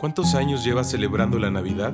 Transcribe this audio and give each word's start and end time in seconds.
¿Cuántos 0.00 0.34
años 0.34 0.64
llevas 0.64 0.90
celebrando 0.90 1.38
la 1.38 1.50
Navidad? 1.50 1.92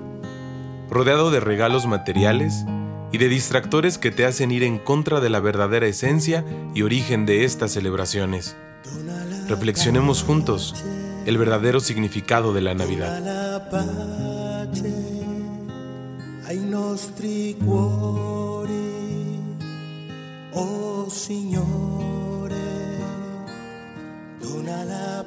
Rodeado 0.88 1.32
de 1.32 1.40
regalos 1.40 1.88
materiales 1.88 2.64
y 3.10 3.18
de 3.18 3.28
distractores 3.28 3.98
que 3.98 4.12
te 4.12 4.24
hacen 4.24 4.52
ir 4.52 4.62
en 4.62 4.78
contra 4.78 5.18
de 5.18 5.28
la 5.28 5.40
verdadera 5.40 5.88
esencia 5.88 6.44
y 6.72 6.82
origen 6.82 7.26
de 7.26 7.42
estas 7.42 7.72
celebraciones. 7.72 8.56
Reflexionemos 9.48 10.22
juntos 10.22 10.84
el 11.26 11.36
verdadero 11.36 11.80
significado 11.80 12.52
de 12.52 12.60
la 12.60 12.74
Navidad. 12.74 13.20
Oh 20.54 21.10
Signore, 21.10 22.54
dona 24.40 24.84
la 24.84 25.26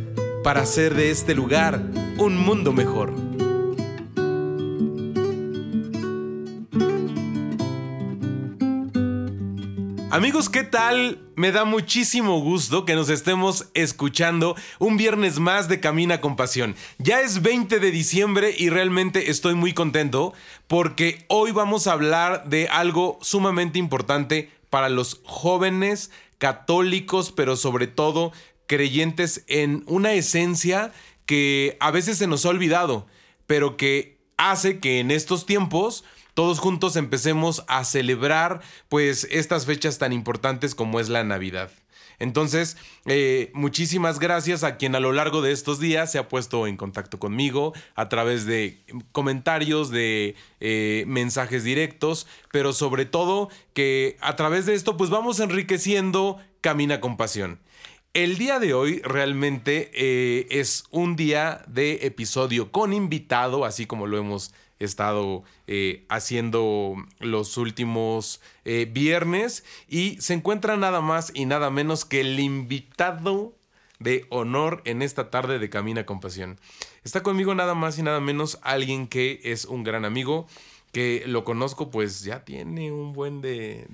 para 0.43 0.61
hacer 0.61 0.95
de 0.95 1.11
este 1.11 1.35
lugar 1.35 1.81
un 2.17 2.37
mundo 2.37 2.73
mejor. 2.73 3.13
Amigos, 10.09 10.49
¿qué 10.49 10.63
tal? 10.63 11.19
Me 11.35 11.51
da 11.53 11.63
muchísimo 11.63 12.41
gusto 12.41 12.85
que 12.85 12.95
nos 12.95 13.09
estemos 13.09 13.69
escuchando 13.73 14.55
un 14.77 14.97
viernes 14.97 15.39
más 15.39 15.69
de 15.69 15.79
Camina 15.79 16.19
con 16.19 16.35
Pasión. 16.35 16.75
Ya 16.97 17.21
es 17.21 17.41
20 17.41 17.79
de 17.79 17.91
diciembre 17.91 18.53
y 18.57 18.69
realmente 18.69 19.31
estoy 19.31 19.55
muy 19.55 19.73
contento 19.73 20.33
porque 20.67 21.23
hoy 21.29 21.51
vamos 21.51 21.87
a 21.87 21.93
hablar 21.93 22.49
de 22.49 22.67
algo 22.67 23.19
sumamente 23.21 23.79
importante 23.79 24.51
para 24.69 24.89
los 24.89 25.21
jóvenes 25.23 26.11
católicos, 26.39 27.31
pero 27.31 27.55
sobre 27.55 27.85
todo 27.85 28.33
creyentes 28.71 29.43
en 29.47 29.83
una 29.85 30.13
esencia 30.13 30.93
que 31.25 31.75
a 31.81 31.91
veces 31.91 32.17
se 32.17 32.25
nos 32.25 32.45
ha 32.45 32.49
olvidado, 32.49 33.05
pero 33.47 33.75
que 33.75 34.17
hace 34.37 34.79
que 34.79 35.01
en 35.01 35.11
estos 35.11 35.45
tiempos 35.45 36.05
todos 36.35 36.59
juntos 36.59 36.95
empecemos 36.95 37.65
a 37.67 37.83
celebrar 37.83 38.61
pues 38.87 39.27
estas 39.29 39.65
fechas 39.65 39.97
tan 39.97 40.13
importantes 40.13 40.73
como 40.73 41.01
es 41.01 41.09
la 41.09 41.25
Navidad. 41.25 41.69
Entonces, 42.17 42.77
eh, 43.07 43.51
muchísimas 43.53 44.19
gracias 44.19 44.63
a 44.63 44.77
quien 44.77 44.95
a 44.95 45.01
lo 45.01 45.11
largo 45.11 45.41
de 45.41 45.51
estos 45.51 45.81
días 45.81 46.09
se 46.09 46.17
ha 46.17 46.29
puesto 46.29 46.65
en 46.65 46.77
contacto 46.77 47.19
conmigo 47.19 47.73
a 47.95 48.07
través 48.07 48.45
de 48.45 48.79
comentarios, 49.11 49.89
de 49.89 50.35
eh, 50.61 51.03
mensajes 51.07 51.65
directos, 51.65 52.25
pero 52.53 52.71
sobre 52.71 53.05
todo 53.05 53.49
que 53.73 54.15
a 54.21 54.37
través 54.37 54.65
de 54.65 54.75
esto 54.75 54.95
pues 54.95 55.09
vamos 55.09 55.41
enriqueciendo 55.41 56.39
Camina 56.61 57.01
con 57.01 57.17
Pasión. 57.17 57.59
El 58.13 58.37
día 58.37 58.59
de 58.59 58.73
hoy 58.73 58.99
realmente 59.05 59.89
eh, 59.93 60.45
es 60.49 60.83
un 60.91 61.15
día 61.15 61.63
de 61.67 62.05
episodio 62.05 62.69
con 62.69 62.91
invitado, 62.91 63.63
así 63.63 63.85
como 63.85 64.05
lo 64.05 64.17
hemos 64.17 64.53
estado 64.79 65.43
eh, 65.65 66.03
haciendo 66.09 66.95
los 67.19 67.55
últimos 67.55 68.41
eh, 68.65 68.85
viernes. 68.91 69.63
Y 69.87 70.17
se 70.19 70.33
encuentra 70.33 70.75
nada 70.75 70.99
más 70.99 71.31
y 71.33 71.45
nada 71.45 71.69
menos 71.69 72.03
que 72.03 72.19
el 72.19 72.37
invitado 72.41 73.55
de 73.99 74.25
honor 74.27 74.81
en 74.83 75.01
esta 75.01 75.29
tarde 75.29 75.57
de 75.57 75.69
Camina 75.69 76.05
con 76.05 76.19
Pasión. 76.19 76.59
Está 77.05 77.23
conmigo 77.23 77.55
nada 77.55 77.75
más 77.75 77.97
y 77.97 78.03
nada 78.03 78.19
menos 78.19 78.59
alguien 78.61 79.07
que 79.07 79.39
es 79.45 79.63
un 79.63 79.85
gran 79.85 80.03
amigo 80.03 80.47
que 80.91 81.23
lo 81.25 81.43
conozco 81.43 81.89
pues 81.89 82.23
ya 82.23 82.43
tiene 82.43 82.91
un 82.91 83.13
buen 83.13 83.41
de, 83.41 83.87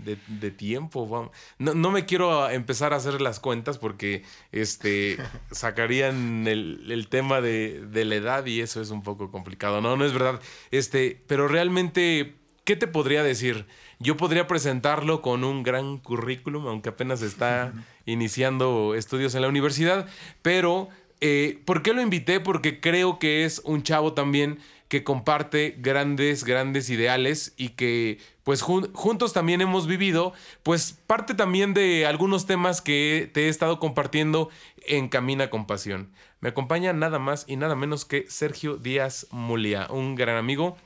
tiempo. 0.57 1.31
No, 1.59 1.91
me 1.91 2.05
quiero 2.05 2.49
empezar 2.49 2.93
a 2.93 2.97
hacer 2.97 3.21
las 3.21 3.39
cuentas 3.39 3.77
porque 3.77 4.23
este, 4.51 5.17
sacarían 5.51 6.47
el, 6.47 7.07
tema 7.09 7.41
de, 7.41 7.85
de, 7.85 8.05
la 8.05 8.15
edad 8.15 8.45
y 8.45 8.61
eso 8.61 8.81
es 8.81 8.89
un 8.89 9.03
poco 9.03 9.31
complicado. 9.31 9.81
No, 9.81 9.95
no 9.95 10.05
es 10.05 10.13
verdad. 10.13 10.41
Este, 10.71 11.21
pero 11.27 11.47
realmente, 11.47 12.35
¿qué 12.63 12.75
te 12.75 12.87
podría 12.87 13.23
decir? 13.23 13.67
Yo 13.99 14.17
podría 14.17 14.47
presentarlo 14.47 15.21
con 15.21 15.43
un 15.43 15.63
gran 15.63 15.97
currículum, 15.97 16.67
aunque 16.67 16.89
apenas 16.89 17.21
está 17.21 17.73
iniciando 18.05 18.95
estudios 18.95 19.35
en 19.35 19.41
la 19.41 19.47
universidad, 19.47 20.07
pero 20.41 20.89
eh, 21.19 21.59
¿por 21.65 21.81
qué 21.81 21.93
lo 21.93 22.01
invité? 22.01 22.39
Porque 22.39 22.79
creo 22.79 23.17
que 23.17 23.43
es 23.43 23.61
un 23.65 23.81
chavo 23.81 24.13
también 24.13 24.59
que 24.87 25.03
comparte 25.03 25.75
grandes, 25.77 26.43
grandes 26.43 26.89
ideales 26.89 27.53
y 27.57 27.69
que 27.69 28.19
pues 28.43 28.61
juntos 28.61 29.33
también 29.33 29.59
hemos 29.59 29.87
vivido, 29.87 30.33
pues 30.63 30.93
parte 31.05 31.33
también 31.33 31.73
de 31.73 32.05
algunos 32.05 32.45
temas 32.45 32.81
que 32.81 33.29
te 33.33 33.45
he 33.45 33.49
estado 33.49 33.79
compartiendo 33.79 34.49
en 34.85 35.09
Camina 35.09 35.49
con 35.49 35.67
Pasión. 35.67 36.13
Me 36.39 36.49
acompaña 36.49 36.93
nada 36.93 37.19
más 37.19 37.45
y 37.47 37.57
nada 37.57 37.75
menos 37.75 38.05
que 38.05 38.25
Sergio 38.29 38.77
Díaz 38.77 39.27
Mulia, 39.31 39.87
un 39.89 40.15
gran 40.15 40.37
amigo. 40.37 40.77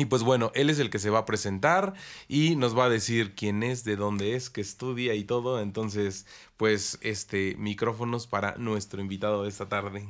Y 0.00 0.06
pues 0.06 0.22
bueno, 0.22 0.50
él 0.54 0.70
es 0.70 0.78
el 0.78 0.88
que 0.88 0.98
se 0.98 1.10
va 1.10 1.18
a 1.18 1.24
presentar 1.26 1.92
y 2.26 2.56
nos 2.56 2.76
va 2.76 2.86
a 2.86 2.88
decir 2.88 3.34
quién 3.34 3.62
es, 3.62 3.84
de 3.84 3.96
dónde 3.96 4.34
es, 4.34 4.48
qué 4.48 4.62
estudia 4.62 5.12
y 5.12 5.24
todo. 5.24 5.60
Entonces, 5.60 6.24
pues 6.56 6.96
este 7.02 7.54
micrófonos 7.58 8.26
para 8.26 8.54
nuestro 8.56 9.02
invitado 9.02 9.42
de 9.42 9.50
esta 9.50 9.68
tarde. 9.68 10.08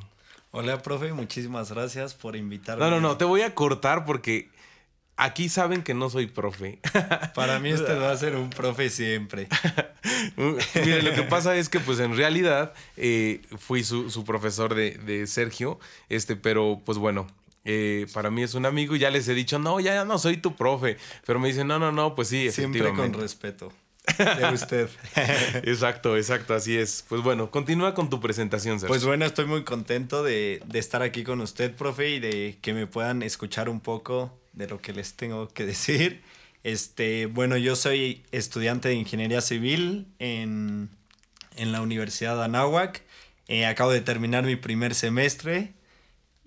Hola, 0.53 0.81
profe, 0.81 1.13
muchísimas 1.13 1.73
gracias 1.73 2.15
por 2.15 2.37
invitarme. 2.37 2.85
No, 2.85 2.89
no, 2.89 3.01
no, 3.01 3.17
te 3.17 3.25
voy 3.25 3.43
a 3.43 3.53
cortar 3.53 4.05
porque 4.05 4.49
aquí 5.17 5.49
saben 5.49 5.83
que 5.83 5.93
no 5.93 6.09
soy 6.09 6.29
profe. 6.29 6.79
Para 7.35 7.59
mí 7.59 7.73
usted 7.73 8.01
va 8.01 8.13
a 8.13 8.17
ser 8.17 8.37
un 8.37 8.51
profe 8.51 8.91
siempre. 8.91 9.49
Mire, 10.37 11.03
lo 11.03 11.15
que 11.15 11.25
pasa 11.25 11.57
es 11.57 11.69
que 11.69 11.81
pues 11.81 11.99
en 11.99 12.17
realidad 12.17 12.75
eh, 12.97 13.43
fui 13.59 13.83
su, 13.83 14.25
profesor 14.25 14.75
de, 14.75 15.27
Sergio, 15.27 15.79
este, 16.09 16.37
pero 16.37 16.81
pues 16.85 16.97
bueno, 16.97 17.27
eh, 17.65 18.07
para 18.13 18.31
mí 18.31 18.43
es 18.43 18.55
un 18.55 18.67
amigo 18.67 18.97
y 18.97 18.99
ya 18.99 19.11
les 19.11 19.29
he 19.29 19.35
dicho, 19.35 19.59
no, 19.59 19.81
ya, 19.81 19.95
ya 19.95 20.05
no 20.05 20.19
soy 20.19 20.37
tu 20.37 20.57
profe, 20.57 20.97
pero 21.27 21.39
me 21.39 21.49
dicen, 21.49 21.67
no, 21.67 21.79
no, 21.79 21.93
no, 21.93 22.15
pues 22.15 22.29
sí, 22.29 22.51
Siempre 22.51 22.93
con 22.93 23.13
respeto 23.13 23.73
de 24.19 24.55
usted. 24.55 24.89
exacto, 25.65 26.17
exacto, 26.17 26.55
así 26.55 26.77
es. 26.77 27.05
Pues 27.09 27.23
bueno, 27.23 27.51
continúa 27.51 27.95
con 27.95 28.11
tu 28.11 28.21
presentación, 28.21 28.81
Sergio. 28.81 28.89
Pues 28.89 29.05
bueno, 29.05 29.25
estoy 29.25 29.47
muy 29.47 29.65
contento 29.65 30.23
de, 30.23 30.63
estar 30.73 31.03
aquí 31.03 31.25
con 31.25 31.41
usted, 31.41 31.75
profe, 31.75 32.11
y 32.11 32.21
de 32.21 32.59
que 32.61 32.73
me 32.73 32.87
puedan 32.87 33.23
escuchar 33.23 33.69
un 33.69 33.81
poco 33.81 34.39
de 34.53 34.67
lo 34.67 34.81
que 34.81 34.93
les 34.93 35.15
tengo 35.15 35.49
que 35.49 35.67
decir. 35.67 36.23
Este, 36.63 37.27
bueno, 37.27 37.57
yo 37.57 37.77
soy 37.77 38.25
estudiante 38.33 38.89
de 38.89 38.95
ingeniería 38.95 39.41
civil 39.41 40.07
en, 40.19 40.91
la 41.57 41.81
Universidad 41.81 42.37
de 42.37 42.45
Anáhuac. 42.45 43.03
Eh, 43.49 43.67
acabo 43.67 43.91
de 43.91 44.01
terminar 44.01 44.45
mi 44.45 44.57
primer 44.57 44.95
semestre. 44.95 45.75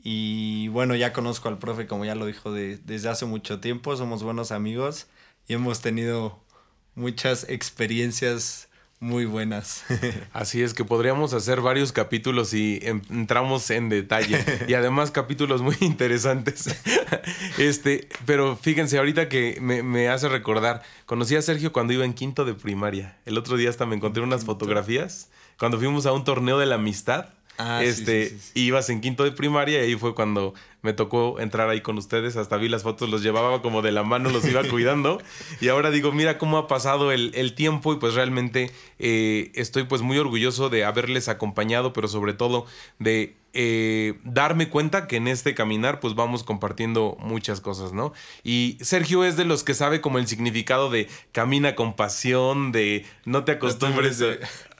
Y 0.03 0.68
bueno, 0.68 0.96
ya 0.96 1.14
conozco 1.14 1.47
al 1.47 1.58
profe, 1.58 1.88
como 1.88 2.03
ya 2.03 2.14
lo 2.14 2.25
dijo, 2.25 2.52
desde 2.52 3.09
hace 3.09 3.25
mucho 3.25 3.59
tiempo. 3.59 3.96
Somos 3.96 4.22
buenos 4.22 4.52
amigos 4.52 5.08
y 5.47 5.53
hemos 5.53 5.81
tenido 5.81 6.40
muchas 6.96 7.47
experiencias 7.50 8.67
muy 9.03 9.26
buenas. 9.26 9.84
Así 10.34 10.61
es 10.64 10.73
que 10.73 10.85
podríamos 10.85 11.34
hacer 11.34 11.61
varios 11.61 11.91
capítulos 11.91 12.53
y 12.53 12.79
entramos 12.82 13.70
en 13.70 13.90
detalle. 13.90 14.44
Y 14.67 14.73
además 14.73 15.11
capítulos 15.11 15.61
muy 15.61 15.76
interesantes. 15.82 16.73
Este, 17.58 18.09
pero 18.26 18.55
fíjense, 18.55 18.97
ahorita 18.97 19.29
que 19.29 19.59
me, 19.61 20.09
hace 20.09 20.28
recordar, 20.28 20.82
conocí 21.05 21.35
a 21.35 21.41
Sergio 21.41 21.72
cuando 21.72 21.94
iba 21.94 22.03
en 22.03 22.14
quinto 22.14 22.46
de 22.46 22.53
primaria. 22.53 23.17
El 23.26 23.38
otro 23.38 23.58
día 23.58 23.70
hasta 23.70 23.85
me 23.85 23.96
encontré 23.96 24.23
unas 24.23 24.44
fotografías 24.44 25.29
cuando 25.58 25.78
fuimos 25.78 26.05
a 26.05 26.14
un 26.14 26.23
torneo 26.23 26.58
de 26.58 26.66
la 26.66 26.76
amistad. 26.76 27.29
Ah, 27.58 27.84
este, 27.84 28.35
ibas 28.55 28.90
en 28.90 29.02
quinto 29.02 29.23
de 29.23 29.32
primaria 29.32 29.79
y 29.79 29.90
ahí 29.90 29.96
fue 29.96 30.16
cuando 30.16 30.55
me 30.82 30.94
tocó 30.94 31.40
entrar 31.40 31.70
ahí 31.70 31.82
con 31.82 31.97
ustedes. 31.97 32.35
Hasta 32.35 32.58
vi 32.58 32.67
las 32.67 32.84
fotos, 32.84 33.09
los 33.09 33.23
llevaba 33.23 33.61
como 33.61 33.82
de 33.82 33.91
la 33.91 34.03
mano, 34.03 34.29
los 34.29 34.46
iba 34.46 34.64
cuidando. 34.64 35.22
y 35.61 35.70
ahora 35.70 35.91
digo, 35.91 36.11
mira 36.11 36.38
cómo 36.38 36.58
ha 36.58 36.67
pasado 36.67 37.11
el, 37.11 37.53
tiempo 37.55 37.94
y 37.94 37.97
pues 37.97 38.16
realmente 38.16 38.72
eh, 39.00 39.52
estoy 39.53 39.84
pues 39.84 40.02
muy 40.02 40.17
orgulloso 40.17 40.70
de 40.70 40.84
haberles 40.84 41.29
acompañado, 41.29 41.94
pero 41.94 42.08
sobre 42.08 42.34
todo 42.34 42.66
de 42.97 43.35
eh, 43.53 44.16
darme 44.23 44.70
cuenta 44.70 45.08
que 45.08 45.17
en 45.17 45.28
este 45.28 45.53
caminar 45.53 46.00
pues 46.00 46.16
vamos 46.16 46.44
compartiendo 46.44 47.16
muchas 47.20 47.61
cosas, 47.61 47.94
¿no? 47.94 48.11
Y 48.44 48.78
Sergio 48.82 49.23
es 49.23 49.38
de 49.38 49.46
los 49.46 49.64
que 49.64 49.76
sabe 49.76 50.02
como 50.02 50.17
el 50.17 50.28
significado 50.28 50.90
de 50.90 51.08
camina 51.32 51.76
con 51.76 51.96
pasión, 51.96 52.72
de 52.72 53.05
no 53.26 53.44
te 53.44 53.52
acostumbres 53.53 54.23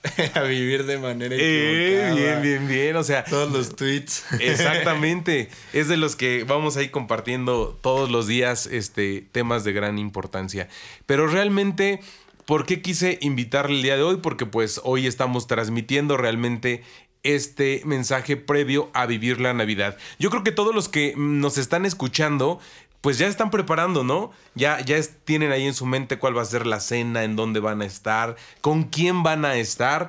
a 0.34 0.42
vivir 0.42 0.84
de 0.84 0.98
manera 0.98 1.34
Eh, 1.38 2.12
bien, 2.14 2.42
bien, 2.42 2.68
bien. 2.68 2.96
O 2.96 3.04
sea, 3.04 3.24
Todos 3.24 3.50
los 3.50 3.74
tweets. 3.74 4.24
Exactamente. 4.40 5.48
es 5.72 5.88
de 5.88 5.96
los 5.96 6.16
que 6.16 6.44
vamos 6.44 6.76
a 6.76 6.82
ir 6.82 6.90
compartiendo 6.90 7.78
todos 7.80 8.10
los 8.10 8.26
días 8.26 8.66
este, 8.66 9.26
temas 9.32 9.64
de 9.64 9.72
gran 9.72 9.98
importancia. 9.98 10.68
Pero 11.06 11.26
realmente, 11.26 12.00
¿por 12.44 12.66
qué 12.66 12.82
quise 12.82 13.18
invitarle 13.22 13.76
el 13.76 13.82
día 13.82 13.96
de 13.96 14.02
hoy? 14.02 14.16
Porque 14.18 14.46
pues 14.46 14.80
hoy 14.84 15.06
estamos 15.06 15.46
transmitiendo 15.46 16.16
realmente 16.16 16.82
este 17.24 17.80
mensaje 17.86 18.36
previo 18.36 18.90
a 18.92 19.06
vivir 19.06 19.40
la 19.40 19.54
Navidad. 19.54 19.96
Yo 20.18 20.28
creo 20.28 20.44
que 20.44 20.52
todos 20.52 20.74
los 20.74 20.90
que 20.90 21.14
nos 21.16 21.56
están 21.56 21.86
escuchando 21.86 22.60
pues 23.04 23.18
ya 23.18 23.26
están 23.26 23.50
preparando, 23.50 24.02
¿no? 24.02 24.30
Ya, 24.54 24.80
ya 24.80 24.98
tienen 25.26 25.52
ahí 25.52 25.66
en 25.66 25.74
su 25.74 25.84
mente 25.84 26.18
cuál 26.18 26.34
va 26.34 26.40
a 26.40 26.46
ser 26.46 26.64
la 26.64 26.80
cena, 26.80 27.22
en 27.22 27.36
dónde 27.36 27.60
van 27.60 27.82
a 27.82 27.84
estar, 27.84 28.34
con 28.62 28.84
quién 28.84 29.22
van 29.22 29.44
a 29.44 29.56
estar. 29.56 30.08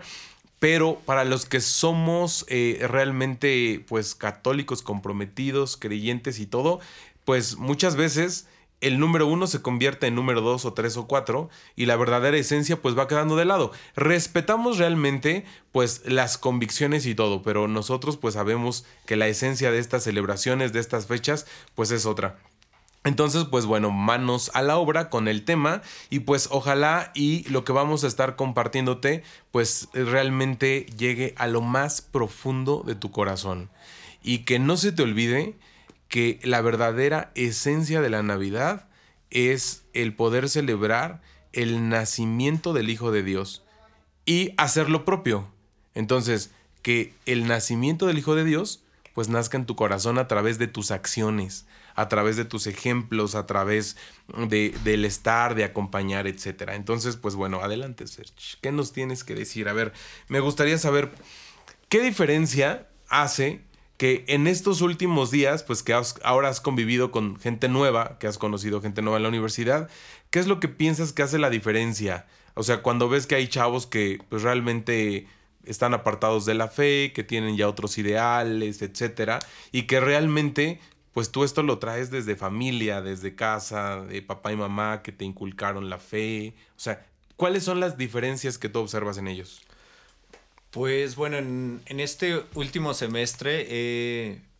Pero 0.59 1.01
para 1.05 1.25
los 1.25 1.45
que 1.45 1.59
somos 1.59 2.45
eh, 2.47 2.79
realmente 2.89 3.83
pues 3.89 4.15
católicos 4.15 4.81
comprometidos, 4.81 5.75
creyentes 5.75 6.39
y 6.39 6.45
todo, 6.45 6.79
pues 7.25 7.57
muchas 7.57 7.97
veces 7.97 8.47
el 8.79 8.97
número 8.97 9.27
uno 9.27 9.47
se 9.47 9.61
convierte 9.61 10.07
en 10.07 10.15
número 10.15 10.39
dos 10.39 10.63
o 10.63 10.71
tres 10.71 10.95
o 10.95 11.05
cuatro 11.05 11.49
y 11.75 11.87
la 11.87 11.97
verdadera 11.97 12.37
esencia 12.37 12.81
pues 12.81 12.97
va 12.97 13.09
quedando 13.09 13.35
de 13.35 13.43
lado. 13.43 13.73
Respetamos 13.97 14.77
realmente 14.77 15.43
pues 15.73 16.03
las 16.05 16.37
convicciones 16.37 17.05
y 17.05 17.13
todo, 17.13 17.41
pero 17.41 17.67
nosotros 17.67 18.15
pues 18.15 18.35
sabemos 18.35 18.85
que 19.05 19.17
la 19.17 19.27
esencia 19.27 19.69
de 19.69 19.79
estas 19.79 20.05
celebraciones, 20.05 20.71
de 20.71 20.79
estas 20.79 21.07
fechas, 21.07 21.45
pues 21.75 21.91
es 21.91 22.05
otra. 22.05 22.37
Entonces, 23.05 23.45
pues 23.45 23.67
bueno, 23.67 23.91
manos 23.91 24.49
a 24.55 24.63
la 24.63 24.77
obra 24.77 25.09
con 25.09 25.27
el 25.27 25.45
tema 25.45 25.83
y 26.09 26.21
pues 26.21 26.49
ojalá 26.51 27.11
y 27.13 27.47
lo 27.49 27.63
que 27.63 27.71
vamos 27.71 28.03
a 28.03 28.07
estar 28.07 28.35
compartiéndote 28.35 29.23
pues 29.51 29.89
realmente 29.93 30.87
llegue 30.97 31.35
a 31.37 31.45
lo 31.45 31.61
más 31.61 32.01
profundo 32.01 32.83
de 32.85 32.95
tu 32.95 33.11
corazón 33.11 33.69
y 34.23 34.39
que 34.39 34.57
no 34.57 34.75
se 34.75 34.91
te 34.91 35.03
olvide 35.03 35.55
que 36.09 36.39
la 36.41 36.61
verdadera 36.61 37.31
esencia 37.35 38.01
de 38.01 38.09
la 38.09 38.23
Navidad 38.23 38.87
es 39.29 39.83
el 39.93 40.15
poder 40.15 40.49
celebrar 40.49 41.21
el 41.53 41.89
nacimiento 41.89 42.73
del 42.73 42.89
Hijo 42.89 43.11
de 43.11 43.21
Dios 43.21 43.63
y 44.25 44.53
hacer 44.57 44.89
lo 44.89 45.05
propio. 45.05 45.47
Entonces, 45.93 46.51
que 46.81 47.13
el 47.27 47.47
nacimiento 47.47 48.07
del 48.07 48.17
Hijo 48.17 48.33
de 48.33 48.43
Dios 48.45 48.81
pues 49.13 49.29
nazca 49.29 49.57
en 49.57 49.65
tu 49.65 49.75
corazón 49.75 50.17
a 50.17 50.27
través 50.27 50.57
de 50.57 50.67
tus 50.67 50.91
acciones, 50.91 51.65
a 51.95 52.09
través 52.09 52.35
de 52.35 52.45
tus 52.45 52.67
ejemplos, 52.67 53.35
a 53.35 53.45
través 53.45 53.97
de, 54.47 54.75
del 54.83 55.05
estar, 55.05 55.55
de 55.55 55.63
acompañar, 55.63 56.27
etc. 56.27 56.71
Entonces, 56.73 57.15
pues 57.15 57.35
bueno, 57.35 57.61
adelante, 57.61 58.07
Serge. 58.07 58.57
¿Qué 58.61 58.71
nos 58.71 58.91
tienes 58.91 59.23
que 59.23 59.33
decir? 59.33 59.69
A 59.69 59.73
ver, 59.73 59.93
me 60.27 60.39
gustaría 60.39 60.77
saber 60.77 61.11
qué 61.89 62.01
diferencia 62.01 62.87
hace 63.09 63.61
que 63.97 64.25
en 64.27 64.47
estos 64.47 64.81
últimos 64.81 65.31
días, 65.31 65.63
pues 65.63 65.81
que 65.81 65.97
ahora 66.23 66.49
has 66.49 66.59
convivido 66.59 67.11
con 67.11 67.39
gente 67.39 67.69
nueva, 67.69 68.17
que 68.19 68.27
has 68.27 68.37
conocido 68.37 68.81
gente 68.81 69.01
nueva 69.01 69.17
en 69.17 69.23
la 69.23 69.29
universidad, 69.29 69.89
¿qué 70.31 70.39
es 70.39 70.47
lo 70.47 70.59
que 70.59 70.67
piensas 70.67 71.13
que 71.13 71.23
hace 71.23 71.39
la 71.39 71.49
diferencia? 71.49 72.27
O 72.55 72.63
sea, 72.63 72.81
cuando 72.81 73.07
ves 73.07 73.25
que 73.25 73.35
hay 73.35 73.47
chavos 73.47 73.87
que 73.87 74.21
pues 74.29 74.41
realmente 74.41 75.27
están 75.63 75.93
apartados 75.93 76.45
de 76.45 76.55
la 76.55 76.67
fe, 76.67 77.11
que 77.13 77.23
tienen 77.23 77.57
ya 77.57 77.67
otros 77.67 77.97
ideales, 77.97 78.81
etcétera, 78.81 79.39
y 79.71 79.83
que 79.83 79.99
realmente 79.99 80.79
pues 81.15 81.31
tú 81.31 81.45
esto 81.45 81.63
lo 81.63 81.79
traes 81.79 82.11
desde 82.11 82.35
familia, 82.35 83.01
desde 83.01 83.35
casa, 83.35 84.01
de 84.01 84.21
papá 84.21 84.51
y 84.51 84.57
mamá 84.57 85.01
que 85.01 85.13
te 85.13 85.23
inculcaron 85.23 85.89
la 85.89 85.97
fe, 85.97 86.53
o 86.75 86.79
sea, 86.81 87.05
¿cuáles 87.37 87.63
son 87.63 87.79
las 87.79 87.97
diferencias 87.97 88.57
que 88.57 88.67
tú 88.67 88.79
observas 88.79 89.17
en 89.17 89.29
ellos? 89.29 89.61
Pues 90.71 91.15
bueno, 91.15 91.37
en, 91.37 91.81
en 91.85 92.01
este 92.01 92.43
último 92.53 92.93
semestre 92.93 93.65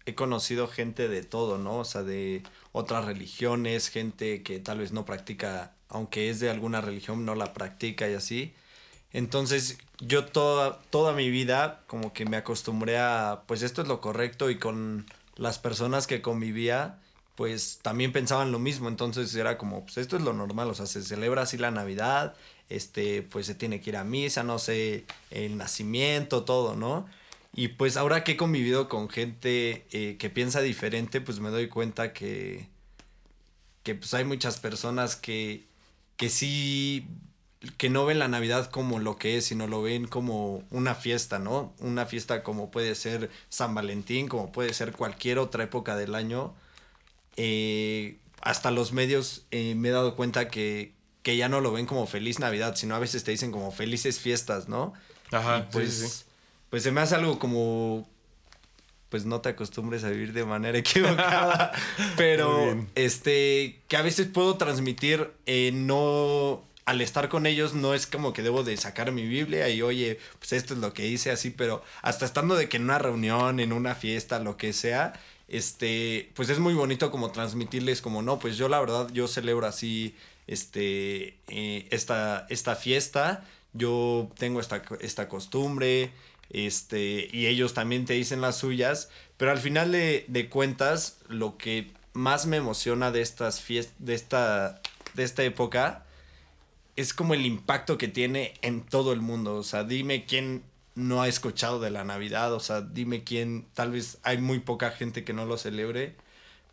he 0.05 0.15
conocido 0.15 0.69
gente 0.69 1.09
de 1.09 1.23
todo, 1.23 1.57
¿no? 1.57 1.79
O 1.79 1.83
sea, 1.83 2.03
de 2.03 2.41
otras 2.71 3.03
religiones, 3.03 3.89
gente 3.89 4.41
que 4.41 4.59
tal 4.59 4.79
vez 4.79 4.93
no 4.93 5.03
practica, 5.03 5.73
aunque 5.89 6.29
es 6.29 6.39
de 6.39 6.49
alguna 6.49 6.79
religión, 6.79 7.25
no 7.25 7.35
la 7.35 7.51
practica 7.53 8.09
y 8.09 8.13
así. 8.13 8.53
Entonces 9.11 9.77
yo 9.99 10.23
toda, 10.23 10.79
toda 10.89 11.11
mi 11.11 11.29
vida 11.29 11.83
como 11.87 12.13
que 12.13 12.23
me 12.23 12.37
acostumbré 12.37 12.97
a, 12.97 13.43
pues 13.45 13.61
esto 13.61 13.81
es 13.81 13.89
lo 13.89 13.99
correcto 13.99 14.49
y 14.49 14.57
con 14.57 15.05
las 15.35 15.59
personas 15.59 16.07
que 16.07 16.21
convivía, 16.21 16.99
pues 17.35 17.79
también 17.81 18.11
pensaban 18.11 18.51
lo 18.51 18.59
mismo. 18.59 18.87
Entonces 18.87 19.33
era 19.35 19.57
como, 19.57 19.85
pues 19.85 19.97
esto 19.97 20.17
es 20.17 20.23
lo 20.23 20.33
normal, 20.33 20.69
o 20.69 20.73
sea, 20.73 20.85
se 20.85 21.03
celebra 21.03 21.43
así 21.43 21.57
la 21.57 21.71
Navidad, 21.71 22.35
este, 22.69 23.21
pues 23.21 23.45
se 23.45 23.55
tiene 23.55 23.81
que 23.81 23.91
ir 23.91 23.97
a 23.97 24.03
misa, 24.03 24.43
no 24.43 24.59
sé, 24.59 25.05
el 25.31 25.57
nacimiento, 25.57 26.43
todo, 26.45 26.75
¿no? 26.75 27.05
Y 27.53 27.69
pues 27.69 27.95
ahora 27.97 28.23
que 28.23 28.33
he 28.33 28.37
convivido 28.37 28.89
con 28.89 29.09
gente 29.09 29.85
eh, 29.91 30.17
que 30.17 30.29
piensa 30.29 30.61
diferente, 30.61 31.21
pues 31.21 31.39
me 31.39 31.49
doy 31.49 31.69
cuenta 31.69 32.11
que, 32.11 32.67
que 33.83 33.95
pues 33.95 34.13
hay 34.13 34.25
muchas 34.25 34.59
personas 34.59 35.15
que, 35.15 35.65
que 36.17 36.29
sí, 36.29 37.07
que 37.77 37.89
no 37.89 38.05
ven 38.05 38.19
la 38.19 38.27
Navidad 38.27 38.69
como 38.69 38.99
lo 38.99 39.17
que 39.17 39.37
es, 39.37 39.45
sino 39.45 39.67
lo 39.67 39.81
ven 39.81 40.07
como 40.07 40.63
una 40.71 40.95
fiesta, 40.95 41.39
¿no? 41.39 41.73
Una 41.79 42.05
fiesta 42.05 42.43
como 42.43 42.71
puede 42.71 42.95
ser 42.95 43.29
San 43.49 43.75
Valentín, 43.75 44.27
como 44.27 44.51
puede 44.51 44.73
ser 44.73 44.91
cualquier 44.91 45.39
otra 45.39 45.63
época 45.63 45.95
del 45.95 46.15
año. 46.15 46.53
Eh, 47.37 48.17
hasta 48.41 48.71
los 48.71 48.91
medios 48.93 49.45
eh, 49.51 49.75
me 49.75 49.89
he 49.89 49.91
dado 49.91 50.15
cuenta 50.15 50.47
que, 50.49 50.93
que 51.23 51.37
ya 51.37 51.49
no 51.49 51.61
lo 51.61 51.71
ven 51.71 51.85
como 51.85 52.07
feliz 52.07 52.39
Navidad, 52.39 52.75
sino 52.75 52.95
a 52.95 52.99
veces 52.99 53.23
te 53.23 53.31
dicen 53.31 53.51
como 53.51 53.71
felices 53.71 54.19
fiestas, 54.19 54.69
¿no? 54.69 54.93
Ajá, 55.31 55.59
Y 55.59 55.71
pues, 55.71 55.93
sí, 55.93 56.07
sí. 56.07 56.23
pues 56.69 56.83
se 56.83 56.91
me 56.91 57.01
hace 57.01 57.15
algo 57.15 57.39
como 57.39 58.07
pues 59.09 59.25
no 59.25 59.39
te 59.39 59.49
acostumbres 59.49 60.03
a 60.03 60.09
vivir 60.09 60.33
de 60.33 60.45
manera 60.45 60.77
equivocada, 60.79 61.71
pero 62.17 62.85
este 62.95 63.79
que 63.87 63.97
a 63.97 64.01
veces 64.01 64.27
puedo 64.27 64.57
transmitir 64.57 65.31
eh, 65.45 65.71
no 65.73 66.63
al 66.85 67.01
estar 67.01 67.29
con 67.29 67.45
ellos 67.45 67.73
no 67.73 67.93
es 67.93 68.07
como 68.07 68.31
que 68.33 68.43
debo 68.43 68.63
de 68.63 68.77
sacar 68.77 69.11
mi 69.11 69.25
Biblia 69.27 69.69
y 69.69 69.81
oye, 69.81 70.19
pues 70.39 70.53
esto 70.53 70.75
es 70.75 70.79
lo 70.79 70.93
que 70.93 71.07
hice 71.07 71.31
así, 71.31 71.49
pero 71.49 71.83
hasta 72.01 72.25
estando 72.25 72.55
de 72.55 72.69
que 72.69 72.77
en 72.77 72.83
una 72.83 72.99
reunión, 72.99 73.59
en 73.59 73.73
una 73.73 73.95
fiesta, 73.95 74.39
lo 74.39 74.57
que 74.57 74.71
sea, 74.71 75.13
este, 75.47 76.31
pues 76.35 76.49
es 76.49 76.59
muy 76.59 76.73
bonito 76.73 77.11
como 77.11 77.31
transmitirles 77.31 78.01
como 78.01 78.21
no, 78.21 78.39
pues 78.39 78.57
yo 78.57 78.69
la 78.69 78.79
verdad 78.79 79.09
yo 79.13 79.27
celebro 79.27 79.67
así 79.67 80.15
este 80.47 81.37
eh, 81.47 81.87
esta 81.89 82.45
esta 82.49 82.75
fiesta, 82.75 83.43
yo 83.73 84.31
tengo 84.37 84.59
esta 84.59 84.83
esta 85.01 85.27
costumbre, 85.27 86.11
este, 86.49 87.27
y 87.31 87.47
ellos 87.47 87.73
también 87.73 88.05
te 88.05 88.13
dicen 88.13 88.41
las 88.41 88.57
suyas, 88.57 89.09
pero 89.37 89.51
al 89.51 89.57
final 89.59 89.91
de, 89.91 90.25
de 90.27 90.49
cuentas, 90.49 91.17
lo 91.27 91.57
que 91.57 91.91
más 92.13 92.45
me 92.45 92.57
emociona 92.57 93.11
de 93.11 93.21
estas 93.21 93.61
fiestas, 93.61 93.95
de 93.99 94.13
esta, 94.15 94.81
de 95.15 95.23
esta 95.23 95.43
época, 95.43 96.04
es 96.95 97.13
como 97.13 97.33
el 97.33 97.45
impacto 97.45 97.97
que 97.97 98.07
tiene 98.07 98.53
en 98.61 98.83
todo 98.83 99.11
el 99.11 99.21
mundo. 99.21 99.55
O 99.55 99.63
sea, 99.63 99.83
dime 99.83 100.25
quién 100.25 100.63
no 100.95 101.21
ha 101.21 101.27
escuchado 101.27 101.79
de 101.79 101.91
la 101.91 102.03
Navidad, 102.03 102.53
o 102.53 102.59
sea, 102.59 102.81
dime 102.81 103.23
quién, 103.23 103.67
tal 103.73 103.91
vez 103.91 104.17
hay 104.23 104.37
muy 104.37 104.59
poca 104.59 104.91
gente 104.91 105.25
que 105.25 105.33
no 105.33 105.45
lo 105.45 105.57
celebre, 105.57 106.15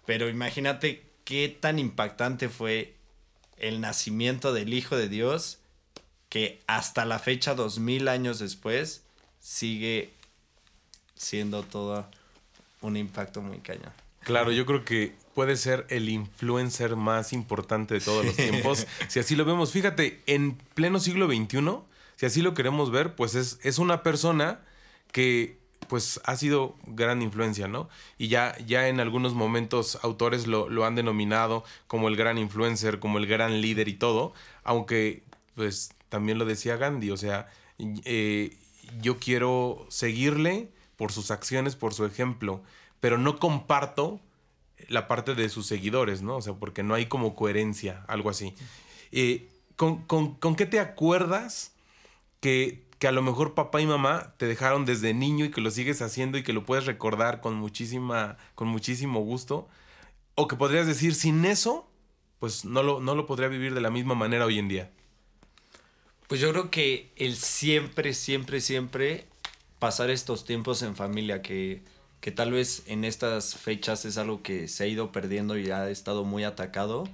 pero 0.07 0.29
imagínate 0.29 1.05
qué 1.25 1.49
tan 1.49 1.81
impactante 1.81 2.49
fue 2.49 2.95
el 3.57 3.81
nacimiento 3.81 4.53
del 4.53 4.75
Hijo 4.75 4.97
de 4.97 5.09
Dios 5.09 5.59
que 6.29 6.63
hasta 6.67 7.05
la 7.05 7.19
fecha, 7.19 7.55
dos 7.55 7.79
mil 7.79 8.09
años 8.09 8.39
después, 8.39 9.03
sigue 9.41 10.13
siendo 11.15 11.63
todo 11.63 12.09
un 12.81 12.97
impacto 12.97 13.43
muy 13.43 13.59
cañón. 13.59 13.93
Claro, 14.21 14.53
yo 14.53 14.65
creo 14.65 14.85
que 14.85 15.15
puede 15.35 15.57
ser 15.57 15.87
el 15.89 16.09
influencer 16.09 16.97
más 16.97 17.33
importante 17.33 17.95
de 17.95 18.01
todos 18.01 18.25
los 18.25 18.37
tiempos. 18.37 18.87
si 19.09 19.19
así 19.19 19.37
lo 19.37 19.45
vemos, 19.45 19.73
fíjate, 19.73 20.23
en 20.27 20.57
pleno 20.75 21.01
siglo 21.01 21.27
XXI, 21.27 21.79
si 22.17 22.27
así 22.27 22.43
lo 22.43 22.55
queremos 22.55 22.91
ver, 22.91 23.15
pues 23.15 23.35
es, 23.35 23.59
es 23.63 23.79
una 23.79 24.03
persona 24.03 24.61
que 25.11 25.61
pues 25.89 26.21
ha 26.25 26.37
sido 26.37 26.77
gran 26.87 27.21
influencia, 27.23 27.69
¿no? 27.69 27.89
Y 28.17 28.29
ya, 28.29 28.57
ya 28.67 28.89
en 28.89 29.01
algunos 29.01 29.35
momentos 29.35 29.99
autores 30.03 30.47
lo, 30.47 30.69
lo 30.69 30.85
han 30.87 30.95
denominado 30.95 31.65
como 31.87 32.09
el 32.09 32.17
gran 32.17 32.39
influencer, 32.39 32.99
como 32.99 33.19
el 33.19 33.27
gran 33.27 33.61
líder 33.61 33.89
y 33.89 33.95
todo, 33.95 34.33
aunque 34.65 35.23
pues 35.55 35.93
también 36.09 36.39
lo 36.39 36.45
decía 36.45 36.77
Gandhi, 36.77 37.11
o 37.11 37.17
sea, 37.17 37.49
eh, 38.05 38.57
yo 39.01 39.19
quiero 39.19 39.87
seguirle 39.89 40.71
por 40.97 41.13
sus 41.13 41.31
acciones, 41.31 41.77
por 41.77 41.95
su 41.95 42.05
ejemplo, 42.05 42.63
pero 43.01 43.19
no 43.19 43.39
comparto 43.39 44.21
la 44.89 45.09
parte 45.09 45.35
de 45.35 45.49
sus 45.49 45.67
seguidores, 45.67 46.23
¿no? 46.23 46.37
O 46.37 46.43
sea, 46.43 46.55
porque 46.55 46.83
no 46.83 46.95
hay 46.95 47.07
como 47.07 47.35
coherencia, 47.35 48.05
algo 48.09 48.31
así. 48.31 48.55
Eh, 49.11 49.49
¿con, 49.77 50.57
qué 50.57 50.67
te 50.67 50.81
acuerdas 50.81 51.73
que, 52.41 52.85
que, 52.99 53.09
a 53.09 53.13
lo 53.13 53.23
mejor 53.23 53.55
papá 53.55 53.81
y 53.81 53.87
mamá 53.87 54.35
te 54.37 54.47
dejaron 54.47 54.85
desde 54.85 55.15
niño 55.15 55.45
y 55.45 55.51
que 55.51 55.61
lo 55.61 55.71
sigues 55.71 56.03
haciendo 56.03 56.39
y 56.39 56.43
que 56.43 56.53
lo 56.53 56.65
puedes 56.65 56.87
recordar 56.87 57.41
con, 57.41 57.55
muchísima, 57.55 58.37
con 58.55 58.69
muchísimo 58.69 59.21
gusto? 59.21 59.69
O 60.35 60.49
que 60.49 60.57
podrías 60.57 60.87
decir, 60.87 61.15
sin 61.15 61.45
eso, 61.45 61.89
pues 62.39 62.65
no 62.65 62.83
lo, 62.83 63.01
no 63.01 63.15
lo 63.15 63.27
podría 63.27 63.49
vivir 63.49 63.75
de 63.75 63.81
la 63.81 63.91
misma 63.91 64.15
manera 64.15 64.47
hoy 64.47 64.59
en 64.59 64.69
día. 64.69 64.91
Pues 66.29 66.41
yo 66.41 66.51
creo 66.51 66.71
que 66.71 67.13
el 67.17 67.37
siempre, 67.37 68.15
siempre, 68.15 68.61
siempre 68.61 69.27
pasar 69.79 70.11
estos 70.11 70.45
tiempos 70.45 70.83
en 70.83 70.97
familia, 70.97 71.43
que, 71.43 71.83
que 72.23 72.31
tal 72.31 72.53
vez 72.53 72.85
en 72.87 73.05
estas 73.05 73.57
fechas 73.57 74.05
es 74.05 74.17
algo 74.17 74.45
que 74.45 74.69
se 74.69 74.85
ha 74.85 74.87
ido 74.87 75.11
perdiendo 75.11 75.59
y 75.59 75.73
ha 75.73 75.91
estado 75.91 76.23
muy 76.23 76.45
atacado. 76.45 77.09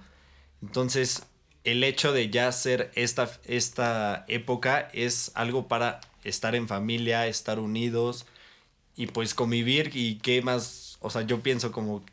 Entonces, 0.61 1.23
el 1.65 1.83
hecho 1.83 2.13
de 2.13 2.29
ya 2.29 2.47
hacer 2.47 2.93
esta, 2.95 3.31
esta 3.45 4.27
época 4.29 4.91
es 4.93 5.33
algo 5.35 5.67
para 5.67 6.03
estar 6.25 6.55
en 6.55 6.69
familia, 6.69 7.27
estar 7.27 7.59
unidos 7.59 8.27
y 8.97 9.07
pues 9.07 9.33
convivir 9.33 9.93
y 9.95 10.17
qué 10.17 10.43
más, 10.43 10.99
o 11.01 11.09
sea, 11.09 11.23
yo 11.23 11.41
pienso 11.43 11.73
como 11.73 12.05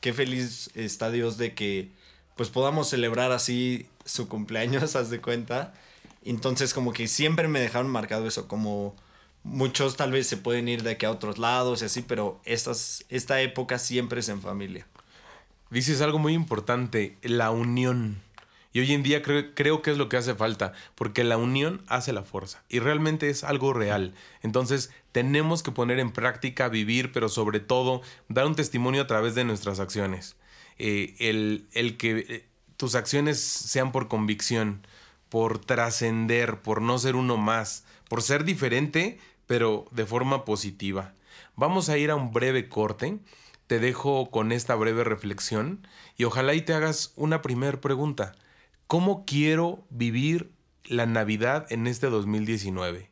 qué 0.00 0.12
feliz 0.12 0.70
está 0.76 1.10
Dios 1.10 1.38
de 1.38 1.54
que 1.54 1.90
pues 2.36 2.50
podamos 2.50 2.88
celebrar 2.88 3.32
así 3.32 3.88
su 4.04 4.28
cumpleaños, 4.28 4.94
haz 4.96 5.10
de 5.10 5.20
cuenta. 5.20 5.74
Entonces 6.24 6.72
como 6.72 6.92
que 6.92 7.08
siempre 7.08 7.48
me 7.48 7.58
dejaron 7.58 7.90
marcado 7.90 8.28
eso, 8.28 8.46
como 8.46 8.94
muchos 9.44 9.96
tal 9.96 10.10
vez 10.10 10.26
se 10.26 10.36
pueden 10.36 10.66
ir 10.68 10.82
de 10.82 10.92
aquí 10.92 11.06
a 11.06 11.10
otros 11.10 11.38
lados 11.38 11.82
y 11.82 11.84
así, 11.84 12.02
pero 12.02 12.40
estas, 12.44 13.04
esta 13.08 13.40
época 13.40 13.78
siempre 13.78 14.20
es 14.20 14.28
en 14.28 14.40
familia. 14.40 14.86
Dices 15.70 16.00
algo 16.00 16.18
muy 16.18 16.34
importante, 16.34 17.16
la 17.22 17.50
unión. 17.50 18.22
Y 18.72 18.80
hoy 18.80 18.92
en 18.92 19.04
día 19.04 19.22
creo, 19.22 19.82
que 19.82 19.90
es 19.92 19.98
lo 19.98 20.08
que 20.08 20.16
hace 20.16 20.34
falta, 20.34 20.72
porque 20.96 21.22
la 21.22 21.36
unión 21.36 21.82
hace 21.86 22.12
la 22.12 22.24
fuerza 22.24 22.64
y 22.68 22.80
realmente 22.80 23.30
es 23.30 23.44
algo 23.44 23.72
real. 23.72 24.14
Entonces 24.42 24.90
tenemos 25.12 25.62
que 25.62 25.70
poner 25.70 26.00
en 26.00 26.10
práctica, 26.10 26.68
vivir, 26.68 27.12
pero 27.12 27.28
sobre 27.28 27.60
todo 27.60 28.02
dar 28.28 28.46
un 28.46 28.56
testimonio 28.56 29.02
a 29.02 29.06
través 29.06 29.36
de 29.36 29.44
nuestras 29.44 29.78
acciones. 29.78 30.34
Eh, 30.78 31.14
el, 31.20 31.68
el, 31.72 31.96
que 31.96 32.26
eh, 32.28 32.46
tus 32.76 32.96
acciones 32.96 33.38
sean 33.38 33.92
por 33.92 34.08
convicción, 34.08 34.84
por 35.28 35.60
trascender, 35.60 36.60
por 36.60 36.82
no 36.82 36.98
ser 36.98 37.14
uno 37.14 37.36
más, 37.36 37.84
por 38.08 38.22
ser 38.22 38.44
diferente, 38.44 39.20
pero 39.46 39.86
de 39.90 40.06
forma 40.06 40.44
positiva. 40.44 41.14
Vamos 41.56 41.88
a 41.88 41.98
ir 41.98 42.10
a 42.10 42.16
un 42.16 42.32
breve 42.32 42.68
corte. 42.68 43.18
Te 43.66 43.78
dejo 43.78 44.30
con 44.30 44.52
esta 44.52 44.74
breve 44.74 45.04
reflexión 45.04 45.86
y 46.16 46.24
ojalá 46.24 46.54
y 46.54 46.62
te 46.62 46.74
hagas 46.74 47.12
una 47.16 47.42
primera 47.42 47.80
pregunta. 47.80 48.34
¿Cómo 48.86 49.24
quiero 49.24 49.84
vivir 49.90 50.52
la 50.84 51.06
Navidad 51.06 51.66
en 51.70 51.86
este 51.86 52.08
2019? 52.08 53.10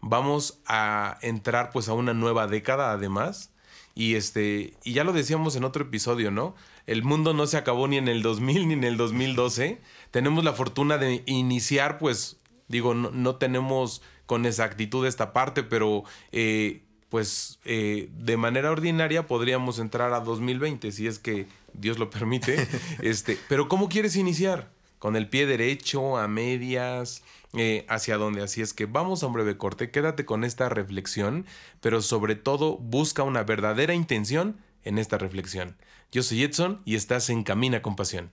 Vamos 0.00 0.60
a 0.66 1.18
entrar 1.22 1.70
pues 1.70 1.88
a 1.88 1.94
una 1.94 2.14
nueva 2.14 2.46
década 2.46 2.92
además. 2.92 3.52
Y 3.94 4.14
este, 4.14 4.74
y 4.84 4.92
ya 4.92 5.04
lo 5.04 5.14
decíamos 5.14 5.56
en 5.56 5.64
otro 5.64 5.84
episodio, 5.84 6.30
¿no? 6.30 6.54
El 6.86 7.02
mundo 7.02 7.32
no 7.32 7.46
se 7.46 7.56
acabó 7.56 7.88
ni 7.88 7.96
en 7.96 8.08
el 8.08 8.22
2000 8.22 8.68
ni 8.68 8.74
en 8.74 8.84
el 8.84 8.98
2012. 8.98 9.80
Tenemos 10.10 10.44
la 10.44 10.52
fortuna 10.52 10.98
de 10.98 11.22
iniciar, 11.24 11.96
pues, 11.96 12.38
digo, 12.68 12.94
no, 12.94 13.36
tenemos 13.36 14.02
con 14.26 14.46
exactitud 14.46 15.06
esta 15.06 15.32
parte, 15.32 15.62
pero 15.62 16.04
eh, 16.32 16.82
pues 17.08 17.58
eh, 17.64 18.08
de 18.12 18.36
manera 18.36 18.70
ordinaria 18.70 19.26
podríamos 19.26 19.78
entrar 19.78 20.12
a 20.12 20.20
2020, 20.20 20.92
si 20.92 21.06
es 21.06 21.18
que 21.18 21.46
Dios 21.72 21.98
lo 21.98 22.10
permite. 22.10 22.68
este, 23.02 23.38
pero 23.48 23.68
¿cómo 23.68 23.88
quieres 23.88 24.16
iniciar? 24.16 24.76
con 24.98 25.16
el 25.16 25.28
pie 25.28 25.46
derecho, 25.46 26.16
a 26.16 26.28
medias, 26.28 27.22
eh, 27.52 27.86
hacia 27.88 28.16
dónde. 28.16 28.42
Así 28.42 28.62
es 28.62 28.74
que 28.74 28.86
vamos 28.86 29.22
a 29.22 29.26
un 29.26 29.34
breve 29.34 29.56
corte, 29.56 29.90
quédate 29.90 30.24
con 30.24 30.44
esta 30.44 30.68
reflexión, 30.68 31.46
pero 31.80 32.02
sobre 32.02 32.34
todo 32.34 32.76
busca 32.78 33.22
una 33.22 33.44
verdadera 33.44 33.94
intención 33.94 34.56
en 34.84 34.98
esta 34.98 35.18
reflexión. 35.18 35.76
Yo 36.12 36.22
soy 36.22 36.42
Edson 36.42 36.82
y 36.84 36.94
estás 36.94 37.30
en 37.30 37.42
Camina 37.42 37.82
con 37.82 37.96
Pasión. 37.96 38.32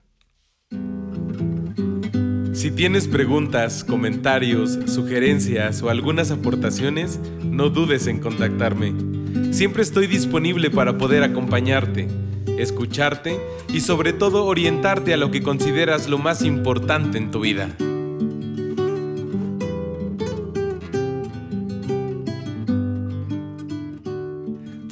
Si 2.64 2.70
tienes 2.70 3.08
preguntas, 3.08 3.84
comentarios, 3.84 4.78
sugerencias 4.86 5.82
o 5.82 5.90
algunas 5.90 6.30
aportaciones, 6.30 7.20
no 7.44 7.68
dudes 7.68 8.06
en 8.06 8.20
contactarme. 8.20 8.94
Siempre 9.52 9.82
estoy 9.82 10.06
disponible 10.06 10.70
para 10.70 10.96
poder 10.96 11.24
acompañarte 11.24 12.08
escucharte 12.56 13.38
y 13.68 13.80
sobre 13.80 14.14
todo 14.14 14.46
orientarte 14.46 15.12
a 15.12 15.18
lo 15.18 15.30
que 15.30 15.42
consideras 15.42 16.08
lo 16.08 16.16
más 16.16 16.42
importante 16.42 17.18
en 17.18 17.30
tu 17.30 17.40
vida. 17.40 17.68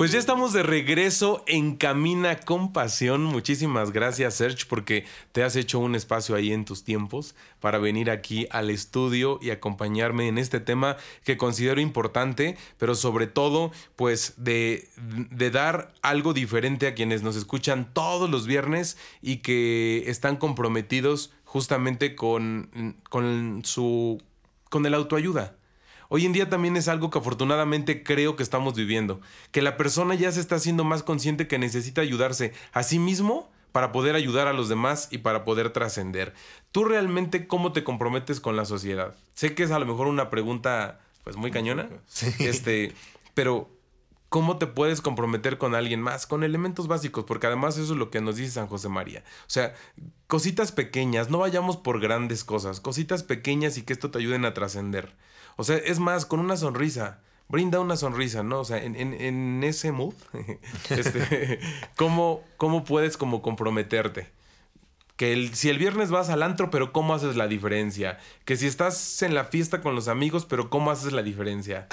Pues 0.03 0.11
ya 0.11 0.19
estamos 0.19 0.53
de 0.53 0.65
regreso 0.65 1.45
en 1.47 1.77
Camina 1.77 2.41
con 2.41 2.73
Pasión. 2.73 3.23
Muchísimas 3.23 3.93
gracias, 3.93 4.35
Serge, 4.35 4.67
porque 4.69 5.05
te 5.31 5.45
has 5.45 5.55
hecho 5.55 5.79
un 5.79 5.95
espacio 5.95 6.35
ahí 6.35 6.53
en 6.53 6.65
tus 6.65 6.83
tiempos 6.83 7.37
para 7.61 7.79
venir 7.79 8.11
aquí 8.11 8.49
al 8.51 8.71
estudio 8.71 9.39
y 9.41 9.51
acompañarme 9.51 10.27
en 10.27 10.39
este 10.39 10.59
tema 10.59 10.97
que 11.23 11.37
considero 11.37 11.81
importante, 11.81 12.57
pero 12.79 12.97
sobre 12.97 13.29
todo, 13.29 13.71
pues 13.95 14.35
de, 14.39 14.89
de 15.31 15.53
dar 15.53 15.95
algo 16.03 16.33
diferente 16.33 16.89
a 16.89 16.95
quienes 16.95 17.23
nos 17.23 17.37
escuchan 17.37 17.89
todos 17.93 18.29
los 18.29 18.49
viernes 18.49 18.97
y 19.21 19.37
que 19.37 20.03
están 20.11 20.37
comprometidos 20.37 21.33
justamente 21.45 22.17
con, 22.17 22.97
con 23.09 23.61
su 23.65 24.21
con 24.69 24.85
el 24.85 24.95
autoayuda 24.95 25.55
Hoy 26.15 26.27
en 26.27 26.35
día 26.35 26.51
también 26.51 26.77
es 26.77 26.89
algo 26.89 27.09
que 27.09 27.21
afortunadamente 27.21 28.03
creo 28.03 28.37
que 28.37 28.43
estamos 28.43 28.75
viviendo, 28.75 29.23
que 29.51 29.63
la 29.63 29.79
persona 29.79 30.15
ya 30.15 30.31
se 30.31 30.41
está 30.41 30.57
haciendo 30.57 30.85
más 30.85 31.03
consciente 31.03 31.49
que 31.49 31.59
necesita 31.59 32.03
ayudarse 32.03 32.53
a 32.75 32.83
sí 32.83 32.99
mismo 32.99 33.51
para 33.73 33.93
poder 33.93 34.15
ayudar 34.15 34.47
a 34.47 34.53
los 34.53 34.69
demás 34.69 35.09
y 35.11 35.19
para 35.19 35.47
poder 35.47 35.71
trascender. 35.71 36.35
¿Tú 36.71 36.85
realmente 36.85 37.47
cómo 37.47 37.73
te 37.73 37.83
comprometes 37.83 38.41
con 38.41 38.57
la 38.57 38.67
sociedad? 38.67 39.15
Sé 39.33 39.55
que 39.55 39.63
es 39.63 39.71
a 39.71 39.79
lo 39.79 39.87
mejor 39.87 40.07
una 40.07 40.29
pregunta 40.29 41.01
pues 41.25 41.37
muy 41.37 41.51
cañona, 41.51 41.89
este, 42.41 42.93
pero 43.33 43.71
¿cómo 44.29 44.59
te 44.59 44.67
puedes 44.67 45.01
comprometer 45.01 45.57
con 45.57 45.75
alguien 45.75 46.03
más? 46.03 46.27
Con 46.27 46.45
elementos 46.45 46.89
básicos, 46.89 47.25
porque 47.25 47.47
además 47.47 47.79
eso 47.79 47.95
es 47.95 47.99
lo 47.99 48.11
que 48.11 48.21
nos 48.21 48.37
dice 48.37 48.53
San 48.53 48.67
José 48.67 48.91
María. 48.91 49.25
O 49.47 49.51
sea, 49.51 49.75
cositas 50.27 50.73
pequeñas, 50.73 51.31
no 51.31 51.39
vayamos 51.39 51.79
por 51.79 52.01
grandes 52.01 52.45
cosas, 52.45 52.81
cositas 52.81 53.23
pequeñas 53.23 53.79
y 53.79 53.83
que 53.83 53.95
esto 53.95 54.11
te 54.11 54.19
ayuden 54.19 54.45
a 54.45 54.53
trascender. 54.53 55.15
O 55.57 55.65
sea, 55.65 55.77
es 55.77 55.99
más, 55.99 56.27
con 56.27 56.41
una 56.41 56.57
sonrisa. 56.57 57.21
Brinda 57.49 57.81
una 57.81 57.97
sonrisa, 57.97 58.43
¿no? 58.43 58.61
O 58.61 58.65
sea, 58.65 58.83
en, 58.83 59.63
ese 59.63 59.93
mood, 59.93 60.15
este, 60.91 61.61
¿cómo, 61.97 62.43
¿cómo 62.57 62.85
puedes 62.85 63.17
como 63.17 63.43
comprometerte? 63.43 64.31
Que 65.17 65.35
el, 65.35 65.55
si 65.55 65.69
el 65.69 65.79
viernes 65.79 66.11
vas 66.11 66.31
al 66.31 66.43
antro, 66.43 66.71
pero 66.71 66.93
¿cómo 66.93 67.15
haces 67.15 67.37
la 67.37 67.47
diferencia? 67.47 68.19
Que 68.47 68.57
si 68.57 68.67
estás 68.67 69.21
en 69.23 69.35
la 69.35 69.45
fiesta 69.45 69.83
con 69.83 69.95
los 69.95 70.09
amigos, 70.09 70.47
pero 70.47 70.71
¿cómo 70.71 70.91
haces 70.91 71.13
la 71.13 71.23
diferencia? 71.23 71.89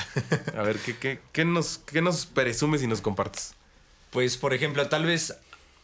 A 0.57 0.61
ver, 0.63 0.79
¿qué, 0.79 0.97
qué, 0.97 1.19
qué 1.33 1.43
nos, 1.43 1.79
qué 1.79 2.01
nos 2.01 2.25
presumes 2.25 2.81
y 2.81 2.87
nos 2.87 3.01
compartes? 3.01 3.55
Pues, 4.11 4.37
por 4.37 4.53
ejemplo, 4.53 4.87
tal 4.87 5.05
vez 5.05 5.37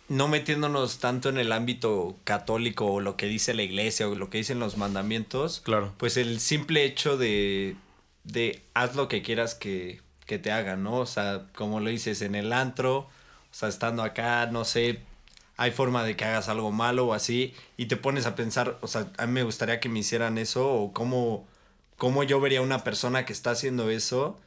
no 0.07 0.27
metiéndonos 0.27 0.99
tanto 0.99 1.29
en 1.29 1.37
el 1.37 1.51
ámbito 1.51 2.17
católico 2.23 2.85
o 2.85 2.99
lo 2.99 3.17
que 3.17 3.25
dice 3.25 3.53
la 3.53 3.63
iglesia 3.63 4.07
o 4.07 4.15
lo 4.15 4.29
que 4.29 4.37
dicen 4.39 4.59
los 4.59 4.77
mandamientos. 4.77 5.61
Claro. 5.61 5.93
Pues 5.97 6.17
el 6.17 6.39
simple 6.39 6.85
hecho 6.85 7.17
de, 7.17 7.75
de 8.23 8.61
haz 8.73 8.95
lo 8.95 9.07
que 9.07 9.21
quieras 9.23 9.55
que, 9.55 10.01
que 10.25 10.37
te 10.37 10.51
hagan, 10.51 10.83
¿no? 10.83 10.97
O 10.97 11.05
sea, 11.05 11.47
como 11.55 11.79
lo 11.79 11.89
dices 11.89 12.21
en 12.21 12.35
el 12.35 12.53
antro, 12.53 12.97
o 12.99 13.07
sea, 13.51 13.69
estando 13.69 14.03
acá, 14.03 14.45
no 14.47 14.63
sé, 14.63 15.01
hay 15.57 15.71
forma 15.71 16.03
de 16.03 16.15
que 16.15 16.25
hagas 16.25 16.49
algo 16.49 16.71
malo 16.71 17.07
o 17.07 17.13
así, 17.13 17.53
y 17.77 17.87
te 17.87 17.97
pones 17.97 18.25
a 18.27 18.35
pensar, 18.35 18.77
o 18.81 18.87
sea, 18.87 19.11
a 19.17 19.25
mí 19.25 19.33
me 19.33 19.43
gustaría 19.43 19.79
que 19.79 19.89
me 19.89 19.99
hicieran 19.99 20.37
eso, 20.37 20.71
o 20.71 20.93
cómo, 20.93 21.47
cómo 21.97 22.23
yo 22.23 22.39
vería 22.39 22.61
una 22.61 22.83
persona 22.83 23.25
que 23.25 23.33
está 23.33 23.51
haciendo 23.51 23.89
eso, 23.89 24.39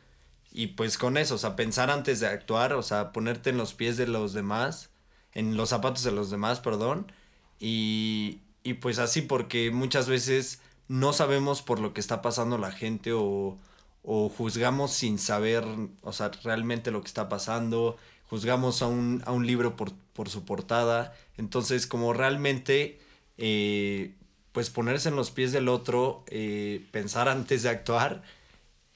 y 0.52 0.68
pues 0.68 0.98
con 0.98 1.16
eso, 1.16 1.34
o 1.34 1.38
sea, 1.38 1.56
pensar 1.56 1.90
antes 1.90 2.20
de 2.20 2.28
actuar, 2.28 2.74
o 2.74 2.82
sea, 2.82 3.12
ponerte 3.12 3.50
en 3.50 3.56
los 3.56 3.74
pies 3.74 3.96
de 3.96 4.06
los 4.06 4.32
demás 4.32 4.90
en 5.38 5.56
los 5.56 5.68
zapatos 5.68 6.02
de 6.02 6.10
los 6.10 6.30
demás, 6.30 6.58
perdón. 6.58 7.12
Y, 7.60 8.40
y 8.64 8.74
pues 8.74 8.98
así, 8.98 9.22
porque 9.22 9.70
muchas 9.70 10.08
veces 10.08 10.60
no 10.88 11.12
sabemos 11.12 11.62
por 11.62 11.78
lo 11.78 11.94
que 11.94 12.00
está 12.00 12.22
pasando 12.22 12.58
la 12.58 12.72
gente 12.72 13.12
o, 13.12 13.56
o 14.02 14.28
juzgamos 14.30 14.92
sin 14.92 15.18
saber, 15.18 15.64
o 16.02 16.12
sea, 16.12 16.32
realmente 16.42 16.90
lo 16.90 17.02
que 17.02 17.06
está 17.06 17.28
pasando, 17.28 17.96
juzgamos 18.28 18.82
a 18.82 18.88
un, 18.88 19.22
a 19.26 19.32
un 19.32 19.46
libro 19.46 19.76
por, 19.76 19.92
por, 20.12 20.28
su 20.28 20.44
portada. 20.44 21.14
Entonces, 21.36 21.86
como 21.86 22.12
realmente, 22.12 22.98
eh, 23.36 24.14
pues 24.50 24.70
ponerse 24.70 25.08
en 25.08 25.14
los 25.14 25.30
pies 25.30 25.52
del 25.52 25.68
otro, 25.68 26.24
eh, 26.28 26.84
pensar 26.90 27.28
antes 27.28 27.62
de 27.62 27.68
actuar 27.68 28.22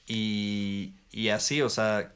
y, 0.05 0.95
y 1.09 1.29
así, 1.29 1.61
o 1.61 1.69
sea, 1.69 2.13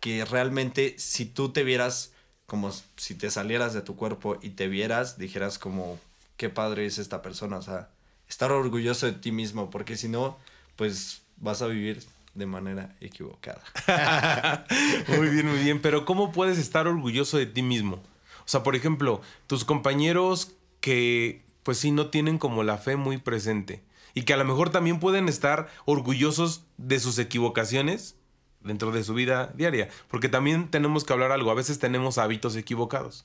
que 0.00 0.24
realmente 0.24 0.96
si 0.98 1.26
tú 1.26 1.52
te 1.52 1.62
vieras 1.62 2.12
como 2.48 2.72
si 2.96 3.14
te 3.14 3.30
salieras 3.30 3.74
de 3.74 3.82
tu 3.82 3.94
cuerpo 3.94 4.38
y 4.40 4.50
te 4.50 4.68
vieras, 4.68 5.18
dijeras 5.18 5.58
como, 5.58 6.00
qué 6.38 6.48
padre 6.48 6.86
es 6.86 6.96
esta 6.96 7.20
persona, 7.20 7.58
o 7.58 7.62
sea, 7.62 7.90
estar 8.26 8.50
orgulloso 8.52 9.04
de 9.04 9.12
ti 9.12 9.32
mismo, 9.32 9.68
porque 9.68 9.98
si 9.98 10.08
no, 10.08 10.38
pues 10.74 11.20
vas 11.36 11.60
a 11.60 11.66
vivir 11.66 12.02
de 12.32 12.46
manera 12.46 12.96
equivocada. 13.02 13.60
muy 15.08 15.28
bien, 15.28 15.46
muy 15.46 15.58
bien, 15.58 15.82
pero 15.82 16.06
¿cómo 16.06 16.32
puedes 16.32 16.56
estar 16.56 16.88
orgulloso 16.88 17.36
de 17.36 17.44
ti 17.44 17.60
mismo? 17.60 17.96
O 17.96 18.46
sea, 18.46 18.62
por 18.62 18.74
ejemplo, 18.74 19.20
tus 19.46 19.66
compañeros 19.66 20.52
que 20.80 21.42
pues 21.64 21.76
sí 21.76 21.90
no 21.90 22.08
tienen 22.08 22.38
como 22.38 22.62
la 22.62 22.78
fe 22.78 22.96
muy 22.96 23.18
presente 23.18 23.82
y 24.14 24.22
que 24.22 24.32
a 24.32 24.38
lo 24.38 24.46
mejor 24.46 24.70
también 24.70 25.00
pueden 25.00 25.28
estar 25.28 25.68
orgullosos 25.84 26.62
de 26.78 26.98
sus 26.98 27.18
equivocaciones 27.18 28.14
dentro 28.62 28.90
de 28.90 29.04
su 29.04 29.14
vida 29.14 29.52
diaria, 29.54 29.88
porque 30.08 30.28
también 30.28 30.70
tenemos 30.70 31.04
que 31.04 31.12
hablar 31.12 31.32
algo, 31.32 31.50
a 31.50 31.54
veces 31.54 31.78
tenemos 31.78 32.18
hábitos 32.18 32.56
equivocados. 32.56 33.24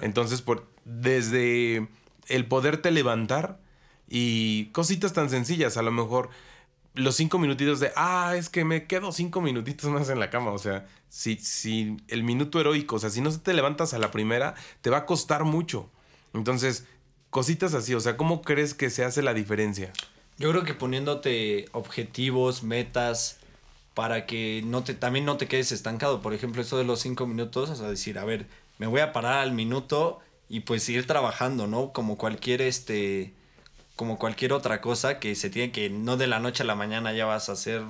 Entonces, 0.00 0.42
por, 0.42 0.66
desde 0.84 1.88
el 2.28 2.46
poderte 2.46 2.90
levantar 2.90 3.60
y 4.08 4.66
cositas 4.66 5.12
tan 5.12 5.30
sencillas, 5.30 5.76
a 5.76 5.82
lo 5.82 5.92
mejor 5.92 6.30
los 6.94 7.16
cinco 7.16 7.38
minutitos 7.38 7.80
de, 7.80 7.92
ah, 7.96 8.34
es 8.36 8.48
que 8.48 8.64
me 8.64 8.86
quedo 8.86 9.12
cinco 9.12 9.40
minutitos 9.40 9.90
más 9.90 10.08
en 10.08 10.18
la 10.18 10.30
cama, 10.30 10.50
o 10.50 10.58
sea, 10.58 10.86
si, 11.08 11.36
si 11.36 11.96
el 12.08 12.24
minuto 12.24 12.60
heroico, 12.60 12.96
o 12.96 12.98
sea, 12.98 13.10
si 13.10 13.20
no 13.20 13.36
te 13.38 13.54
levantas 13.54 13.94
a 13.94 13.98
la 13.98 14.10
primera, 14.10 14.54
te 14.80 14.90
va 14.90 14.98
a 14.98 15.06
costar 15.06 15.44
mucho. 15.44 15.88
Entonces, 16.34 16.86
cositas 17.30 17.74
así, 17.74 17.94
o 17.94 18.00
sea, 18.00 18.16
¿cómo 18.16 18.42
crees 18.42 18.74
que 18.74 18.90
se 18.90 19.04
hace 19.04 19.22
la 19.22 19.34
diferencia? 19.34 19.92
Yo 20.38 20.50
creo 20.50 20.64
que 20.64 20.74
poniéndote 20.74 21.66
objetivos, 21.72 22.62
metas, 22.62 23.39
para 24.00 24.24
que 24.24 24.62
no 24.64 24.82
te, 24.82 24.94
también 24.94 25.26
no 25.26 25.36
te 25.36 25.46
quedes 25.46 25.72
estancado. 25.72 26.22
Por 26.22 26.32
ejemplo, 26.32 26.62
eso 26.62 26.78
de 26.78 26.84
los 26.84 27.00
cinco 27.00 27.26
minutos, 27.26 27.68
o 27.68 27.76
sea, 27.76 27.86
decir, 27.90 28.18
a 28.18 28.24
ver, 28.24 28.46
me 28.78 28.86
voy 28.86 29.02
a 29.02 29.12
parar 29.12 29.40
al 29.40 29.52
minuto 29.52 30.20
y 30.48 30.60
pues 30.60 30.88
ir 30.88 31.06
trabajando, 31.06 31.66
¿no? 31.66 31.92
Como 31.92 32.16
cualquier 32.16 32.62
este 32.62 33.34
como 33.96 34.18
cualquier 34.18 34.54
otra 34.54 34.80
cosa 34.80 35.18
que 35.20 35.34
se 35.34 35.50
tiene 35.50 35.70
que 35.70 35.90
no 35.90 36.16
de 36.16 36.28
la 36.28 36.40
noche 36.40 36.62
a 36.62 36.66
la 36.66 36.76
mañana 36.76 37.12
ya 37.12 37.26
vas 37.26 37.50
a 37.50 37.52
hacer 37.52 37.82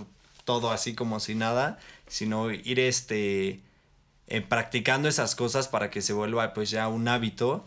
todo 0.44 0.72
así 0.72 0.96
como 0.96 1.20
si 1.20 1.36
nada, 1.36 1.78
sino 2.08 2.50
ir 2.50 2.80
este 2.80 3.60
eh, 4.26 4.40
practicando 4.40 5.08
esas 5.08 5.36
cosas 5.36 5.68
para 5.68 5.90
que 5.90 6.02
se 6.02 6.12
vuelva 6.12 6.54
pues 6.54 6.70
ya 6.70 6.88
un 6.88 7.06
hábito 7.06 7.64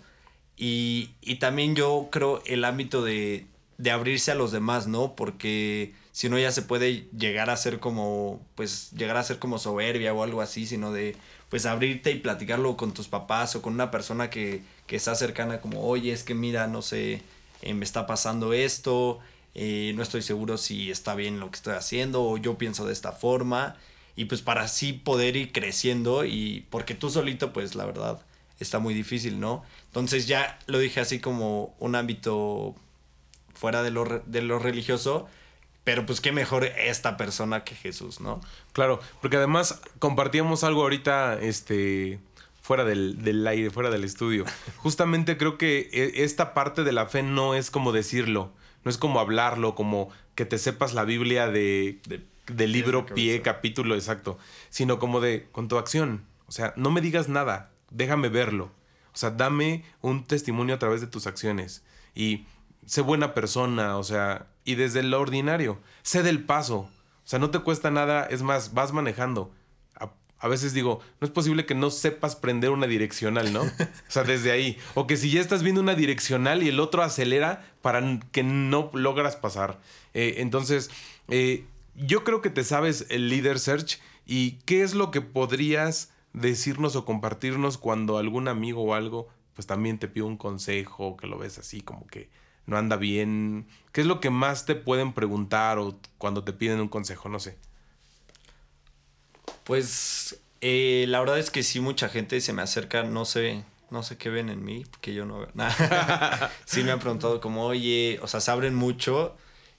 y, 0.58 1.12
y 1.22 1.36
también 1.36 1.78
yo 1.78 2.10
creo 2.12 2.44
el 2.46 2.66
ámbito 2.66 3.04
de, 3.06 3.48
de 3.78 3.92
abrirse 3.92 4.32
a 4.32 4.36
los 4.36 4.52
demás, 4.52 4.88
¿no? 4.88 5.16
Porque 5.16 5.94
si 6.14 6.30
no 6.30 6.38
ya 6.38 6.52
se 6.52 6.62
puede 6.62 7.10
llegar 7.18 7.50
a 7.50 7.58
ser 7.58 7.80
como, 7.80 8.40
pues 8.56 8.92
llegar 8.92 9.18
a 9.18 9.24
ser 9.24 9.40
como 9.40 9.58
soberbia 9.58 10.14
o 10.14 10.24
algo 10.24 10.42
así, 10.42 10.68
sino 10.68 10.94
de 10.94 11.18
pues 11.50 11.66
abrirte 11.66 12.12
y 12.12 12.20
platicarlo 12.20 12.78
con 12.78 12.94
tus 12.94 13.08
papás 13.08 13.56
o 13.56 13.62
con 13.64 13.74
una 13.74 13.92
persona 13.92 14.30
que, 14.30 14.62
que 14.88 14.96
está 14.96 15.16
cercana 15.16 15.60
como, 15.60 15.86
oye, 15.86 16.14
es 16.14 16.24
que 16.24 16.36
mira, 16.36 16.68
no 16.68 16.84
sé, 16.84 17.22
eh, 17.64 17.74
me 17.74 17.84
está 17.84 18.06
pasando 18.06 18.54
esto, 18.54 19.20
eh, 19.56 19.92
no 19.96 20.04
estoy 20.04 20.22
seguro 20.22 20.58
si 20.58 20.92
está 20.92 21.16
bien 21.16 21.40
lo 21.40 21.50
que 21.50 21.58
estoy 21.58 21.74
haciendo 21.74 22.24
o 22.24 22.38
yo 22.38 22.60
pienso 22.60 22.86
de 22.86 22.94
esta 22.94 23.12
forma 23.12 23.76
y 24.16 24.26
pues 24.26 24.42
para 24.44 24.62
así 24.62 24.94
poder 24.94 25.36
ir 25.36 25.52
creciendo 25.52 26.26
y 26.26 26.66
porque 26.70 26.94
tú 26.94 27.10
solito 27.10 27.54
pues 27.54 27.74
la 27.74 27.86
verdad 27.86 28.22
está 28.60 28.78
muy 28.78 28.94
difícil, 28.94 29.40
¿no? 29.40 29.64
Entonces 29.88 30.28
ya 30.28 30.60
lo 30.68 30.78
dije 30.78 31.00
así 31.00 31.20
como 31.20 31.76
un 31.80 31.96
ámbito 31.96 32.76
fuera 33.56 33.82
de 33.82 33.90
lo, 33.92 34.24
de 34.26 34.42
lo 34.44 34.60
religioso, 34.60 35.28
pero 35.84 36.06
pues 36.06 36.22
qué 36.22 36.32
mejor 36.32 36.66
esta 36.66 37.18
persona 37.18 37.64
que 37.64 37.76
Jesús, 37.76 38.22
¿no? 38.22 38.40
Claro, 38.72 39.00
porque 39.22 39.38
además 39.38 39.82
compartíamos 40.00 40.64
algo 40.64 40.82
ahorita, 40.84 41.40
este, 41.42 42.20
fuera 42.62 42.86
del, 42.86 43.22
del 43.22 43.46
aire, 43.46 43.70
fuera 43.70 43.90
del 43.90 44.04
estudio. 44.04 44.46
Justamente 44.78 45.38
creo 45.38 45.58
que 45.58 45.90
e, 45.92 46.24
esta 46.24 46.54
parte 46.54 46.84
de 46.84 46.94
la 46.94 47.08
fe 47.08 47.22
no 47.22 47.56
es 47.56 47.70
como 47.70 47.92
decirlo, 47.92 48.54
no 48.84 48.90
es 48.90 48.98
como 48.98 49.20
hablarlo, 49.20 49.76
como 49.76 50.10
que 50.36 50.46
te 50.46 50.58
sepas 50.58 50.94
la 50.94 51.04
Biblia 51.04 51.48
de, 51.48 52.00
de, 52.48 52.68
libro, 52.68 53.06
pie, 53.06 53.42
capítulo 53.42 53.96
exacto, 53.96 54.38
sino 54.70 55.00
como 55.00 55.20
de 55.20 55.48
con 55.52 55.68
tu 55.68 55.78
acción. 55.78 56.26
O 56.48 56.52
sea, 56.52 56.74
no 56.78 56.92
me 56.92 57.02
digas 57.02 57.30
nada, 57.30 57.72
déjame 57.92 58.30
verlo. 58.30 58.72
O 59.14 59.18
sea, 59.18 59.30
dame 59.30 59.84
un 60.02 60.26
testimonio 60.26 60.76
a 60.76 60.80
través 60.80 61.02
de 61.02 61.08
tus 61.08 61.28
acciones. 61.28 61.84
Y 62.16 62.46
sé 62.86 63.02
buena 63.02 63.34
persona, 63.34 63.98
o 63.98 64.04
sea, 64.04 64.48
y 64.64 64.76
desde 64.76 65.04
lo 65.04 65.20
ordinario, 65.20 65.80
sé 66.02 66.24
del 66.24 66.44
paso. 66.44 66.78
O 66.78 67.28
sea, 67.28 67.40
no 67.40 67.52
te 67.52 67.60
cuesta 67.60 67.92
nada, 67.92 68.26
es 68.26 68.42
más, 68.42 68.74
vas 68.74 68.92
manejando. 68.92 69.52
A, 70.40 70.50
veces 70.50 70.74
digo, 70.74 71.00
no 71.22 71.26
es 71.26 71.32
posible 71.32 71.66
que 71.66 71.74
no 71.74 71.90
sepas 71.90 72.36
prender 72.36 72.72
una 72.72 72.86
direccional, 72.86 73.54
¿no? 73.54 73.62
O 73.62 74.10
sea, 74.10 74.26
desde 74.26 74.52
ahí. 74.52 74.78
O 74.94 75.08
que 75.08 75.16
si 75.16 75.32
ya 75.32 75.40
estás 75.40 75.64
viendo 75.64 75.80
una 75.80 75.96
direccional 75.96 76.64
y 76.64 76.68
el 76.68 76.82
otro 76.82 77.02
acelera 77.02 77.66
para 77.82 78.20
que 78.34 78.44
no 78.44 78.92
logras 78.94 79.38
pasar. 79.38 79.80
Eh, 80.14 80.36
entonces, 80.40 80.92
eh, 81.30 81.64
yo 81.96 82.26
creo 82.26 82.42
que 82.42 82.50
te 82.50 82.66
sabes 82.66 83.06
el 83.10 83.30
Leader 83.30 83.58
Search 83.58 84.02
y 84.26 84.58
qué 84.66 84.84
es 84.84 84.94
lo 84.96 85.12
que 85.12 85.22
podrías 85.22 86.12
decirnos 86.34 86.98
o 86.98 87.06
compartirnos 87.06 87.78
cuando 87.78 88.18
algún 88.18 88.50
amigo 88.50 88.84
o 88.84 88.96
algo, 88.96 89.30
pues 89.54 89.66
también 89.66 89.98
te 89.98 90.10
pide 90.10 90.26
un 90.26 90.36
consejo, 90.36 91.16
que 91.16 91.28
lo 91.28 91.38
ves 91.38 91.58
así 91.58 91.80
como 91.80 92.06
que 92.08 92.30
no 92.66 92.78
anda 92.78 92.96
bien? 92.96 93.68
¿Qué 93.92 94.02
es 94.02 94.08
lo 94.08 94.20
que 94.20 94.30
más 94.30 94.66
te 94.66 94.76
pueden 94.76 95.14
preguntar 95.14 95.78
o 95.80 95.98
cuando 96.18 96.44
te 96.44 96.54
piden 96.54 96.80
un 96.80 96.88
consejo? 96.88 97.30
No 97.30 97.40
sé. 97.40 97.58
Pues 99.64 100.40
eh, 100.62 101.06
la 101.08 101.20
verdad 101.20 101.40
es 101.40 101.52
que 101.52 101.64
sí, 101.64 101.80
mucha 101.80 102.10
gente 102.10 102.40
se 102.42 102.54
me 102.54 102.62
acerca, 102.62 103.04
no 103.04 103.26
sé, 103.26 103.64
no 103.92 104.04
sé 104.04 104.18
qué 104.18 104.30
ven 104.30 104.50
en 104.50 104.64
mí, 104.64 104.86
porque 104.90 105.14
yo 105.14 105.26
no 105.26 105.40
veo 105.40 105.50
nada. 105.54 106.52
sí 106.66 106.84
me 106.84 106.92
han 106.92 107.00
preguntado 107.00 107.40
como, 107.42 107.66
oye, 107.66 108.20
o 108.22 108.28
sea, 108.28 108.42
se 108.42 108.52
abren 108.52 108.76
mucho. 108.76 109.36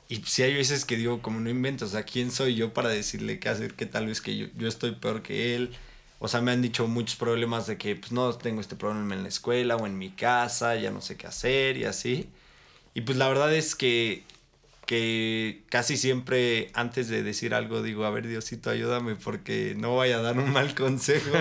Y 0.08 0.16
sí 0.26 0.42
hay 0.42 0.54
veces 0.54 0.84
que 0.84 0.96
digo, 0.96 1.22
como 1.22 1.40
no 1.40 1.48
invento, 1.50 1.86
o 1.86 1.88
sea, 1.88 2.02
¿quién 2.04 2.30
soy 2.30 2.54
yo 2.54 2.74
para 2.74 2.90
decirle 2.90 3.38
qué 3.38 3.48
hacer? 3.48 3.74
Que 3.74 3.86
tal 3.86 4.06
vez 4.06 4.20
que 4.20 4.36
yo, 4.36 4.46
yo 4.56 4.68
estoy 4.68 4.92
peor 4.92 5.22
que 5.22 5.56
él. 5.56 5.74
O 6.18 6.28
sea, 6.28 6.40
me 6.40 6.52
han 6.52 6.62
dicho 6.62 6.86
muchos 6.86 7.16
problemas 7.16 7.66
de 7.66 7.78
que, 7.78 7.96
pues 7.96 8.12
no, 8.12 8.32
tengo 8.34 8.60
este 8.60 8.76
problema 8.76 9.14
en 9.14 9.22
la 9.22 9.28
escuela 9.28 9.76
o 9.76 9.86
en 9.86 9.98
mi 9.98 10.10
casa, 10.10 10.76
ya 10.76 10.90
no 10.90 11.00
sé 11.00 11.16
qué 11.16 11.26
hacer 11.26 11.76
y 11.76 11.84
así. 11.84 12.28
Y 12.94 13.02
pues 13.02 13.18
la 13.18 13.28
verdad 13.28 13.54
es 13.54 13.74
que, 13.74 14.22
que 14.86 15.62
casi 15.68 15.96
siempre 15.96 16.70
antes 16.74 17.08
de 17.08 17.22
decir 17.22 17.54
algo 17.54 17.82
digo, 17.82 18.04
a 18.04 18.10
ver 18.10 18.28
Diosito, 18.28 18.70
ayúdame 18.70 19.16
porque 19.16 19.74
no 19.76 19.96
vaya 19.96 20.18
a 20.18 20.22
dar 20.22 20.38
un 20.38 20.52
mal 20.52 20.74
consejo. 20.74 21.36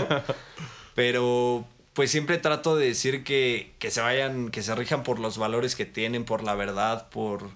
Pero 0.95 1.65
pues 1.93 2.09
siempre 2.11 2.39
trato 2.39 2.75
de 2.75 2.87
decir 2.87 3.23
que, 3.23 3.73
que 3.79 3.91
se 3.91 4.01
vayan, 4.01 4.49
que 4.49 4.63
se 4.63 4.73
rijan 4.75 5.03
por 5.03 5.19
los 5.19 5.37
valores 5.37 5.75
que 5.75 5.85
tienen, 5.85 6.25
por 6.25 6.43
la 6.43 6.55
verdad, 6.55 7.09
por 7.09 7.51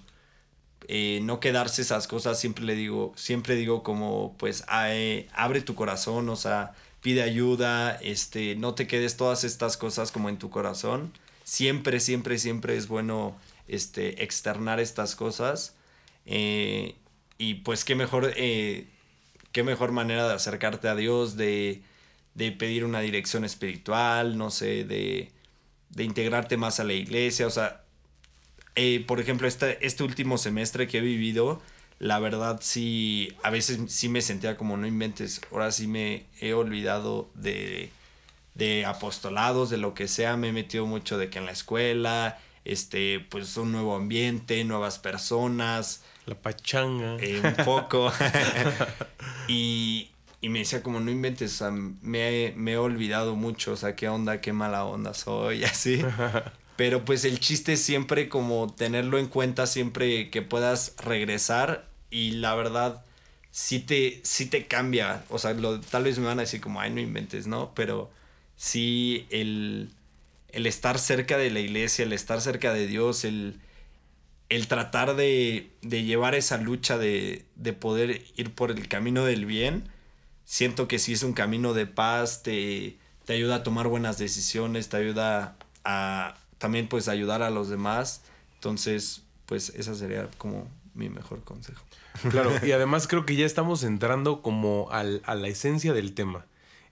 eh, 0.86 1.20
no 1.22 1.40
quedarse 1.40 1.82
esas 1.82 2.06
cosas. 2.06 2.38
Siempre 2.38 2.64
le 2.64 2.74
digo, 2.74 3.12
siempre 3.16 3.56
digo 3.56 3.82
como 3.82 4.36
pues 4.38 4.64
abre 4.68 5.60
tu 5.64 5.74
corazón, 5.74 6.28
o 6.28 6.36
sea, 6.36 6.72
pide 7.00 7.22
ayuda, 7.22 7.96
este, 7.96 8.54
no 8.56 8.74
te 8.74 8.86
quedes 8.86 9.16
todas 9.16 9.44
estas 9.44 9.76
cosas 9.76 10.12
como 10.12 10.28
en 10.28 10.38
tu 10.38 10.50
corazón. 10.50 11.12
Siempre, 11.44 12.00
siempre, 12.00 12.38
siempre 12.38 12.76
es 12.76 12.88
bueno 12.88 13.34
este, 13.68 14.22
externar 14.24 14.80
estas 14.80 15.14
cosas. 15.14 15.76
Eh, 16.26 16.96
y 17.38 17.54
pues 17.54 17.84
qué 17.84 17.94
mejor, 17.94 18.32
eh, 18.36 18.86
qué 19.52 19.62
mejor 19.62 19.92
manera 19.92 20.26
de 20.28 20.34
acercarte 20.34 20.88
a 20.88 20.94
Dios, 20.94 21.36
de, 21.36 21.82
de 22.34 22.52
pedir 22.52 22.84
una 22.84 23.00
dirección 23.00 23.44
espiritual, 23.44 24.36
no 24.36 24.50
sé, 24.50 24.84
de, 24.84 25.30
de 25.90 26.04
integrarte 26.04 26.56
más 26.56 26.80
a 26.80 26.84
la 26.84 26.94
iglesia. 26.94 27.46
O 27.46 27.50
sea, 27.50 27.84
eh, 28.74 29.04
por 29.06 29.20
ejemplo, 29.20 29.48
este, 29.48 29.84
este 29.86 30.04
último 30.04 30.38
semestre 30.38 30.86
que 30.86 30.98
he 30.98 31.00
vivido, 31.00 31.60
la 31.98 32.18
verdad 32.20 32.60
sí, 32.62 33.34
a 33.42 33.50
veces 33.50 33.80
sí 33.88 34.08
me 34.08 34.22
sentía 34.22 34.56
como 34.56 34.76
no 34.76 34.86
inventes, 34.86 35.40
ahora 35.50 35.72
sí 35.72 35.86
me 35.88 36.26
he 36.40 36.52
olvidado 36.52 37.28
de, 37.34 37.90
de 38.54 38.84
apostolados, 38.86 39.70
de 39.70 39.78
lo 39.78 39.94
que 39.94 40.06
sea, 40.06 40.36
me 40.36 40.50
he 40.50 40.52
metido 40.52 40.86
mucho 40.86 41.18
de 41.18 41.30
que 41.30 41.38
en 41.38 41.46
la 41.46 41.52
escuela, 41.52 42.38
este, 42.68 43.20
pues 43.30 43.56
un 43.56 43.72
nuevo 43.72 43.96
ambiente, 43.96 44.62
nuevas 44.64 44.98
personas. 44.98 46.02
La 46.26 46.34
pachanga. 46.34 47.16
Eh, 47.20 47.40
un 47.42 47.54
poco. 47.64 48.12
y, 49.48 50.10
y, 50.40 50.48
me 50.48 50.60
decía 50.60 50.82
como, 50.82 51.00
no 51.00 51.10
inventes, 51.10 51.54
o 51.54 51.56
sea, 51.56 51.70
me, 51.70 52.52
me, 52.56 52.72
he 52.72 52.76
olvidado 52.76 53.34
mucho, 53.36 53.72
o 53.72 53.76
sea, 53.76 53.96
qué 53.96 54.08
onda, 54.08 54.40
qué 54.40 54.52
mala 54.52 54.84
onda 54.84 55.14
soy, 55.14 55.64
así. 55.64 56.04
Pero 56.76 57.04
pues 57.04 57.24
el 57.24 57.40
chiste 57.40 57.72
es 57.72 57.82
siempre 57.82 58.28
como 58.28 58.72
tenerlo 58.72 59.18
en 59.18 59.26
cuenta 59.26 59.66
siempre 59.66 60.30
que 60.30 60.42
puedas 60.42 60.94
regresar 60.98 61.88
y 62.10 62.32
la 62.32 62.54
verdad 62.54 63.02
sí 63.50 63.80
te, 63.80 64.20
sí 64.22 64.46
te 64.46 64.66
cambia. 64.66 65.24
O 65.28 65.38
sea, 65.38 65.54
lo, 65.54 65.80
tal 65.80 66.04
vez 66.04 66.18
me 66.18 66.26
van 66.26 66.38
a 66.38 66.42
decir 66.42 66.60
como, 66.60 66.80
ay, 66.80 66.90
no 66.90 67.00
inventes, 67.00 67.48
¿no? 67.48 67.72
Pero 67.74 68.10
sí 68.56 69.26
el 69.30 69.90
el 70.48 70.66
estar 70.66 70.98
cerca 70.98 71.36
de 71.36 71.50
la 71.50 71.60
iglesia, 71.60 72.04
el 72.04 72.12
estar 72.12 72.40
cerca 72.40 72.72
de 72.72 72.86
Dios, 72.86 73.24
el, 73.24 73.60
el 74.48 74.66
tratar 74.68 75.16
de, 75.16 75.70
de, 75.82 76.04
llevar 76.04 76.34
esa 76.34 76.56
lucha 76.58 76.98
de, 76.98 77.44
de, 77.56 77.72
poder 77.72 78.24
ir 78.36 78.54
por 78.54 78.70
el 78.70 78.88
camino 78.88 79.24
del 79.24 79.46
bien, 79.46 79.88
siento 80.44 80.88
que 80.88 80.98
si 80.98 81.12
es 81.12 81.22
un 81.22 81.34
camino 81.34 81.74
de 81.74 81.86
paz, 81.86 82.42
te, 82.42 82.96
te 83.26 83.34
ayuda 83.34 83.56
a 83.56 83.62
tomar 83.62 83.88
buenas 83.88 84.16
decisiones, 84.18 84.88
te 84.88 84.96
ayuda 84.96 85.56
a 85.84 86.36
también 86.58 86.88
pues 86.88 87.08
ayudar 87.08 87.42
a 87.42 87.50
los 87.50 87.68
demás. 87.68 88.22
Entonces, 88.54 89.22
pues 89.46 89.70
esa 89.70 89.94
sería 89.94 90.28
como 90.38 90.68
mi 90.94 91.08
mejor 91.08 91.44
consejo. 91.44 91.84
Claro, 92.30 92.52
y 92.66 92.72
además 92.72 93.06
creo 93.06 93.24
que 93.24 93.36
ya 93.36 93.46
estamos 93.46 93.84
entrando 93.84 94.42
como 94.42 94.88
al, 94.90 95.22
a 95.24 95.34
la 95.34 95.48
esencia 95.48 95.92
del 95.92 96.14
tema. 96.14 96.46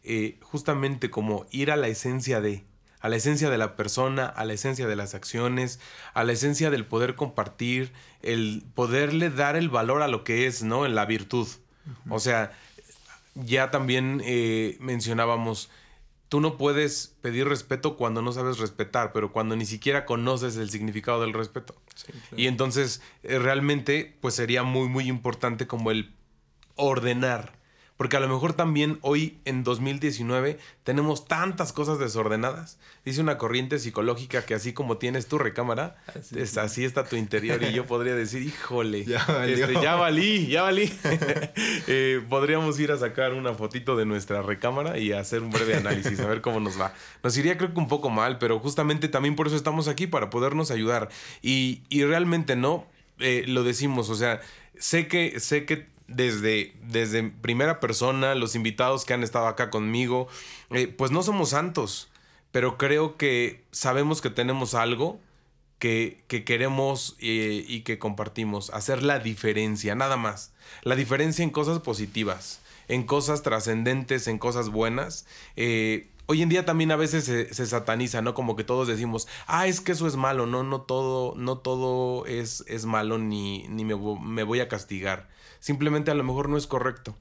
Eh, 0.04 0.38
justamente 0.42 1.10
como 1.10 1.46
ir 1.50 1.72
a 1.72 1.76
la 1.76 1.88
esencia 1.88 2.40
de, 2.40 2.64
a 3.00 3.08
la 3.08 3.16
esencia 3.16 3.50
de 3.50 3.58
la 3.58 3.76
persona, 3.76 4.26
a 4.26 4.44
la 4.44 4.54
esencia 4.54 4.86
de 4.86 4.96
las 4.96 5.14
acciones, 5.14 5.80
a 6.14 6.24
la 6.24 6.32
esencia 6.32 6.70
del 6.70 6.86
poder 6.86 7.14
compartir, 7.14 7.92
el 8.22 8.64
poderle 8.74 9.30
dar 9.30 9.56
el 9.56 9.68
valor 9.68 10.02
a 10.02 10.08
lo 10.08 10.24
que 10.24 10.46
es, 10.46 10.62
¿no? 10.62 10.86
En 10.86 10.94
la 10.94 11.06
virtud. 11.06 11.46
O 12.08 12.18
sea, 12.18 12.52
ya 13.34 13.70
también 13.70 14.20
eh, 14.24 14.76
mencionábamos, 14.80 15.70
tú 16.28 16.40
no 16.40 16.56
puedes 16.56 17.14
pedir 17.20 17.46
respeto 17.48 17.96
cuando 17.96 18.22
no 18.22 18.32
sabes 18.32 18.58
respetar, 18.58 19.12
pero 19.12 19.32
cuando 19.32 19.56
ni 19.56 19.66
siquiera 19.66 20.04
conoces 20.04 20.56
el 20.56 20.70
significado 20.70 21.20
del 21.20 21.32
respeto. 21.32 21.76
Y 22.36 22.46
entonces, 22.46 23.02
eh, 23.22 23.38
realmente, 23.38 24.16
pues 24.20 24.34
sería 24.34 24.62
muy, 24.62 24.88
muy 24.88 25.08
importante 25.08 25.66
como 25.66 25.90
el 25.90 26.14
ordenar 26.74 27.55
porque 27.96 28.16
a 28.16 28.20
lo 28.20 28.28
mejor 28.28 28.52
también 28.52 28.98
hoy 29.00 29.38
en 29.44 29.64
2019 29.64 30.58
tenemos 30.84 31.26
tantas 31.26 31.72
cosas 31.72 31.98
desordenadas. 31.98 32.78
Dice 33.04 33.22
una 33.22 33.38
corriente 33.38 33.78
psicológica 33.78 34.44
que 34.44 34.54
así 34.54 34.72
como 34.72 34.98
tienes 34.98 35.26
tu 35.28 35.38
recámara, 35.38 35.96
así, 36.58 36.84
está 36.84 37.04
tu 37.04 37.16
interior. 37.16 37.62
Y 37.62 37.72
yo 37.72 37.86
podría 37.86 38.14
decir, 38.14 38.42
híjole, 38.42 39.04
ya, 39.06 39.24
este, 39.46 39.74
ya 39.74 39.94
valí, 39.94 40.46
ya 40.46 40.62
valí. 40.62 40.92
Eh, 41.88 42.20
podríamos 42.28 42.78
ir 42.80 42.90
a 42.90 42.98
sacar 42.98 43.32
una 43.32 43.54
fotito 43.54 43.96
de 43.96 44.04
nuestra 44.04 44.42
recámara 44.42 44.98
y 44.98 45.12
hacer 45.12 45.42
un 45.42 45.50
breve 45.50 45.76
análisis, 45.76 46.18
a 46.20 46.26
ver 46.26 46.40
cómo 46.40 46.60
nos 46.60 46.80
va. 46.80 46.92
Nos 47.22 47.36
iría 47.36 47.56
creo 47.56 47.72
que 47.72 47.78
un 47.78 47.88
poco 47.88 48.10
mal, 48.10 48.38
pero 48.38 48.58
justamente 48.58 49.08
también 49.08 49.36
por 49.36 49.46
eso 49.46 49.56
estamos 49.56 49.88
aquí, 49.88 50.06
para 50.06 50.30
podernos 50.30 50.70
ayudar. 50.70 51.08
Y, 51.42 51.82
realmente 51.90 52.56
no, 52.56 52.86
eh, 53.18 53.44
lo 53.46 53.62
decimos, 53.62 54.10
o 54.10 54.14
sea, 54.14 54.40
sé 54.78 55.06
que, 55.06 55.38
sé 55.40 55.64
que 55.64 55.86
desde, 56.08 56.74
desde 56.82 57.22
primera 57.24 57.80
persona, 57.80 58.34
los 58.34 58.54
invitados 58.54 59.04
que 59.04 59.14
han 59.14 59.22
estado 59.22 59.46
acá 59.46 59.70
conmigo, 59.70 60.28
eh, 60.70 60.86
pues 60.86 61.10
no 61.10 61.22
somos 61.22 61.50
santos, 61.50 62.08
pero 62.52 62.78
creo 62.78 63.16
que 63.16 63.64
sabemos 63.72 64.20
que 64.20 64.30
tenemos 64.30 64.74
algo 64.74 65.20
que, 65.78 66.24
queremos 66.46 67.16
eh, 67.20 67.64
y 67.66 67.80
que 67.80 67.98
compartimos, 67.98 68.70
hacer 68.70 69.02
la 69.02 69.18
diferencia, 69.18 69.94
nada 69.94 70.16
más. 70.16 70.52
La 70.82 70.96
diferencia 70.96 71.42
en 71.42 71.50
cosas 71.50 71.80
positivas, 71.80 72.60
en 72.88 73.04
cosas 73.04 73.42
trascendentes, 73.42 74.26
en 74.26 74.38
cosas 74.38 74.70
buenas. 74.70 75.26
Eh, 75.56 76.08
hoy 76.26 76.42
en 76.42 76.48
día 76.48 76.64
también 76.64 76.92
a 76.92 76.96
veces 76.96 77.24
se, 77.24 77.66
sataniza, 77.66 78.22
¿no? 78.22 78.34
Como 78.34 78.56
que 78.56 78.64
todos 78.64 78.88
decimos, 78.88 79.28
ah, 79.46 79.66
es 79.66 79.80
que 79.80 79.92
eso 79.92 80.06
es 80.06 80.16
malo, 80.16 80.46
no, 80.46 80.62
no 80.62 80.80
todo, 80.80 81.34
no 81.36 81.58
todo 81.58 82.26
es, 82.26 82.64
es 82.68 82.86
malo 82.86 83.18
ni, 83.18 83.68
ni 83.68 83.84
me 83.84 84.42
voy 84.42 84.60
a 84.60 84.68
castigar 84.68 85.28
simplemente 85.66 86.12
a 86.12 86.14
lo 86.14 86.22
mejor 86.22 86.48
no 86.48 86.56
es 86.56 86.68
correcto. 86.68 87.16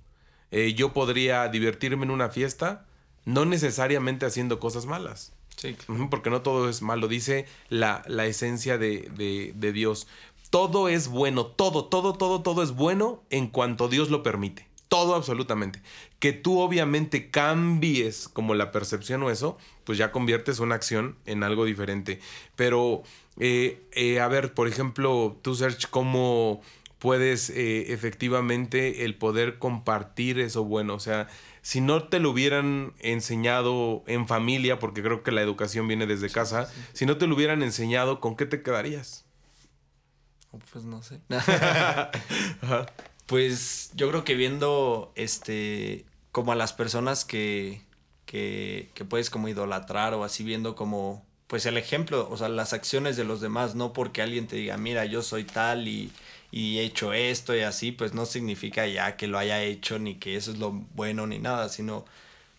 Eh, 0.51 0.75
yo 0.75 0.93
podría 0.93 1.47
divertirme 1.47 2.05
en 2.05 2.11
una 2.11 2.29
fiesta, 2.29 2.85
no 3.25 3.43
necesariamente 3.43 4.27
haciendo 4.27 4.59
cosas 4.59 4.85
malas. 4.85 5.33
Sí. 5.57 5.75
Porque 6.11 6.29
no 6.29 6.43
todo 6.43 6.69
es 6.69 6.83
malo, 6.83 7.07
dice 7.07 7.47
la, 7.69 8.03
la 8.05 8.27
esencia 8.27 8.77
de, 8.77 9.09
de, 9.17 9.51
de 9.55 9.71
Dios. 9.71 10.07
Todo 10.51 10.89
es 10.89 11.07
bueno, 11.07 11.47
todo, 11.47 11.85
todo, 11.85 12.13
todo, 12.13 12.43
todo 12.43 12.61
es 12.61 12.73
bueno 12.73 13.23
en 13.31 13.47
cuanto 13.47 13.87
Dios 13.87 14.11
lo 14.11 14.21
permite. 14.21 14.67
Todo 14.89 15.15
absolutamente. 15.15 15.81
Que 16.19 16.31
tú 16.31 16.59
obviamente 16.59 17.31
cambies 17.31 18.27
como 18.27 18.53
la 18.53 18.71
percepción 18.71 19.23
o 19.23 19.31
eso, 19.31 19.57
pues 19.85 19.97
ya 19.97 20.11
conviertes 20.11 20.59
una 20.59 20.75
acción 20.75 21.15
en 21.25 21.41
algo 21.41 21.65
diferente. 21.65 22.19
Pero, 22.55 23.01
eh, 23.39 23.81
eh, 23.93 24.19
a 24.19 24.27
ver, 24.27 24.53
por 24.53 24.67
ejemplo, 24.67 25.35
tú, 25.41 25.55
Search, 25.55 25.89
¿cómo, 25.89 26.61
puedes 26.99 27.49
eh, 27.49 27.93
efectivamente 27.93 29.05
el 29.05 29.15
poder 29.15 29.59
compartir 29.59 30.39
eso 30.39 30.63
bueno. 30.63 30.95
O 30.95 30.99
sea, 30.99 31.27
si 31.61 31.81
no 31.81 32.07
te 32.07 32.19
lo 32.19 32.31
hubieran 32.31 32.93
enseñado 32.99 34.03
en 34.07 34.27
familia, 34.27 34.79
porque 34.79 35.01
creo 35.03 35.23
que 35.23 35.31
la 35.31 35.41
educación 35.41 35.87
viene 35.87 36.05
desde 36.05 36.29
casa, 36.29 36.71
si 36.93 37.05
no 37.05 37.17
te 37.17 37.27
lo 37.27 37.35
hubieran 37.35 37.63
enseñado, 37.63 38.19
¿con 38.19 38.35
qué 38.35 38.45
te 38.45 38.61
quedarías? 38.61 39.25
Pues 40.71 40.85
no 40.85 41.01
sé. 41.03 41.19
Pues 43.25 43.89
yo 43.95 44.07
creo 44.09 44.23
que 44.23 44.35
viendo 44.35 45.11
este 45.15 46.05
como 46.31 46.51
a 46.51 46.55
las 46.55 46.73
personas 46.73 47.25
que, 47.25 47.81
que, 48.27 48.91
que 48.93 49.03
puedes 49.03 49.31
como 49.31 49.47
idolatrar 49.47 50.13
o 50.13 50.23
así 50.23 50.43
viendo 50.43 50.75
como 50.75 51.25
pues 51.47 51.65
el 51.65 51.77
ejemplo, 51.77 52.27
o 52.29 52.37
sea, 52.37 52.49
las 52.49 52.73
acciones 52.73 53.17
de 53.17 53.23
los 53.23 53.41
demás, 53.41 53.75
no 53.75 53.93
porque 53.93 54.21
alguien 54.21 54.47
te 54.47 54.55
diga, 54.55 54.77
mira, 54.77 55.05
yo 55.05 55.21
soy 55.21 55.43
tal 55.43 55.87
y 55.87 56.11
y 56.51 56.79
he 56.79 56.83
hecho 56.83 57.13
esto 57.13 57.55
y 57.55 57.61
así, 57.61 57.91
pues 57.91 58.13
no 58.13 58.25
significa 58.25 58.87
ya 58.87 59.17
que 59.17 59.27
lo 59.27 59.37
haya 59.37 59.61
hecho 59.61 59.99
ni 59.99 60.15
que 60.15 60.35
eso 60.35 60.51
es 60.51 60.57
lo 60.57 60.71
bueno 60.71 61.27
ni 61.27 61.39
nada, 61.39 61.69
sino 61.69 62.05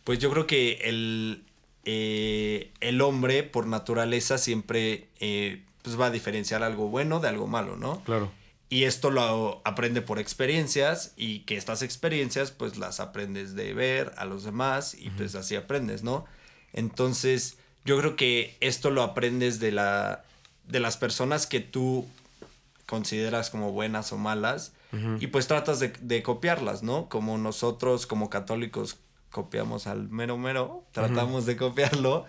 pues 0.05 0.19
yo 0.19 0.31
creo 0.31 0.47
que 0.47 0.79
el, 0.85 1.43
eh, 1.85 2.71
el 2.81 3.01
hombre 3.01 3.43
por 3.43 3.67
naturaleza 3.67 4.39
siempre 4.39 5.09
eh, 5.21 5.63
pues 5.83 5.99
va 5.99 6.07
a 6.07 6.11
diferenciar 6.11 6.63
algo 6.63 6.89
bueno 6.89 7.21
de 7.21 7.29
algo 7.29 7.47
malo, 7.47 7.77
¿no? 7.77 8.03
Claro. 8.05 8.31
Y 8.69 8.85
esto 8.85 9.11
lo 9.11 9.61
aprende 9.65 10.03
por 10.03 10.19
experiencias 10.19 11.13
y 11.17 11.41
que 11.41 11.57
estas 11.57 11.83
experiencias 11.83 12.51
pues 12.51 12.77
las 12.77 12.99
aprendes 12.99 13.55
de 13.55 13.73
ver 13.75 14.13
a 14.17 14.25
los 14.25 14.43
demás 14.43 14.95
y 14.95 15.11
pues 15.11 15.37
así 15.37 15.55
aprendes, 15.55 16.03
¿no? 16.03 16.25
Entonces 16.73 17.59
yo 17.85 17.97
creo 17.99 18.17
que 18.17 18.57
esto 18.61 18.91
lo 18.91 19.03
aprendes 19.03 19.61
de 19.61 19.71
la 19.71 20.25
de 20.67 20.81
las 20.81 20.97
personas 20.97 21.47
que 21.47 21.61
tú 21.61 22.07
consideras 22.87 23.51
como 23.51 23.73
buenas 23.73 24.13
o 24.13 24.19
malas 24.19 24.73
y 25.21 25.27
pues 25.27 25.47
tratas 25.47 25.79
de, 25.79 26.23
copiarlas, 26.23 26.83
¿no? 26.83 27.11
Como 27.11 27.37
nosotros 27.37 28.07
como 28.07 28.31
católicos 28.31 28.99
copiamos 29.31 29.87
al 29.87 30.09
mero 30.09 30.39
mero, 30.39 30.87
tratamos 30.93 31.45
de 31.45 31.57
copiarlo, 31.59 32.25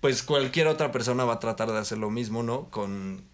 pues 0.00 0.22
cualquier 0.22 0.66
otra 0.66 0.92
persona 0.92 1.24
va 1.24 1.34
a 1.34 1.40
tratar 1.40 1.72
de 1.72 1.78
hacer 1.78 1.96
lo 1.96 2.10
mismo, 2.10 2.42
¿no? 2.42 2.68
Con 2.68 3.24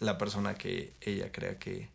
la 0.00 0.16
persona 0.16 0.54
que 0.54 0.94
ella 1.02 1.30
crea 1.30 1.58
que, 1.58 1.90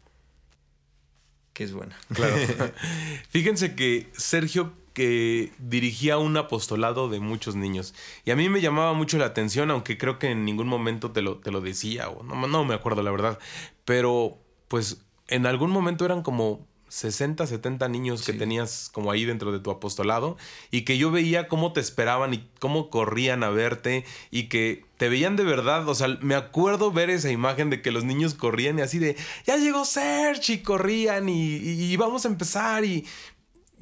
que 1.54 1.64
es 1.64 1.74
buena. 1.74 1.98
Claro. 2.14 2.36
Fíjense 3.30 3.74
que 3.74 4.12
Sergio 4.16 4.74
que 4.98 5.52
dirigía 5.60 6.18
un 6.18 6.36
apostolado 6.38 7.08
de 7.08 7.20
muchos 7.20 7.54
niños. 7.54 7.94
Y 8.26 8.32
a 8.32 8.36
mí 8.36 8.50
me 8.50 8.62
llamaba 8.62 8.94
mucho 8.94 9.20
la 9.20 9.26
atención, 9.26 9.70
aunque 9.70 9.96
creo 9.96 10.18
que 10.18 10.32
en 10.32 10.44
ningún 10.44 10.68
momento 10.68 11.12
te 11.12 11.22
lo, 11.22 11.38
te 11.38 11.52
lo 11.52 11.62
decía, 11.62 12.10
o 12.10 12.24
no, 12.24 12.48
no 12.48 12.66
me 12.66 12.74
acuerdo 12.74 13.04
la 13.04 13.12
verdad. 13.12 13.38
Pero, 13.86 14.40
pues, 14.68 15.06
en 15.28 15.46
algún 15.46 15.70
momento 15.70 16.04
eran 16.04 16.24
como 16.24 16.66
60, 16.90 17.46
70 17.46 17.88
niños 17.90 18.26
que 18.26 18.34
tenías 18.34 18.90
como 18.92 19.12
ahí 19.12 19.24
dentro 19.24 19.52
de 19.52 19.60
tu 19.60 19.70
apostolado 19.70 20.36
y 20.72 20.82
que 20.82 20.98
yo 20.98 21.12
veía 21.12 21.48
cómo 21.48 21.74
te 21.74 21.80
esperaban 21.80 22.34
y 22.34 22.50
cómo 22.60 22.90
corrían 22.90 23.44
a 23.44 23.52
verte 23.52 24.04
y 24.32 24.44
que 24.44 24.84
te 24.98 25.10
veían 25.10 25.36
de 25.36 25.44
verdad, 25.44 25.88
o 25.88 25.94
sea, 25.94 26.08
me 26.22 26.34
acuerdo 26.34 26.92
ver 26.92 27.12
esa 27.12 27.30
imagen 27.30 27.70
de 27.70 27.84
que 27.84 27.92
los 27.92 28.04
niños 28.04 28.34
corrían 28.34 28.80
y 28.80 28.82
así 28.82 28.98
de, 28.98 29.16
ya 29.46 29.58
llegó 29.58 29.86
Serge 29.86 30.54
y 30.54 30.64
corrían 30.64 31.30
y, 31.30 31.58
y, 31.58 31.96
vamos 31.98 32.26
a 32.26 32.30
empezar 32.30 32.84
y 32.84 33.06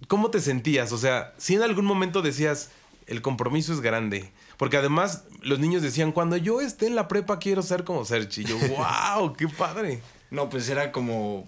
¿cómo 0.07 0.29
te 0.29 0.41
sentías? 0.41 0.91
O 0.91 0.97
sea, 0.97 1.33
si 1.37 1.55
en 1.55 1.63
algún 1.63 1.85
momento 1.85 2.21
decías, 2.21 2.69
el 3.07 3.21
compromiso 3.21 3.73
es 3.73 3.81
grande. 3.81 4.31
Porque 4.57 4.77
además 4.77 5.23
los 5.41 5.59
niños 5.59 5.81
decían, 5.81 6.11
cuando 6.11 6.37
yo 6.37 6.61
esté 6.61 6.87
en 6.87 6.95
la 6.95 7.07
prepa 7.07 7.39
quiero 7.39 7.61
ser 7.61 7.83
como 7.83 8.05
Serchi. 8.05 8.41
Y 8.41 8.45
yo, 8.45 8.57
wow, 9.17 9.33
qué 9.33 9.47
padre. 9.47 10.01
No, 10.31 10.49
pues 10.49 10.69
era 10.69 10.91
como, 10.91 11.47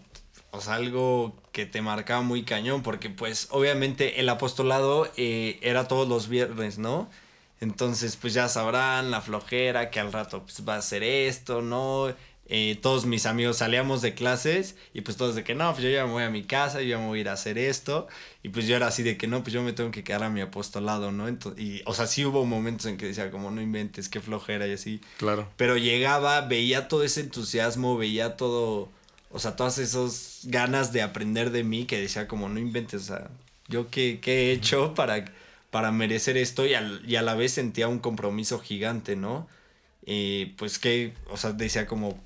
o 0.51 0.61
sea, 0.61 0.75
algo 0.75 1.35
que 1.51 1.65
te 1.65 1.81
marcaba 1.81 2.21
muy 2.21 2.43
cañón, 2.43 2.83
porque 2.83 3.09
pues 3.09 3.47
obviamente 3.51 4.19
el 4.19 4.29
apostolado 4.29 5.09
eh, 5.17 5.59
era 5.61 5.87
todos 5.87 6.07
los 6.07 6.27
viernes, 6.27 6.77
¿no? 6.77 7.09
Entonces, 7.59 8.15
pues 8.17 8.33
ya 8.33 8.47
sabrán 8.49 9.09
la 9.09 9.21
flojera 9.21 9.89
que 9.89 9.99
al 9.99 10.13
rato 10.13 10.43
pues, 10.43 10.67
va 10.67 10.75
a 10.75 10.81
ser 10.81 11.01
esto, 11.01 11.61
¿no? 11.61 12.13
Eh, 12.49 12.79
todos 12.81 13.05
mis 13.05 13.25
amigos 13.25 13.57
salíamos 13.57 14.01
de 14.01 14.13
clases 14.13 14.75
y 14.93 15.01
pues 15.01 15.17
todos 15.17 15.35
de 15.35 15.43
que 15.43 15.53
no, 15.53 15.69
pues 15.73 15.83
yo 15.83 15.89
ya 15.89 16.05
me 16.05 16.13
voy 16.13 16.23
a 16.23 16.29
mi 16.29 16.43
casa, 16.43 16.81
yo 16.81 16.87
ya 16.87 16.97
me 16.97 17.07
voy 17.07 17.19
a 17.19 17.21
ir 17.21 17.29
a 17.29 17.33
hacer 17.33 17.57
esto 17.57 18.07
y 18.41 18.49
pues 18.49 18.67
yo 18.67 18.77
era 18.77 18.87
así 18.87 19.03
de 19.03 19.17
que 19.17 19.27
no, 19.27 19.41
pues 19.43 19.53
yo 19.53 19.61
me 19.63 19.73
tengo 19.73 19.91
que 19.91 20.03
quedar 20.03 20.23
a 20.23 20.29
mi 20.29 20.39
apostolado, 20.39 21.11
¿no? 21.11 21.27
Entonces, 21.27 21.61
y, 21.61 21.81
o 21.85 21.93
sea, 21.93 22.07
sí 22.07 22.23
hubo 22.23 22.45
momentos 22.45 22.85
en 22.85 22.95
que 22.95 23.05
decía 23.05 23.31
como 23.31 23.51
no 23.51 23.61
inventes, 23.61 24.07
qué 24.07 24.21
flojera 24.21 24.65
y 24.65 24.73
así. 24.73 25.01
Claro. 25.17 25.49
Pero 25.57 25.75
llegaba, 25.75 26.39
veía 26.39 26.87
todo 26.87 27.03
ese 27.03 27.19
entusiasmo, 27.19 27.97
veía 27.97 28.37
todo, 28.37 28.87
o 29.29 29.39
sea, 29.39 29.57
todas 29.57 29.77
esas 29.77 30.39
ganas 30.43 30.93
de 30.93 31.01
aprender 31.01 31.51
de 31.51 31.65
mí 31.65 31.85
que 31.85 31.99
decía 31.99 32.29
como 32.29 32.47
no 32.47 32.59
inventes, 32.59 33.01
o 33.01 33.05
sea, 33.05 33.29
yo 33.67 33.89
qué, 33.89 34.19
qué 34.21 34.49
he 34.49 34.51
hecho 34.53 34.93
para, 34.93 35.25
para 35.69 35.91
merecer 35.91 36.37
esto 36.37 36.65
y, 36.65 36.71
y 37.05 37.15
a 37.17 37.21
la 37.21 37.35
vez 37.35 37.51
sentía 37.51 37.89
un 37.89 37.99
compromiso 37.99 38.59
gigante, 38.59 39.17
¿no? 39.17 39.49
Y 40.05 40.45
pues 40.57 40.79
que, 40.79 41.13
o 41.29 41.35
sea, 41.35 41.51
decía 41.51 41.85
como, 41.85 42.17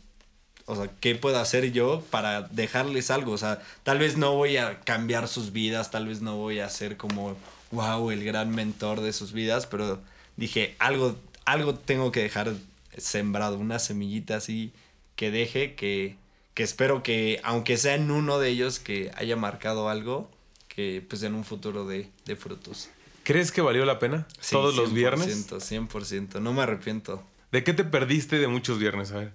o 0.65 0.75
sea, 0.75 0.89
¿qué 0.99 1.15
puedo 1.15 1.39
hacer 1.39 1.71
yo 1.71 2.03
para 2.09 2.43
dejarles 2.43 3.11
algo? 3.11 3.31
O 3.31 3.37
sea, 3.37 3.61
tal 3.83 3.99
vez 3.99 4.17
no 4.17 4.35
voy 4.35 4.57
a 4.57 4.79
cambiar 4.81 5.27
sus 5.27 5.51
vidas, 5.51 5.91
tal 5.91 6.07
vez 6.07 6.21
no 6.21 6.37
voy 6.37 6.59
a 6.59 6.69
ser 6.69 6.97
como, 6.97 7.35
wow, 7.71 8.11
el 8.11 8.23
gran 8.23 8.53
mentor 8.53 9.01
de 9.01 9.13
sus 9.13 9.33
vidas, 9.33 9.67
pero 9.67 9.99
dije, 10.37 10.75
algo, 10.79 11.15
algo 11.45 11.75
tengo 11.75 12.11
que 12.11 12.21
dejar 12.21 12.53
sembrado, 12.97 13.57
una 13.57 13.79
semillita 13.79 14.37
así 14.37 14.73
que 15.15 15.31
deje, 15.31 15.75
que, 15.75 16.15
que 16.53 16.63
espero 16.63 17.03
que, 17.03 17.39
aunque 17.43 17.77
sea 17.77 17.95
en 17.95 18.11
uno 18.11 18.39
de 18.39 18.49
ellos, 18.49 18.79
que 18.79 19.11
haya 19.15 19.35
marcado 19.35 19.89
algo, 19.89 20.29
que 20.67 21.05
pues 21.07 21.23
en 21.23 21.35
un 21.35 21.43
futuro 21.43 21.85
de, 21.85 22.09
de 22.25 22.35
frutos. 22.35 22.89
¿Crees 23.23 23.51
que 23.51 23.61
valió 23.61 23.85
la 23.85 23.99
pena? 23.99 24.27
Sí, 24.39 24.55
¿Todos 24.55 24.75
los 24.75 24.91
100%, 24.91 24.93
viernes? 24.93 25.51
100%, 25.51 26.41
no 26.41 26.53
me 26.53 26.63
arrepiento. 26.63 27.23
¿De 27.51 27.63
qué 27.63 27.73
te 27.73 27.83
perdiste 27.83 28.39
de 28.39 28.47
muchos 28.47 28.79
viernes? 28.79 29.11
A 29.11 29.17
ver. 29.17 29.33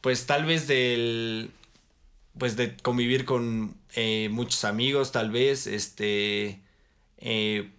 Pues 0.00 0.26
tal 0.26 0.44
vez 0.46 0.66
del. 0.66 1.50
Pues 2.38 2.56
de 2.56 2.76
convivir 2.76 3.24
con 3.24 3.74
eh, 3.94 4.28
muchos 4.30 4.64
amigos, 4.64 5.12
tal 5.12 5.30
vez. 5.30 5.66
Este. 5.66 6.60
eh, 7.18 7.70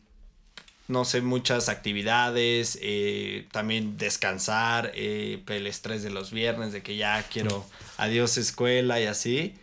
no 0.88 1.06
sé, 1.06 1.22
muchas 1.22 1.70
actividades. 1.70 2.78
eh, 2.82 3.48
también 3.52 3.98
descansar. 3.98 4.92
eh, 4.96 5.44
el 5.48 5.68
estrés 5.68 6.04
de 6.04 6.10
los 6.10 6.32
viernes, 6.32 6.74
de 6.74 6.82
que 6.82 6.98
ya 6.98 7.24
quiero 7.32 7.66
adiós 7.98 8.38
escuela 8.38 9.00
y 9.00 9.06
así. 9.06 9.56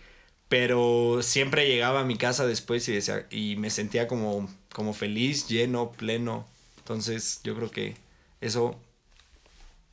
Pero 0.49 1.21
siempre 1.23 1.67
llegaba 1.69 2.01
a 2.01 2.05
mi 2.05 2.17
casa 2.17 2.47
después 2.47 2.89
y, 2.89 2.93
decía, 2.93 3.27
y 3.31 3.57
me 3.57 3.71
sentía 3.71 4.07
como, 4.07 4.49
como 4.73 4.95
feliz, 4.95 5.49
lleno, 5.49 5.91
pleno. 5.93 6.47
Entonces 6.79 7.41
yo 7.43 7.57
creo 7.57 7.71
que 7.71 7.97
eso 8.41 8.79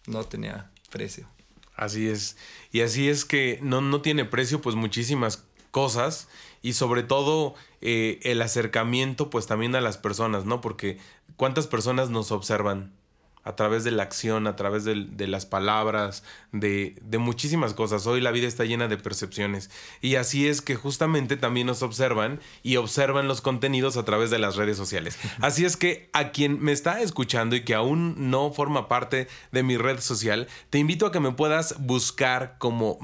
no 0.05 0.23
tenía 0.25 0.69
precio. 0.91 1.27
Así 1.75 2.07
es. 2.07 2.37
Y 2.71 2.81
así 2.81 3.09
es 3.09 3.25
que 3.25 3.59
no, 3.61 3.81
no 3.81 4.01
tiene 4.01 4.25
precio, 4.25 4.61
pues 4.61 4.75
muchísimas 4.75 5.45
cosas. 5.71 6.27
Y 6.61 6.73
sobre 6.73 7.03
todo 7.03 7.55
eh, 7.81 8.19
el 8.23 8.41
acercamiento, 8.41 9.29
pues 9.29 9.47
también 9.47 9.75
a 9.75 9.81
las 9.81 9.97
personas, 9.97 10.45
¿no? 10.45 10.61
Porque 10.61 10.97
cuántas 11.35 11.67
personas 11.67 12.09
nos 12.09 12.31
observan 12.31 12.93
a 13.43 13.55
través 13.55 13.83
de 13.83 13.91
la 13.91 14.03
acción, 14.03 14.47
a 14.47 14.55
través 14.55 14.85
del- 14.85 15.17
de, 15.17 15.27
las 15.27 15.45
palabras, 15.45 16.23
de, 16.51 16.95
de 17.01 17.17
muchísimas 17.17 17.73
cosas. 17.73 18.07
Hoy 18.07 18.21
la 18.21 18.31
vida 18.31 18.47
está 18.47 18.63
llena 18.65 18.87
de 18.87 18.97
percepciones. 18.97 19.69
Y 20.01 20.15
así 20.15 20.47
es 20.47 20.61
que 20.61 20.75
justamente 20.75 21.35
también 21.37 21.67
nos 21.67 21.83
observan 21.83 22.39
y 22.63 22.77
observan 22.77 23.27
los 23.27 23.41
contenidos 23.41 23.97
a 23.97 24.05
través 24.05 24.29
de 24.29 24.39
las 24.39 24.55
redes 24.55 24.77
sociales. 24.77 25.17
Así 25.41 25.65
es 25.65 25.77
que 25.77 26.09
a 26.13 26.31
quien 26.31 26.61
me 26.61 26.71
está 26.71 27.01
escuchando 27.01 27.55
y 27.55 27.63
que 27.63 27.73
aún 27.75 28.29
no 28.31 28.51
forma 28.51 28.87
parte 28.87 29.27
de 29.51 29.63
mi 29.63 29.77
red 29.77 29.99
social, 29.99 30.47
te 30.69 30.77
invito 30.79 31.05
a 31.05 31.11
que 31.11 31.19
me 31.19 31.31
puedas 31.31 31.75
buscar 31.79 32.55
como 32.59 32.97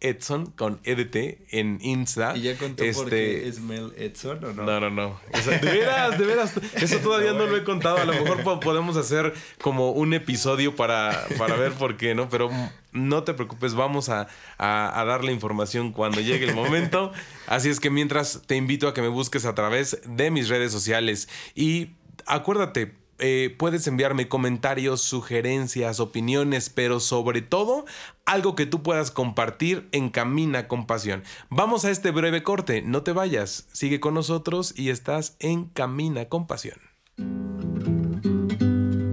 Mel-Edson 0.00 0.46
con 0.52 0.80
EDT 0.84 1.38
en 1.50 1.78
Insta. 1.82 2.36
¿Y 2.36 2.42
ya 2.42 2.56
contó 2.56 2.76
por 2.76 2.86
Este, 2.86 3.10
qué 3.10 3.48
es 3.48 3.60
Mel 3.60 3.92
Edson 3.96 4.44
o 4.44 4.52
no? 4.52 4.62
no, 4.64 4.80
no, 4.80 4.90
no. 4.90 5.20
Eso- 5.32 5.50
de 5.50 5.58
veras, 5.58 6.18
de 6.18 6.24
veras. 6.26 6.52
Eso 6.74 6.98
todavía 7.02 7.32
no 7.32 7.46
lo 7.46 7.56
he 7.56 7.64
contado. 7.64 7.98
A 7.98 8.04
lo 8.04 8.12
mejor 8.12 8.42
po- 8.42 8.60
podemos 8.60 8.96
hacer 8.96 9.32
como 9.60 9.90
un 9.92 10.14
episodio 10.14 10.76
para, 10.76 11.26
para 11.36 11.56
ver 11.56 11.72
por 11.72 11.96
qué, 11.96 12.14
¿no? 12.14 12.28
Pero 12.28 12.50
no 12.92 13.24
te 13.24 13.34
preocupes, 13.34 13.74
vamos 13.74 14.08
a, 14.08 14.28
a, 14.56 15.00
a 15.00 15.04
dar 15.04 15.24
la 15.24 15.32
información 15.32 15.92
cuando 15.92 16.20
llegue 16.20 16.46
el 16.46 16.54
momento. 16.54 17.12
Así 17.46 17.68
es 17.68 17.80
que 17.80 17.90
mientras 17.90 18.42
te 18.46 18.56
invito 18.56 18.88
a 18.88 18.94
que 18.94 19.02
me 19.02 19.08
busques 19.08 19.44
a 19.44 19.54
través 19.54 20.00
de 20.06 20.30
mis 20.30 20.48
redes 20.48 20.72
sociales. 20.72 21.28
Y 21.54 21.90
acuérdate, 22.26 22.94
eh, 23.18 23.54
puedes 23.58 23.86
enviarme 23.86 24.28
comentarios, 24.28 25.02
sugerencias, 25.02 26.00
opiniones, 26.00 26.70
pero 26.70 27.00
sobre 27.00 27.42
todo 27.42 27.84
algo 28.24 28.54
que 28.54 28.66
tú 28.66 28.82
puedas 28.82 29.10
compartir 29.10 29.88
en 29.92 30.10
Camina 30.10 30.68
con 30.68 30.86
Pasión. 30.86 31.22
Vamos 31.50 31.84
a 31.84 31.90
este 31.90 32.10
breve 32.10 32.42
corte, 32.42 32.82
no 32.82 33.02
te 33.02 33.12
vayas, 33.12 33.66
sigue 33.72 34.00
con 34.00 34.14
nosotros 34.14 34.74
y 34.76 34.90
estás 34.90 35.36
en 35.40 35.64
Camina 35.66 36.26
con 36.26 36.46
Pasión. 36.46 36.78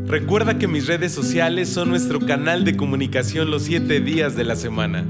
Recuerda 0.08 0.60
que 0.60 0.68
mis 0.68 0.86
redes 0.86 1.14
sociales 1.14 1.68
son 1.68 1.90
nuestro 1.90 2.20
canal 2.20 2.64
de 2.64 2.78
comunicación 2.78 3.50
los 3.50 3.64
7 3.64 4.02
días 4.02 4.36
de 4.36 4.44
la 4.44 4.56
semana. 4.56 5.06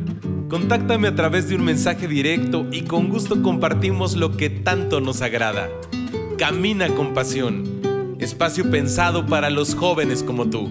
Contáctame 0.49 1.09
a 1.09 1.15
través 1.15 1.49
de 1.49 1.55
un 1.55 1.65
mensaje 1.65 2.07
directo 2.07 2.65
y 2.71 2.83
con 2.83 3.09
gusto 3.09 3.41
compartimos 3.41 4.15
lo 4.15 4.37
que 4.37 4.49
tanto 4.49 5.01
nos 5.01 5.21
agrada. 5.21 5.69
Camina 6.37 6.87
con 6.89 7.13
Pasión. 7.13 7.74
Espacio 8.19 8.71
pensado 8.71 9.25
para 9.25 9.49
los 9.49 9.75
jóvenes 9.75 10.23
como 10.23 10.49
tú. 10.49 10.69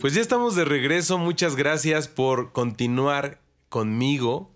Pues 0.00 0.14
ya 0.14 0.20
estamos 0.20 0.54
de 0.54 0.64
regreso. 0.64 1.18
Muchas 1.18 1.56
gracias 1.56 2.08
por 2.08 2.52
continuar 2.52 3.40
conmigo 3.70 4.50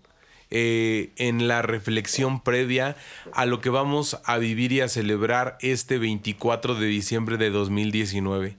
eh, 0.51 1.11
en 1.17 1.47
la 1.47 1.61
reflexión 1.63 2.41
previa 2.41 2.95
a 3.33 3.45
lo 3.45 3.59
que 3.59 3.69
vamos 3.69 4.19
a 4.23 4.37
vivir 4.37 4.71
y 4.73 4.81
a 4.81 4.87
celebrar 4.87 5.57
este 5.61 5.97
24 5.97 6.75
de 6.75 6.85
diciembre 6.85 7.37
de 7.37 7.49
2019. 7.49 8.57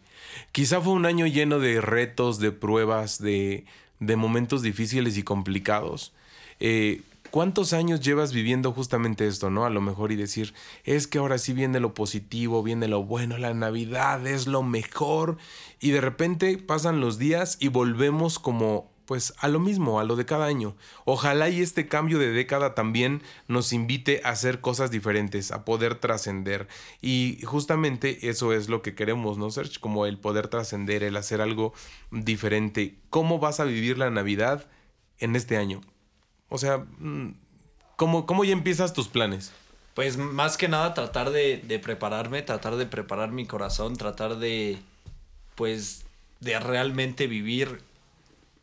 Quizá 0.50 0.80
fue 0.80 0.94
un 0.94 1.06
año 1.06 1.26
lleno 1.26 1.60
de 1.60 1.80
retos, 1.80 2.40
de 2.40 2.50
pruebas, 2.50 3.22
de, 3.22 3.64
de 4.00 4.16
momentos 4.16 4.62
difíciles 4.62 5.16
y 5.16 5.22
complicados. 5.22 6.12
Eh, 6.60 7.02
¿Cuántos 7.32 7.72
años 7.72 8.00
llevas 8.00 8.34
viviendo 8.34 8.72
justamente 8.72 9.26
esto, 9.26 9.48
no? 9.48 9.64
A 9.64 9.70
lo 9.70 9.80
mejor 9.80 10.12
y 10.12 10.16
decir, 10.16 10.52
es 10.84 11.06
que 11.06 11.16
ahora 11.16 11.38
sí 11.38 11.54
viene 11.54 11.80
lo 11.80 11.94
positivo, 11.94 12.62
viene 12.62 12.88
lo 12.88 13.04
bueno, 13.04 13.38
la 13.38 13.54
Navidad 13.54 14.26
es 14.26 14.46
lo 14.46 14.62
mejor. 14.62 15.38
Y 15.80 15.92
de 15.92 16.02
repente 16.02 16.58
pasan 16.58 17.00
los 17.00 17.16
días 17.18 17.56
y 17.58 17.68
volvemos 17.68 18.38
como, 18.38 18.92
pues, 19.06 19.32
a 19.38 19.48
lo 19.48 19.60
mismo, 19.60 19.98
a 19.98 20.04
lo 20.04 20.14
de 20.16 20.26
cada 20.26 20.44
año. 20.44 20.76
Ojalá 21.06 21.48
y 21.48 21.62
este 21.62 21.88
cambio 21.88 22.18
de 22.18 22.32
década 22.32 22.74
también 22.74 23.22
nos 23.48 23.72
invite 23.72 24.20
a 24.24 24.28
hacer 24.28 24.60
cosas 24.60 24.90
diferentes, 24.90 25.52
a 25.52 25.64
poder 25.64 25.94
trascender. 25.94 26.68
Y 27.00 27.38
justamente 27.44 28.28
eso 28.28 28.52
es 28.52 28.68
lo 28.68 28.82
que 28.82 28.94
queremos, 28.94 29.38
¿no, 29.38 29.50
Serge? 29.50 29.80
Como 29.80 30.04
el 30.04 30.18
poder 30.18 30.48
trascender, 30.48 31.02
el 31.02 31.16
hacer 31.16 31.40
algo 31.40 31.72
diferente. 32.10 32.98
¿Cómo 33.08 33.38
vas 33.38 33.58
a 33.58 33.64
vivir 33.64 33.96
la 33.96 34.10
Navidad 34.10 34.68
en 35.18 35.34
este 35.34 35.56
año? 35.56 35.80
O 36.52 36.58
sea, 36.58 36.84
mm, 36.98 37.34
¿cómo, 37.96 38.26
cómo 38.26 38.44
ya 38.44 38.52
empiezas 38.52 38.92
tus 38.92 39.08
planes? 39.08 39.52
Pues 39.94 40.18
más 40.18 40.58
que 40.58 40.68
nada 40.68 40.92
tratar 40.92 41.30
de, 41.30 41.56
de 41.56 41.78
prepararme, 41.78 42.42
tratar 42.42 42.76
de 42.76 42.84
preparar 42.84 43.32
mi 43.32 43.46
corazón, 43.46 43.96
tratar 43.96 44.36
de, 44.36 44.78
pues, 45.54 46.04
de 46.40 46.60
realmente 46.60 47.26
vivir 47.26 47.80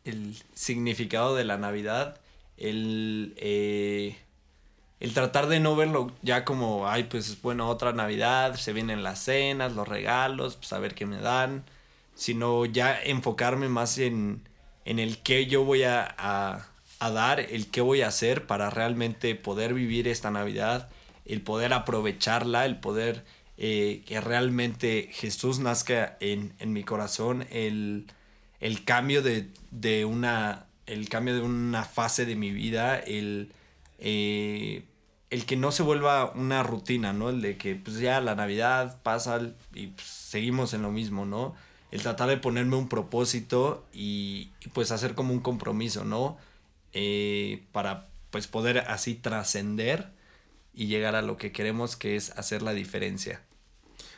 el 0.04 0.36
significado 0.54 1.34
de 1.34 1.42
la 1.42 1.58
Navidad, 1.58 2.20
el, 2.58 3.34
eh, 3.38 4.16
el 5.00 5.12
tratar 5.12 5.48
de 5.48 5.58
no 5.58 5.74
verlo 5.74 6.12
ya 6.22 6.44
como, 6.44 6.88
ay, 6.88 7.04
pues 7.04 7.42
bueno, 7.42 7.68
otra 7.68 7.92
Navidad, 7.92 8.54
se 8.54 8.72
vienen 8.72 9.02
las 9.02 9.18
cenas, 9.18 9.74
los 9.74 9.88
regalos, 9.88 10.54
pues 10.54 10.72
a 10.72 10.78
ver 10.78 10.94
qué 10.94 11.06
me 11.06 11.18
dan, 11.18 11.64
sino 12.14 12.66
ya 12.66 13.02
enfocarme 13.02 13.68
más 13.68 13.98
en, 13.98 14.48
en 14.84 15.00
el 15.00 15.18
qué 15.18 15.46
yo 15.46 15.64
voy 15.64 15.82
a, 15.82 16.69
a 17.00 17.10
dar, 17.10 17.40
el 17.40 17.66
qué 17.68 17.80
voy 17.80 18.02
a 18.02 18.08
hacer 18.08 18.46
para 18.46 18.70
realmente 18.70 19.34
poder 19.34 19.74
vivir 19.74 20.06
esta 20.06 20.30
Navidad, 20.30 20.88
el 21.26 21.42
poder 21.42 21.72
aprovecharla, 21.72 22.66
el 22.66 22.78
poder 22.78 23.24
eh, 23.58 24.02
que 24.06 24.20
realmente 24.20 25.08
Jesús 25.12 25.58
nazca 25.58 26.16
en, 26.20 26.52
en 26.58 26.72
mi 26.72 26.84
corazón, 26.84 27.46
el, 27.50 28.06
el 28.60 28.84
cambio 28.84 29.22
de, 29.22 29.48
de 29.70 30.04
una 30.04 30.66
el 30.90 31.08
cambio 31.08 31.34
de 31.34 31.42
una 31.42 31.84
fase 31.84 32.26
de 32.26 32.34
mi 32.34 32.50
vida, 32.50 32.98
el, 32.98 33.52
eh, 33.98 34.84
el 35.30 35.46
que 35.46 35.56
no 35.56 35.70
se 35.70 35.84
vuelva 35.84 36.32
una 36.34 36.62
rutina, 36.64 37.12
¿no? 37.12 37.30
El 37.30 37.40
de 37.42 37.56
que 37.56 37.76
pues 37.76 37.98
ya 37.98 38.20
la 38.20 38.34
Navidad 38.34 39.00
pasa 39.02 39.40
y 39.72 39.88
pues, 39.88 40.06
seguimos 40.06 40.74
en 40.74 40.82
lo 40.82 40.90
mismo, 40.90 41.24
¿no? 41.26 41.54
El 41.92 42.02
tratar 42.02 42.28
de 42.28 42.36
ponerme 42.36 42.76
un 42.76 42.88
propósito 42.88 43.84
y, 43.92 44.50
y, 44.60 44.68
pues 44.72 44.90
hacer 44.90 45.14
como 45.14 45.32
un 45.32 45.40
compromiso, 45.40 46.04
¿no? 46.04 46.38
Eh, 46.92 47.64
para 47.72 48.08
pues 48.30 48.46
poder 48.46 48.78
así 48.78 49.14
trascender 49.14 50.10
y 50.74 50.86
llegar 50.86 51.16
a 51.16 51.22
lo 51.22 51.36
que 51.36 51.52
queremos 51.52 51.96
que 51.96 52.16
es 52.16 52.30
hacer 52.30 52.62
la 52.62 52.72
diferencia. 52.72 53.42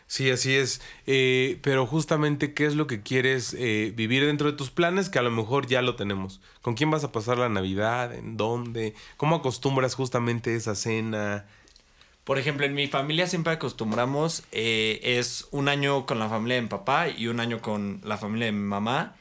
Sí, 0.07 0.31
así 0.31 0.55
es. 0.55 0.83
Eh, 1.07 1.59
pero 1.63 1.87
justamente, 1.87 2.53
¿qué 2.53 2.67
es 2.67 2.75
lo 2.75 2.87
que 2.87 3.01
quieres 3.01 3.57
eh, 3.59 3.95
vivir 3.97 4.27
dentro 4.27 4.51
de 4.51 4.57
tus 4.59 4.71
planes? 4.71 5.09
Que 5.09 5.19
a 5.19 5.23
lo 5.23 5.31
mejor 5.31 5.67
ya 5.67 5.81
lo 5.81 5.97
tenemos. 5.97 6.43
¿Con 6.61 6.75
quién 6.75 6.91
vas 6.91 7.03
a 7.03 7.13
pasar 7.13 7.39
la 7.39 7.49
Navidad? 7.49 8.15
¿En 8.15 8.37
dónde? 8.37 8.95
¿Cómo 9.17 9.37
acostumbras 9.37 9.95
justamente 9.95 10.55
esa 10.55 10.75
cena? 10.75 11.47
Por 12.25 12.39
ejemplo, 12.39 12.67
en 12.67 12.75
mi 12.75 12.89
familia 12.89 13.27
siempre 13.27 13.55
acostumbramos, 13.55 14.45
eh, 14.53 15.01
es 15.03 15.49
un 15.51 15.69
año 15.69 16.05
con 16.05 16.19
la 16.19 16.29
familia 16.29 16.57
de 16.57 16.63
mi 16.63 16.69
papá 16.69 17.09
y 17.09 17.29
un 17.29 17.41
año 17.41 17.63
con 17.63 18.03
la 18.05 18.19
familia 18.19 18.47
de 18.47 18.53
mi 18.53 18.69
mamá. 18.69 19.17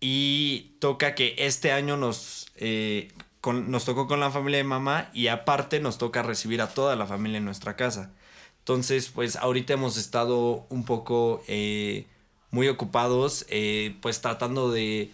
Y 0.00 0.76
toca 0.80 1.14
que 1.14 1.34
este 1.38 1.72
año 1.72 1.96
nos, 1.96 2.50
eh, 2.56 3.12
con, 3.40 3.70
nos 3.70 3.84
tocó 3.84 4.06
con 4.06 4.20
la 4.20 4.30
familia 4.30 4.58
de 4.58 4.64
mamá 4.64 5.10
y 5.12 5.28
aparte 5.28 5.80
nos 5.80 5.98
toca 5.98 6.22
recibir 6.22 6.62
a 6.62 6.72
toda 6.72 6.96
la 6.96 7.06
familia 7.06 7.38
en 7.38 7.44
nuestra 7.44 7.76
casa. 7.76 8.12
Entonces, 8.60 9.08
pues 9.08 9.36
ahorita 9.36 9.74
hemos 9.74 9.96
estado 9.96 10.66
un 10.68 10.84
poco 10.84 11.42
eh, 11.48 12.06
muy 12.50 12.68
ocupados, 12.68 13.46
eh, 13.48 13.96
pues 14.00 14.20
tratando 14.20 14.70
de 14.70 15.10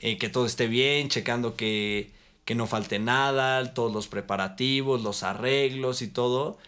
eh, 0.00 0.18
que 0.18 0.28
todo 0.28 0.46
esté 0.46 0.66
bien, 0.66 1.08
checando 1.08 1.56
que, 1.56 2.10
que 2.44 2.54
no 2.54 2.66
falte 2.66 2.98
nada, 2.98 3.74
todos 3.74 3.92
los 3.92 4.08
preparativos, 4.08 5.02
los 5.02 5.22
arreglos 5.22 6.02
y 6.02 6.08
todo. 6.08 6.58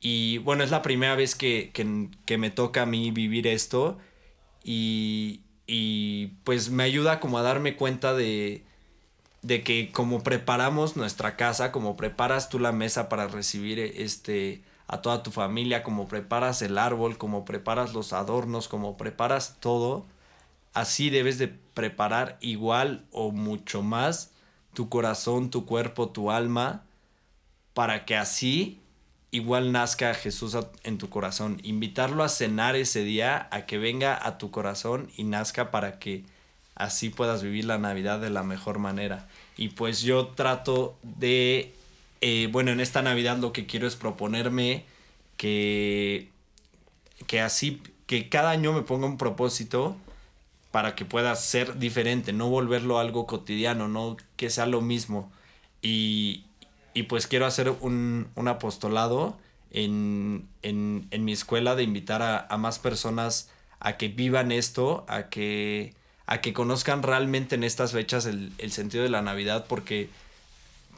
Y 0.00 0.38
bueno, 0.38 0.64
es 0.64 0.70
la 0.70 0.82
primera 0.82 1.14
vez 1.16 1.34
que, 1.34 1.70
que, 1.72 2.08
que 2.26 2.38
me 2.38 2.50
toca 2.50 2.82
a 2.82 2.86
mí 2.86 3.10
vivir 3.10 3.46
esto 3.46 3.98
y, 4.64 5.40
y 5.74 6.26
pues 6.44 6.68
me 6.68 6.82
ayuda 6.82 7.18
como 7.18 7.38
a 7.38 7.42
darme 7.42 7.76
cuenta 7.76 8.12
de, 8.12 8.62
de 9.40 9.62
que 9.62 9.90
como 9.90 10.22
preparamos 10.22 10.98
nuestra 10.98 11.34
casa, 11.34 11.72
como 11.72 11.96
preparas 11.96 12.50
tú 12.50 12.58
la 12.58 12.72
mesa 12.72 13.08
para 13.08 13.26
recibir 13.26 13.78
este 13.78 14.62
a 14.86 15.00
toda 15.00 15.22
tu 15.22 15.30
familia, 15.30 15.82
como 15.82 16.08
preparas 16.08 16.60
el 16.60 16.76
árbol, 16.76 17.16
como 17.16 17.46
preparas 17.46 17.94
los 17.94 18.12
adornos, 18.12 18.68
como 18.68 18.98
preparas 18.98 19.56
todo, 19.60 20.04
así 20.74 21.08
debes 21.08 21.38
de 21.38 21.48
preparar 21.48 22.36
igual 22.42 23.06
o 23.10 23.30
mucho 23.30 23.80
más 23.80 24.30
tu 24.74 24.90
corazón, 24.90 25.48
tu 25.48 25.64
cuerpo, 25.64 26.10
tu 26.10 26.30
alma, 26.30 26.82
para 27.72 28.04
que 28.04 28.14
así 28.14 28.81
igual 29.32 29.72
nazca 29.72 30.14
Jesús 30.14 30.56
en 30.84 30.98
tu 30.98 31.08
corazón. 31.08 31.58
Invitarlo 31.64 32.22
a 32.22 32.28
cenar 32.28 32.76
ese 32.76 33.02
día, 33.02 33.48
a 33.50 33.66
que 33.66 33.78
venga 33.78 34.24
a 34.24 34.38
tu 34.38 34.52
corazón 34.52 35.10
y 35.16 35.24
nazca 35.24 35.72
para 35.72 35.98
que 35.98 36.22
así 36.76 37.08
puedas 37.08 37.42
vivir 37.42 37.64
la 37.64 37.78
Navidad 37.78 38.20
de 38.20 38.30
la 38.30 38.44
mejor 38.44 38.78
manera. 38.78 39.26
Y 39.56 39.70
pues 39.70 40.02
yo 40.02 40.28
trato 40.28 40.96
de, 41.02 41.74
eh, 42.20 42.48
bueno, 42.52 42.70
en 42.70 42.80
esta 42.80 43.02
Navidad 43.02 43.38
lo 43.38 43.52
que 43.52 43.66
quiero 43.66 43.88
es 43.88 43.96
proponerme 43.96 44.84
que, 45.38 46.28
que 47.26 47.40
así, 47.40 47.82
que 48.06 48.28
cada 48.28 48.50
año 48.50 48.74
me 48.74 48.82
ponga 48.82 49.06
un 49.06 49.16
propósito 49.16 49.96
para 50.70 50.94
que 50.94 51.06
pueda 51.06 51.34
ser 51.36 51.78
diferente, 51.78 52.32
no 52.32 52.48
volverlo 52.48 52.98
algo 52.98 53.26
cotidiano, 53.26 53.88
no 53.88 54.18
que 54.36 54.50
sea 54.50 54.66
lo 54.66 54.82
mismo. 54.82 55.32
Y, 55.80 56.44
y 56.94 57.04
pues 57.04 57.26
quiero 57.26 57.46
hacer 57.46 57.70
un, 57.80 58.28
un 58.34 58.48
apostolado 58.48 59.38
en, 59.70 60.48
en, 60.62 61.06
en, 61.10 61.24
mi 61.24 61.32
escuela 61.32 61.74
de 61.74 61.82
invitar 61.82 62.22
a, 62.22 62.56
más 62.58 62.78
personas 62.78 63.50
a 63.80 63.96
que 63.96 64.08
vivan 64.08 64.52
esto, 64.52 65.04
a 65.08 65.28
que, 65.28 65.94
a 66.26 66.40
que 66.40 66.52
conozcan 66.52 67.02
realmente 67.02 67.54
en 67.54 67.64
estas 67.64 67.92
fechas 67.92 68.26
el, 68.26 68.52
el 68.58 68.70
sentido 68.72 69.02
de 69.02 69.10
la 69.10 69.22
Navidad, 69.22 69.66
porque 69.68 70.10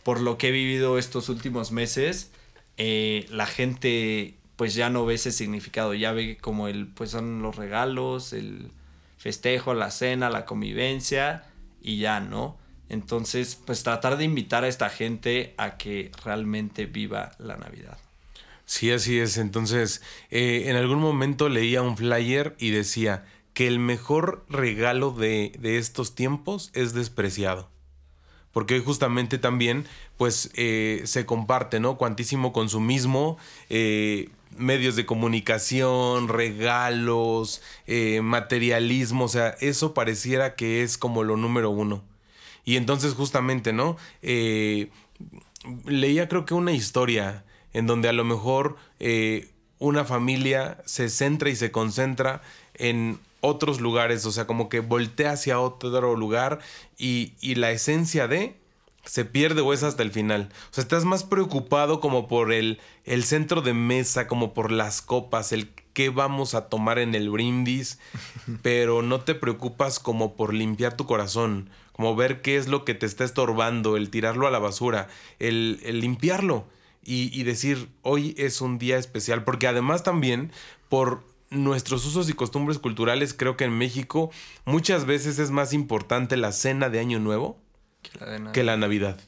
por 0.03 0.21
lo 0.21 0.39
que 0.39 0.49
he 0.49 0.53
vivido 0.53 0.99
estos 0.99 1.29
últimos 1.29 1.71
meses, 1.73 2.31
eh, 2.77 3.27
la 3.31 3.47
gente 3.47 4.35
pues 4.57 4.75
ya 4.75 4.91
no 4.91 5.05
ve 5.05 5.15
ese 5.15 5.33
significado, 5.33 5.95
ya 5.95 6.13
ve 6.13 6.37
como 6.37 6.69
el, 6.69 6.87
pues 6.87 7.11
son 7.11 7.43
los 7.43 7.57
regalos, 7.57 8.33
el 8.33 8.71
festejo, 9.19 9.75
la 9.75 9.91
cena, 9.91 10.31
la 10.31 10.45
convivencia 10.45 11.45
y 11.83 11.99
ya, 11.99 12.21
¿no? 12.21 12.57
Entonces, 12.89 13.59
pues 13.65 13.83
tratar 13.83 14.17
de 14.17 14.25
invitar 14.25 14.65
a 14.65 14.69
esta 14.69 14.91
gente 14.91 15.55
a 15.57 15.77
que 15.77 16.11
realmente 16.25 16.87
viva 16.87 17.33
la 17.39 17.57
Navidad. 17.57 17.99
Sí, 18.67 18.91
así 18.91 19.19
es. 19.19 19.37
Entonces, 19.39 20.03
eh, 20.31 20.65
en 20.67 20.77
algún 20.77 20.99
momento 20.99 21.49
leía 21.49 21.83
un 21.83 21.97
flyer 21.97 22.55
y 22.59 22.71
decía 22.71 23.25
que 23.53 23.67
el 23.67 23.79
mejor 23.79 24.45
regalo 24.49 25.11
de, 25.11 25.53
de 25.59 25.79
estos 25.79 26.15
tiempos 26.15 26.71
es 26.75 26.93
despreciado. 26.93 27.71
Porque 28.53 28.79
justamente 28.81 29.39
también, 29.39 29.85
pues, 30.17 30.51
eh, 30.55 31.03
se 31.05 31.27
comparte, 31.27 31.81
¿no? 31.81 31.97
Cuantísimo 31.99 32.53
consumismo, 32.53 33.37
eh, 33.69 34.29
medios 34.57 34.97
de 34.97 35.07
comunicación, 35.07 36.29
regalos, 36.29 37.63
eh, 37.87 38.21
materialismo, 38.23 39.25
o 39.25 39.29
sea, 39.29 39.57
eso 39.61 39.95
pareciera 39.95 40.55
que 40.55 40.83
es 40.83 40.99
como 40.99 41.25
lo 41.25 41.37
número 41.37 41.71
uno. 41.71 42.03
Y 42.65 42.77
entonces 42.77 43.15
justamente, 43.15 43.73
¿no? 43.73 43.97
Eh, 44.23 44.91
leía 45.87 46.29
creo 46.29 46.45
que 46.45 46.55
una 46.55 46.73
historia 46.73 47.45
en 47.73 47.87
donde 47.87 48.09
a 48.09 48.13
lo 48.13 48.25
mejor 48.25 48.77
eh, 49.01 49.49
una 49.79 50.05
familia 50.05 50.79
se 50.87 51.09
centra 51.09 51.51
y 51.51 51.57
se 51.57 51.71
concentra 51.71 52.43
en 52.75 53.19
otros 53.41 53.81
lugares, 53.81 54.25
o 54.25 54.33
sea, 54.33 54.47
como 54.47 54.69
que 54.69 54.81
voltea 54.81 55.33
hacia 55.33 55.61
otro 55.61 56.17
lugar 56.17 56.61
y, 56.97 57.35
y 57.41 57.57
la 57.57 57.73
esencia 57.73 58.27
de 58.27 58.57
se 59.05 59.25
pierde 59.25 59.61
o 59.61 59.73
es 59.73 59.83
hasta 59.83 60.03
el 60.03 60.11
final. 60.11 60.49
O 60.71 60.75
sea, 60.75 60.83
estás 60.83 61.05
más 61.05 61.25
preocupado 61.25 62.01
como 62.01 62.27
por 62.27 62.53
el, 62.53 62.81
el 63.05 63.25
centro 63.25 63.61
de 63.61 63.75
mesa, 63.75 64.27
como 64.27 64.55
por 64.55 64.73
las 64.73 65.03
copas, 65.03 65.53
el 65.53 65.69
qué 65.93 66.09
vamos 66.09 66.55
a 66.55 66.69
tomar 66.69 66.99
en 66.99 67.15
el 67.15 67.31
brindis, 67.31 67.99
pero 68.63 69.03
no 69.03 69.21
te 69.21 69.35
preocupas 69.35 69.99
como 70.01 70.35
por 70.35 70.55
limpiar 70.55 70.97
tu 70.97 71.07
corazón, 71.07 71.71
como 71.95 72.17
ver 72.17 72.43
qué 72.43 72.57
es 72.57 72.69
lo 72.69 72.85
que 72.85 72.95
te 72.95 73.07
está 73.07 73.25
estorbando, 73.25 73.97
el 73.97 74.11
tirarlo 74.11 74.47
a 74.47 74.51
la 74.51 74.59
basura, 74.59 75.09
el, 75.39 75.81
el 75.85 76.01
limpiarlo 76.01 76.67
y, 77.05 77.39
y 77.39 77.45
decir, 77.45 77.89
hoy 78.03 78.35
es 78.37 78.61
un 78.61 78.79
día 78.79 78.99
especial, 78.99 79.45
porque 79.45 79.69
además 79.69 80.03
también 80.03 80.51
por 80.89 81.23
nuestros 81.51 82.05
usos 82.05 82.29
y 82.29 82.33
costumbres 82.33 82.79
culturales, 82.79 83.33
creo 83.33 83.57
que 83.57 83.65
en 83.65 83.79
México 83.79 84.31
muchas 84.65 85.05
veces 85.05 85.39
es 85.39 85.51
más 85.51 85.73
importante 85.73 86.37
la 86.37 86.53
cena 86.53 86.89
de 86.89 86.99
Año 86.99 87.21
Nuevo 87.21 87.59
que 88.03 88.19
la, 88.19 88.53
que 88.53 88.65
la 88.65 88.77
Navidad. 88.77 89.21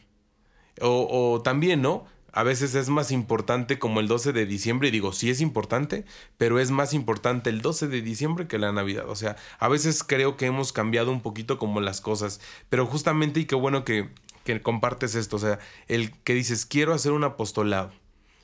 O, 0.81 1.07
o, 1.09 1.43
también, 1.43 1.81
¿no? 1.83 2.05
A 2.37 2.43
veces 2.43 2.75
es 2.75 2.91
más 2.91 3.13
importante 3.13 3.79
como 3.79 3.99
el 3.99 4.09
12 4.09 4.35
de 4.35 4.45
diciembre, 4.45 4.89
y 4.89 4.91
digo, 4.91 5.15
sí 5.15 5.31
es 5.31 5.41
importante, 5.41 6.05
pero 6.37 6.61
es 6.61 6.71
más 6.71 6.93
importante 6.93 7.49
el 7.49 7.63
12 7.63 7.89
de 7.89 8.03
diciembre 8.03 8.47
que 8.47 8.59
la 8.59 8.73
Navidad. 8.73 9.09
O 9.09 9.17
sea, 9.17 9.37
a 9.59 9.69
veces 9.69 10.05
creo 10.05 10.37
que 10.37 10.45
hemos 10.45 10.75
cambiado 10.75 11.11
un 11.11 11.23
poquito 11.23 11.59
como 11.59 11.81
las 11.81 12.03
cosas, 12.03 12.43
pero 12.69 12.85
justamente, 12.85 13.41
y 13.41 13.47
qué 13.47 13.55
bueno 13.55 13.87
que, 13.87 14.11
que 14.45 14.61
compartes 14.61 15.15
esto, 15.15 15.37
o 15.37 15.39
sea, 15.39 15.61
el 15.89 16.13
que 16.13 16.35
dices, 16.35 16.67
quiero 16.67 16.93
hacer 16.93 17.13
un 17.13 17.25
apostolado. 17.25 17.91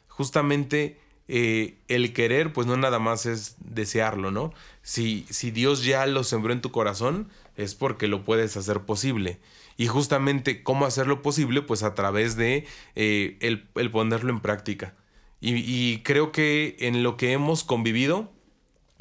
Justamente 0.09 0.99
eh, 1.29 1.77
el 1.89 2.15
querer, 2.15 2.55
pues 2.55 2.67
no 2.67 2.79
nada 2.79 2.99
más 2.99 3.27
es 3.27 3.57
desearlo, 3.59 4.31
¿no? 4.31 4.55
Si, 4.81 5.27
si 5.29 5.51
Dios 5.51 5.85
ya 5.85 6.07
lo 6.07 6.25
sembró 6.25 6.55
en 6.55 6.63
tu 6.63 6.73
corazón, 6.73 7.29
es 7.57 7.75
porque 7.75 8.09
lo 8.09 8.25
puedes 8.25 8.57
hacer 8.57 8.81
posible. 8.81 9.39
Y 9.77 9.87
justamente 9.87 10.63
cómo 10.63 10.87
hacerlo 10.87 11.23
posible, 11.23 11.63
pues 11.63 11.83
a 11.83 11.95
través 11.95 12.37
de 12.37 12.67
eh, 12.95 13.37
el, 13.41 13.69
el, 13.75 13.91
ponerlo 13.91 14.31
en 14.31 14.41
práctica. 14.41 14.95
Y, 15.41 15.55
y, 15.57 16.03
creo 16.03 16.31
que 16.31 16.77
en 16.81 17.03
lo 17.03 17.17
que 17.17 17.33
hemos 17.33 17.65
convivido, 17.65 18.31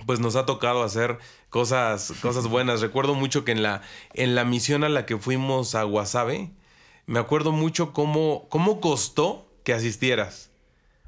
pues 0.05 0.19
nos 0.19 0.35
ha 0.35 0.45
tocado 0.45 0.83
hacer 0.83 1.19
cosas, 1.49 2.13
cosas 2.21 2.47
buenas. 2.47 2.81
Recuerdo 2.81 3.13
mucho 3.13 3.45
que 3.45 3.51
en 3.51 3.61
la, 3.61 3.81
en 4.13 4.35
la 4.35 4.43
misión 4.43 4.83
a 4.83 4.89
la 4.89 5.05
que 5.05 5.17
fuimos 5.17 5.75
a 5.75 5.83
Guasave, 5.83 6.51
me 7.05 7.19
acuerdo 7.19 7.51
mucho 7.51 7.93
cómo, 7.93 8.47
cómo 8.49 8.81
costó 8.81 9.47
que 9.63 9.73
asistieras. 9.73 10.51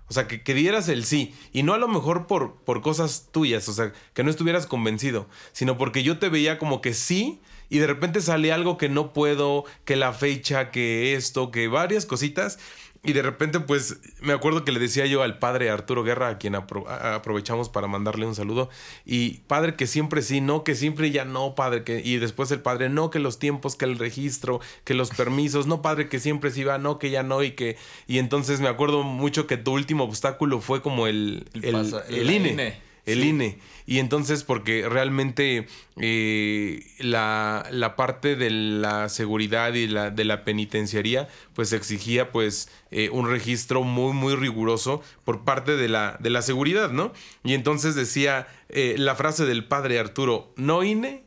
O 0.07 0.13
sea, 0.13 0.27
que, 0.27 0.43
que, 0.43 0.53
dieras 0.53 0.89
el 0.89 1.05
sí. 1.05 1.33
Y 1.53 1.63
no 1.63 1.73
a 1.73 1.77
lo 1.77 1.87
mejor 1.87 2.27
por, 2.27 2.55
por 2.57 2.81
cosas 2.81 3.29
tuyas, 3.31 3.67
o 3.69 3.73
sea, 3.73 3.93
que 4.13 4.23
no 4.23 4.29
estuvieras 4.29 4.67
convencido, 4.67 5.27
sino 5.53 5.77
porque 5.77 6.03
yo 6.03 6.19
te 6.19 6.29
veía 6.29 6.59
como 6.59 6.81
que 6.81 6.93
sí, 6.93 7.41
y 7.73 7.79
de 7.79 7.87
repente 7.87 8.21
sale 8.21 8.51
algo 8.51 8.77
que 8.77 8.87
no 8.87 9.13
puedo, 9.13 9.65
que 9.83 9.95
la 9.95 10.13
fecha, 10.13 10.69
que 10.69 11.15
esto, 11.15 11.49
que 11.49 11.67
varias 11.67 12.05
cositas. 12.05 12.59
Y 13.03 13.13
de 13.13 13.23
repente, 13.23 13.59
pues, 13.61 13.97
me 14.21 14.31
acuerdo 14.31 14.63
que 14.63 14.71
le 14.71 14.79
decía 14.79 15.07
yo 15.07 15.23
al 15.23 15.39
padre 15.39 15.71
Arturo 15.71 16.03
Guerra, 16.03 16.27
a 16.27 16.37
quien 16.37 16.53
apro 16.53 16.87
aprovechamos 16.87 17.69
para 17.69 17.87
mandarle 17.87 18.27
un 18.27 18.35
saludo. 18.35 18.69
Y 19.07 19.39
padre, 19.47 19.75
que 19.75 19.87
siempre 19.87 20.21
sí, 20.21 20.39
no, 20.39 20.63
que 20.63 20.75
siempre 20.75 21.09
ya 21.09 21.25
no, 21.25 21.55
padre, 21.55 21.83
que. 21.83 21.99
Y 22.05 22.17
después 22.17 22.51
el 22.51 22.61
padre, 22.61 22.89
no, 22.89 23.09
que 23.09 23.17
los 23.17 23.39
tiempos, 23.39 23.75
que 23.75 23.85
el 23.85 23.97
registro, 23.97 24.59
que 24.83 24.93
los 24.93 25.09
permisos, 25.09 25.65
no, 25.65 25.81
padre, 25.81 26.09
que 26.09 26.19
siempre 26.19 26.51
sí 26.51 26.63
va, 26.63 26.77
no, 26.77 26.99
que 26.99 27.09
ya 27.09 27.23
no, 27.23 27.41
y 27.41 27.53
que. 27.53 27.75
Y 28.05 28.19
entonces 28.19 28.61
me 28.61 28.67
acuerdo 28.67 29.01
mucho 29.01 29.47
que 29.47 29.57
tu 29.57 29.71
último 29.71 30.03
obstáculo 30.03 30.61
fue 30.61 30.83
como 30.83 31.07
el. 31.07 31.47
El, 31.53 31.65
el, 31.65 31.71
pasa, 31.71 32.03
el, 32.07 32.19
el 32.19 32.29
INE. 32.29 32.49
INE 32.51 32.82
el 33.05 33.21
sí. 33.21 33.29
INE. 33.29 33.59
Y 33.85 33.99
entonces, 33.99 34.43
porque 34.43 34.87
realmente 34.87 35.67
eh, 35.97 36.85
la, 36.99 37.67
la, 37.71 37.95
parte 37.95 38.35
de 38.35 38.49
la 38.49 39.09
seguridad 39.09 39.73
y 39.73 39.87
la, 39.87 40.09
de 40.09 40.23
la 40.23 40.43
penitenciaría, 40.45 41.27
pues 41.53 41.73
exigía 41.73 42.31
pues 42.31 42.69
eh, 42.91 43.09
un 43.09 43.29
registro 43.29 43.83
muy, 43.83 44.13
muy 44.13 44.35
riguroso 44.35 45.01
por 45.25 45.43
parte 45.43 45.75
de 45.75 45.89
la, 45.89 46.17
de 46.19 46.29
la 46.29 46.41
seguridad, 46.41 46.91
¿no? 46.91 47.11
Y 47.43 47.55
entonces 47.55 47.95
decía 47.95 48.47
eh, 48.69 48.95
la 48.97 49.15
frase 49.15 49.45
del 49.45 49.65
padre 49.65 49.99
Arturo, 49.99 50.53
no 50.55 50.83
INE, 50.83 51.22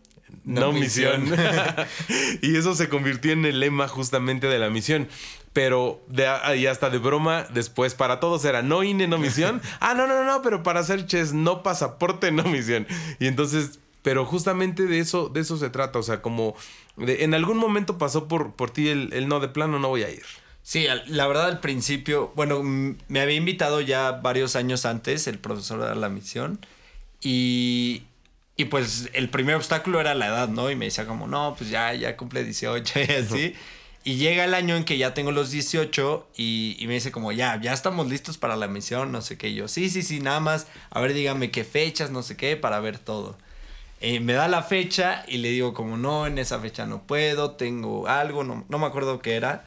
no, 0.47 0.61
no 0.61 0.73
misión. 0.73 1.23
misión. 1.23 1.39
y 2.43 2.57
eso 2.57 2.75
se 2.75 2.89
convirtió 2.89 3.33
en 3.33 3.45
el 3.45 3.61
lema 3.61 3.89
justamente 3.89 4.47
de 4.47 4.59
la 4.59 4.71
misión. 4.71 5.09
Pero 5.53 6.03
de 6.09 6.27
ahí 6.27 6.67
hasta 6.67 6.89
de 6.89 6.99
broma, 6.99 7.47
después 7.53 7.95
para 7.95 8.21
todos 8.21 8.45
era 8.45 8.63
no 8.63 8.83
INE, 8.83 9.09
no 9.09 9.19
misión. 9.19 9.61
ah, 9.81 9.95
no, 9.95 10.07
no, 10.07 10.25
no, 10.25 10.43
pero 10.43 10.63
para 10.63 10.81
hacer 10.81 11.07
chess 11.07 11.33
no 11.33 11.63
pasaporte, 11.63 12.31
no 12.31 12.45
misión. 12.45 12.87
Y 13.19 13.27
entonces, 13.27 13.81
pero 14.03 14.25
justamente 14.25 14.87
de 14.87 15.01
eso, 15.01 15.29
de 15.29 15.41
eso 15.41 15.57
se 15.57 15.69
trata. 15.69 15.99
O 15.99 16.03
sea, 16.03 16.23
como 16.23 16.55
de, 16.97 17.25
en 17.25 17.35
algún 17.35 17.59
momento 17.59 17.99
pasó 17.99 18.29
por, 18.29 18.55
por 18.55 18.71
ti 18.71 18.89
el, 18.89 19.13
el 19.13 19.29
no 19.29 19.41
de 19.41 19.49
plano, 19.49 19.81
no 19.81 19.89
voy 19.89 20.05
a 20.05 20.11
ir. 20.11 20.25
Sí, 20.63 20.87
la 21.07 21.27
verdad 21.27 21.47
al 21.47 21.61
principio, 21.61 22.33
bueno, 22.37 22.61
me 22.63 23.21
había 23.21 23.37
invitado 23.37 23.81
ya 23.81 24.13
varios 24.13 24.57
años 24.57 24.85
antes 24.85 25.27
el 25.27 25.39
profesor 25.39 25.89
de 25.89 25.95
la 25.95 26.09
misión 26.09 26.59
y, 27.21 28.03
y 28.57 28.67
pues 28.67 29.11
el 29.13 29.29
primer 29.29 29.57
obstáculo 29.57 30.01
era 30.01 30.15
la 30.15 30.29
edad, 30.29 30.49
¿no? 30.49 30.71
Y 30.71 30.77
me 30.77 30.87
decía 30.87 31.07
como, 31.07 31.27
no, 31.27 31.55
pues 31.59 31.69
ya, 31.69 31.93
ya 31.93 32.17
cumple 32.17 32.43
18 32.43 33.01
y 33.01 33.03
así. 33.13 33.55
Y 34.03 34.17
llega 34.17 34.45
el 34.45 34.55
año 34.55 34.77
en 34.77 34.85
que 34.85 34.97
ya 34.99 35.15
tengo 35.15 35.33
los 35.33 35.51
18 35.51 36.29
y, 36.37 36.77
y, 36.79 36.87
me 36.87 36.95
dice 36.95 37.11
como, 37.13 37.33
ya, 37.33 37.61
ya 37.61 37.73
estamos 37.73 38.09
listos 38.09 38.39
para 38.39 38.57
la 38.57 38.69
misión, 38.69 39.13
no 39.13 39.21
sé 39.21 39.37
qué. 39.37 39.49
Y 39.49 39.57
yo, 39.57 39.69
sí, 39.69 39.91
sí, 39.91 40.03
sí, 40.03 40.21
nada 40.21 40.41
más, 40.41 40.69
a 40.91 41.01
ver, 41.01 41.13
dígame 41.13 41.51
qué 41.51 41.65
fechas, 41.65 42.11
no 42.11 42.23
sé 42.23 42.37
qué, 42.37 42.57
para 42.57 42.81
ver 42.81 42.99
todo. 42.99 43.37
eh, 44.01 44.21
me 44.21 44.35
da 44.35 44.49
la 44.49 44.63
fecha 44.63 45.25
y 45.29 45.39
le 45.39 45.51
digo 45.51 45.75
como 45.75 45.97
no, 45.97 46.27
en 46.27 46.39
esa 46.39 46.61
fecha 46.61 46.87
no 46.87 47.03
puedo, 47.03 47.53
tengo 47.53 48.09
algo, 48.09 48.45
no, 48.45 48.65
no 48.69 48.79
me 48.79 48.87
acuerdo 48.87 49.21
qué 49.21 49.35
era. 49.37 49.65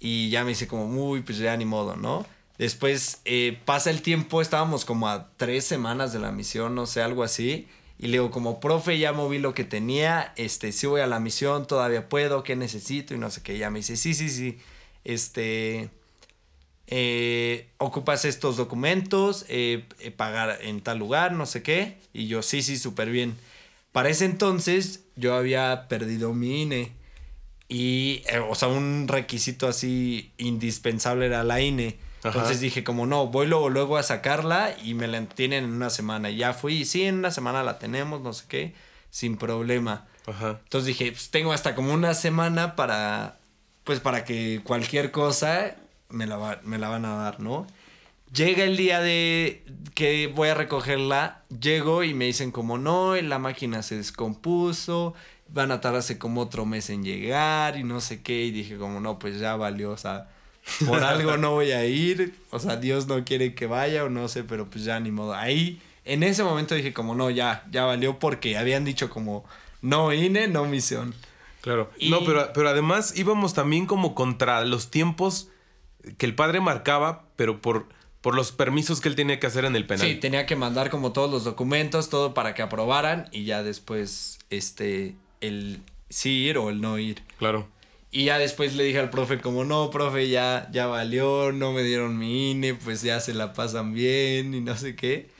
Y 0.00 0.30
ya 0.30 0.44
me 0.44 0.50
dice 0.50 0.66
como, 0.66 0.86
muy, 0.86 1.22
pues 1.22 1.38
ya 1.38 1.56
ni 1.56 1.64
modo, 1.64 1.96
¿no? 1.96 2.26
Después 2.58 3.20
eh, 3.24 3.58
pasa 3.64 3.90
el 3.90 4.02
tiempo, 4.02 4.40
estábamos 4.40 4.84
como 4.84 5.08
a 5.08 5.28
tres 5.36 5.64
semanas 5.64 6.12
de 6.12 6.20
la 6.20 6.32
misión, 6.32 6.74
no 6.74 6.86
sé, 6.86 7.02
algo 7.02 7.22
así. 7.22 7.68
Y 8.02 8.08
le 8.08 8.14
digo, 8.14 8.32
como 8.32 8.58
profe, 8.58 8.98
ya 8.98 9.12
moví 9.12 9.38
lo 9.38 9.54
que 9.54 9.62
tenía, 9.62 10.32
este, 10.34 10.72
si 10.72 10.88
voy 10.88 11.02
a 11.02 11.06
la 11.06 11.20
misión, 11.20 11.68
todavía 11.68 12.08
puedo, 12.08 12.42
¿qué 12.42 12.56
necesito? 12.56 13.14
Y 13.14 13.18
no 13.18 13.30
sé 13.30 13.42
qué. 13.44 13.56
Ya 13.56 13.70
me 13.70 13.78
dice, 13.78 13.96
sí, 13.96 14.12
sí, 14.12 14.28
sí, 14.28 14.58
este, 15.04 15.88
eh, 16.88 17.68
ocupas 17.78 18.24
estos 18.24 18.56
documentos, 18.56 19.44
eh, 19.48 19.84
eh, 20.00 20.10
pagar 20.10 20.58
en 20.62 20.80
tal 20.80 20.98
lugar, 20.98 21.30
no 21.30 21.46
sé 21.46 21.62
qué. 21.62 21.96
Y 22.12 22.26
yo, 22.26 22.42
sí, 22.42 22.62
sí, 22.62 22.76
súper 22.76 23.08
bien. 23.08 23.36
Para 23.92 24.08
ese 24.08 24.24
entonces 24.24 25.04
yo 25.14 25.36
había 25.36 25.86
perdido 25.88 26.34
mi 26.34 26.62
INE. 26.62 26.90
Y, 27.68 28.24
eh, 28.26 28.40
o 28.40 28.56
sea, 28.56 28.66
un 28.66 29.06
requisito 29.06 29.68
así 29.68 30.32
indispensable 30.38 31.26
era 31.26 31.44
la 31.44 31.60
INE. 31.60 31.98
Entonces 32.24 32.60
dije 32.60 32.84
como 32.84 33.06
no, 33.06 33.26
voy 33.26 33.46
luego, 33.46 33.68
luego 33.68 33.96
a 33.96 34.02
sacarla 34.02 34.74
y 34.82 34.94
me 34.94 35.08
la 35.08 35.20
tienen 35.26 35.64
en 35.64 35.72
una 35.72 35.90
semana. 35.90 36.30
Y 36.30 36.36
ya 36.36 36.52
fui 36.54 36.84
sí, 36.84 37.02
en 37.02 37.16
una 37.16 37.30
semana 37.32 37.62
la 37.64 37.78
tenemos, 37.78 38.20
no 38.20 38.32
sé 38.32 38.44
qué, 38.48 38.74
sin 39.10 39.36
problema. 39.36 40.06
Ajá. 40.26 40.60
Entonces 40.62 40.86
dije, 40.86 41.10
pues 41.10 41.30
tengo 41.30 41.52
hasta 41.52 41.74
como 41.74 41.92
una 41.92 42.14
semana 42.14 42.76
para, 42.76 43.38
pues 43.84 43.98
para 44.00 44.24
que 44.24 44.60
cualquier 44.62 45.10
cosa 45.10 45.74
me 46.10 46.26
la, 46.26 46.36
va- 46.36 46.60
me 46.62 46.78
la 46.78 46.88
van 46.88 47.04
a 47.06 47.14
dar, 47.16 47.40
¿no? 47.40 47.66
Llega 48.32 48.62
el 48.64 48.76
día 48.76 49.00
de 49.00 49.64
que 49.94 50.28
voy 50.28 50.48
a 50.48 50.54
recogerla, 50.54 51.42
llego 51.60 52.02
y 52.04 52.14
me 52.14 52.26
dicen 52.26 52.50
como 52.52 52.78
no, 52.78 53.14
la 53.16 53.38
máquina 53.38 53.82
se 53.82 53.96
descompuso, 53.96 55.14
van 55.48 55.70
a 55.70 55.80
tardarse 55.80 56.18
como 56.18 56.40
otro 56.40 56.64
mes 56.64 56.88
en 56.88 57.02
llegar 57.04 57.76
y 57.76 57.82
no 57.84 58.00
sé 58.00 58.22
qué. 58.22 58.44
Y 58.44 58.50
dije 58.52 58.76
como 58.78 59.00
no, 59.00 59.18
pues 59.18 59.38
ya 59.38 59.56
valió, 59.56 59.90
o 59.90 59.96
sea, 59.98 60.30
por 60.86 61.02
algo 61.02 61.36
no 61.36 61.52
voy 61.52 61.72
a 61.72 61.84
ir, 61.86 62.34
o 62.50 62.58
sea, 62.58 62.76
Dios 62.76 63.06
no 63.06 63.24
quiere 63.24 63.54
que 63.54 63.66
vaya 63.66 64.04
o 64.04 64.08
no 64.10 64.28
sé, 64.28 64.44
pero 64.44 64.68
pues 64.70 64.84
ya 64.84 64.98
ni 65.00 65.10
modo. 65.10 65.34
Ahí, 65.34 65.80
en 66.04 66.22
ese 66.22 66.44
momento 66.44 66.74
dije 66.74 66.92
como 66.92 67.14
no, 67.14 67.30
ya, 67.30 67.64
ya 67.70 67.84
valió 67.84 68.18
porque 68.18 68.56
habían 68.56 68.84
dicho 68.84 69.10
como 69.10 69.44
no 69.80 70.12
INE, 70.12 70.48
no 70.48 70.64
misión. 70.66 71.14
Claro. 71.60 71.90
Y- 71.98 72.10
No, 72.10 72.24
pero, 72.24 72.52
pero 72.52 72.68
además 72.68 73.14
íbamos 73.16 73.54
también 73.54 73.86
como 73.86 74.14
contra 74.14 74.64
los 74.64 74.90
tiempos 74.90 75.48
que 76.18 76.26
el 76.26 76.34
padre 76.34 76.60
marcaba, 76.60 77.24
pero 77.36 77.60
por, 77.60 77.86
por 78.20 78.34
los 78.34 78.50
permisos 78.52 79.00
que 79.00 79.08
él 79.08 79.14
tenía 79.14 79.38
que 79.38 79.46
hacer 79.46 79.64
en 79.64 79.76
el 79.76 79.86
penal. 79.86 80.06
Sí, 80.06 80.16
tenía 80.16 80.46
que 80.46 80.56
mandar 80.56 80.90
como 80.90 81.12
todos 81.12 81.30
los 81.30 81.44
documentos, 81.44 82.08
todo 82.08 82.34
para 82.34 82.54
que 82.54 82.62
aprobaran 82.62 83.28
y 83.30 83.44
ya 83.44 83.62
después, 83.62 84.38
este, 84.50 85.14
el 85.40 85.80
sí 86.08 86.30
ir 86.44 86.58
o 86.58 86.70
el 86.70 86.80
no 86.80 86.98
ir. 86.98 87.22
Claro. 87.38 87.68
Y 88.14 88.26
ya 88.26 88.38
después 88.38 88.76
le 88.76 88.84
dije 88.84 88.98
al 88.98 89.08
profe 89.08 89.40
como, 89.40 89.64
no, 89.64 89.88
profe, 89.90 90.28
ya, 90.28 90.68
ya 90.70 90.86
valió, 90.86 91.50
no 91.50 91.72
me 91.72 91.82
dieron 91.82 92.18
mi 92.18 92.50
INE, 92.50 92.74
pues 92.74 93.00
ya 93.00 93.18
se 93.20 93.32
la 93.32 93.54
pasan 93.54 93.94
bien 93.94 94.52
y 94.52 94.60
no 94.60 94.76
sé 94.76 94.94
qué. 94.94 95.30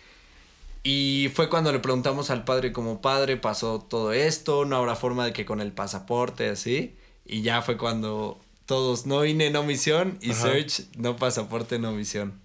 Y 0.82 1.30
fue 1.34 1.50
cuando 1.50 1.70
le 1.70 1.80
preguntamos 1.80 2.30
al 2.30 2.44
padre 2.44 2.72
como, 2.72 3.02
padre, 3.02 3.36
pasó 3.36 3.78
todo 3.78 4.14
esto, 4.14 4.64
no 4.64 4.76
habrá 4.76 4.96
forma 4.96 5.26
de 5.26 5.34
que 5.34 5.44
con 5.44 5.60
el 5.60 5.70
pasaporte, 5.70 6.48
así. 6.48 6.96
Y 7.26 7.42
ya 7.42 7.60
fue 7.60 7.76
cuando 7.76 8.40
todos, 8.64 9.04
no 9.04 9.26
INE, 9.26 9.50
no 9.50 9.62
misión, 9.64 10.16
y 10.22 10.30
Ajá. 10.30 10.40
Search, 10.40 10.86
no 10.96 11.16
pasaporte, 11.16 11.78
no 11.78 11.92
misión. 11.92 12.40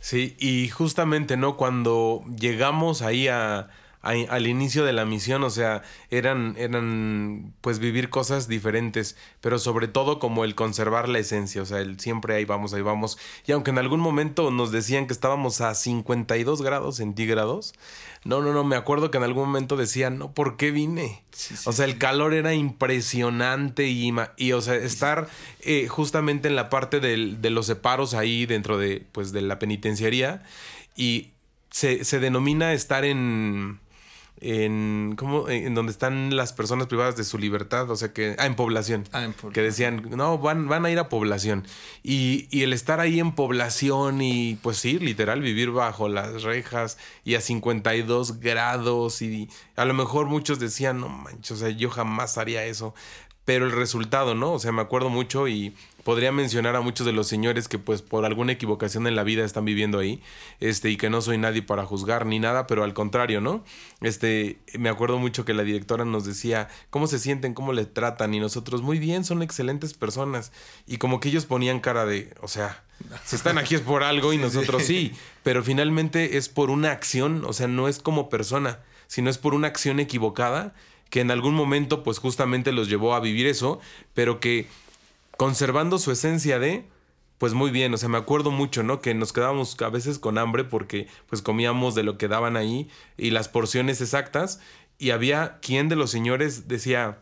Sí, 0.00 0.34
y 0.40 0.68
justamente, 0.68 1.36
¿no? 1.36 1.56
Cuando 1.56 2.24
llegamos 2.36 3.02
ahí 3.02 3.28
a, 3.28 3.70
a- 4.02 4.10
al 4.34 4.46
inicio 4.46 4.84
de 4.84 4.92
la 4.92 5.04
misión, 5.04 5.42
o 5.44 5.50
sea, 5.50 5.82
eran, 6.10 6.54
eran, 6.58 7.54
pues, 7.60 7.78
vivir 7.78 8.10
cosas 8.10 8.48
diferentes, 8.48 9.16
pero 9.40 9.58
sobre 9.58 9.88
todo 9.88 10.18
como 10.18 10.44
el 10.44 10.54
conservar 10.54 11.08
la 11.08 11.20
esencia, 11.20 11.62
o 11.62 11.66
sea, 11.66 11.78
el 11.78 11.98
siempre 12.00 12.34
ahí 12.34 12.44
vamos, 12.44 12.74
ahí 12.74 12.82
vamos. 12.82 13.18
Y 13.46 13.52
aunque 13.52 13.70
en 13.70 13.78
algún 13.78 14.00
momento 14.00 14.50
nos 14.50 14.72
decían 14.72 15.06
que 15.06 15.12
estábamos 15.12 15.60
a 15.60 15.74
52 15.74 16.62
grados 16.62 16.96
centígrados, 16.96 17.74
no, 18.24 18.40
no, 18.40 18.52
no, 18.52 18.62
me 18.64 18.76
acuerdo 18.76 19.10
que 19.10 19.18
en 19.18 19.24
algún 19.24 19.46
momento 19.46 19.76
decían, 19.76 20.18
no, 20.18 20.32
¿por 20.32 20.56
qué 20.56 20.70
vine? 20.70 21.24
Sí, 21.32 21.56
sí, 21.56 21.68
o 21.68 21.72
sea, 21.72 21.84
el 21.86 21.98
calor 21.98 22.34
era 22.34 22.54
impresionante 22.54 23.88
y, 23.88 24.12
y 24.36 24.52
o 24.52 24.60
sea, 24.60 24.74
estar 24.76 25.28
eh, 25.60 25.86
justamente 25.88 26.48
en 26.48 26.56
la 26.56 26.70
parte 26.70 27.00
del- 27.00 27.40
de 27.40 27.50
los 27.50 27.66
separos 27.66 28.14
ahí 28.14 28.46
dentro 28.46 28.78
de, 28.78 29.04
pues, 29.12 29.32
de 29.32 29.42
la 29.42 29.58
penitenciaría 29.58 30.42
y 30.96 31.30
se, 31.70 32.04
se 32.04 32.20
denomina 32.20 32.72
estar 32.74 33.04
en, 33.04 33.80
en, 34.42 35.14
¿cómo? 35.16 35.48
En 35.48 35.74
donde 35.74 35.92
están 35.92 36.36
las 36.36 36.52
personas 36.52 36.86
privadas 36.88 37.16
de 37.16 37.24
su 37.24 37.38
libertad, 37.38 37.90
o 37.90 37.96
sea 37.96 38.12
que, 38.12 38.34
ah, 38.38 38.46
en 38.46 38.56
población. 38.56 39.04
Ah, 39.12 39.24
en 39.24 39.32
población. 39.32 39.52
Que 39.52 39.62
decían, 39.62 40.10
no, 40.10 40.38
van, 40.38 40.68
van 40.68 40.84
a 40.84 40.90
ir 40.90 40.98
a 40.98 41.08
población. 41.08 41.64
Y, 42.02 42.48
y 42.50 42.62
el 42.62 42.72
estar 42.72 43.00
ahí 43.00 43.20
en 43.20 43.32
población 43.32 44.20
y, 44.20 44.56
pues 44.62 44.78
sí, 44.78 44.98
literal, 44.98 45.40
vivir 45.40 45.70
bajo 45.70 46.08
las 46.08 46.42
rejas 46.42 46.98
y 47.24 47.36
a 47.36 47.40
52 47.40 48.40
grados 48.40 49.22
y 49.22 49.48
a 49.76 49.84
lo 49.84 49.94
mejor 49.94 50.26
muchos 50.26 50.58
decían, 50.58 51.00
no 51.00 51.08
manches, 51.08 51.52
o 51.52 51.56
sea, 51.56 51.70
yo 51.70 51.90
jamás 51.90 52.38
haría 52.38 52.64
eso. 52.64 52.94
Pero 53.44 53.66
el 53.66 53.72
resultado, 53.72 54.34
¿no? 54.34 54.52
O 54.52 54.58
sea, 54.58 54.70
me 54.70 54.82
acuerdo 54.82 55.08
mucho 55.08 55.48
y 55.48 55.74
podría 56.04 56.32
mencionar 56.32 56.76
a 56.76 56.80
muchos 56.80 57.06
de 57.06 57.12
los 57.12 57.28
señores 57.28 57.68
que 57.68 57.78
pues 57.78 58.02
por 58.02 58.24
alguna 58.24 58.52
equivocación 58.52 59.06
en 59.06 59.16
la 59.16 59.22
vida 59.22 59.44
están 59.44 59.64
viviendo 59.64 59.98
ahí, 59.98 60.22
este, 60.60 60.90
y 60.90 60.96
que 60.96 61.10
no 61.10 61.20
soy 61.22 61.38
nadie 61.38 61.62
para 61.62 61.84
juzgar 61.84 62.26
ni 62.26 62.38
nada, 62.38 62.66
pero 62.66 62.84
al 62.84 62.94
contrario, 62.94 63.40
¿no? 63.40 63.64
Este, 64.00 64.58
me 64.78 64.88
acuerdo 64.88 65.18
mucho 65.18 65.44
que 65.44 65.54
la 65.54 65.62
directora 65.62 66.04
nos 66.04 66.24
decía 66.24 66.68
cómo 66.90 67.06
se 67.06 67.18
sienten, 67.18 67.54
cómo 67.54 67.72
le 67.72 67.84
tratan, 67.86 68.34
y 68.34 68.40
nosotros, 68.40 68.82
muy 68.82 68.98
bien, 68.98 69.24
son 69.24 69.42
excelentes 69.42 69.94
personas. 69.94 70.52
Y 70.86 70.98
como 70.98 71.20
que 71.20 71.28
ellos 71.28 71.46
ponían 71.46 71.80
cara 71.80 72.04
de, 72.04 72.34
o 72.40 72.48
sea, 72.48 72.84
si 73.24 73.36
están 73.36 73.58
aquí 73.58 73.74
es 73.74 73.80
por 73.80 74.02
algo 74.02 74.32
y 74.32 74.38
nosotros 74.38 74.82
sí, 74.84 75.12
pero 75.42 75.62
finalmente 75.62 76.36
es 76.36 76.48
por 76.48 76.70
una 76.70 76.90
acción, 76.92 77.44
o 77.44 77.52
sea, 77.52 77.68
no 77.68 77.88
es 77.88 78.00
como 78.00 78.28
persona, 78.28 78.80
sino 79.06 79.30
es 79.30 79.38
por 79.38 79.54
una 79.54 79.68
acción 79.68 80.00
equivocada 80.00 80.74
que 81.12 81.20
en 81.20 81.30
algún 81.30 81.54
momento 81.54 82.02
pues 82.02 82.18
justamente 82.18 82.72
los 82.72 82.88
llevó 82.88 83.14
a 83.14 83.20
vivir 83.20 83.46
eso, 83.46 83.80
pero 84.14 84.40
que 84.40 84.66
conservando 85.36 85.98
su 85.98 86.10
esencia 86.10 86.58
de, 86.58 86.86
pues 87.36 87.52
muy 87.52 87.70
bien, 87.70 87.92
o 87.92 87.98
sea, 87.98 88.08
me 88.08 88.16
acuerdo 88.16 88.50
mucho, 88.50 88.82
¿no? 88.82 89.02
Que 89.02 89.12
nos 89.12 89.34
quedábamos 89.34 89.76
a 89.82 89.90
veces 89.90 90.18
con 90.18 90.38
hambre 90.38 90.64
porque 90.64 91.08
pues 91.26 91.42
comíamos 91.42 91.94
de 91.94 92.02
lo 92.02 92.16
que 92.16 92.28
daban 92.28 92.56
ahí 92.56 92.88
y 93.18 93.28
las 93.28 93.48
porciones 93.48 94.00
exactas. 94.00 94.60
Y 94.96 95.10
había 95.10 95.58
quien 95.60 95.90
de 95.90 95.96
los 95.96 96.10
señores 96.10 96.66
decía, 96.66 97.18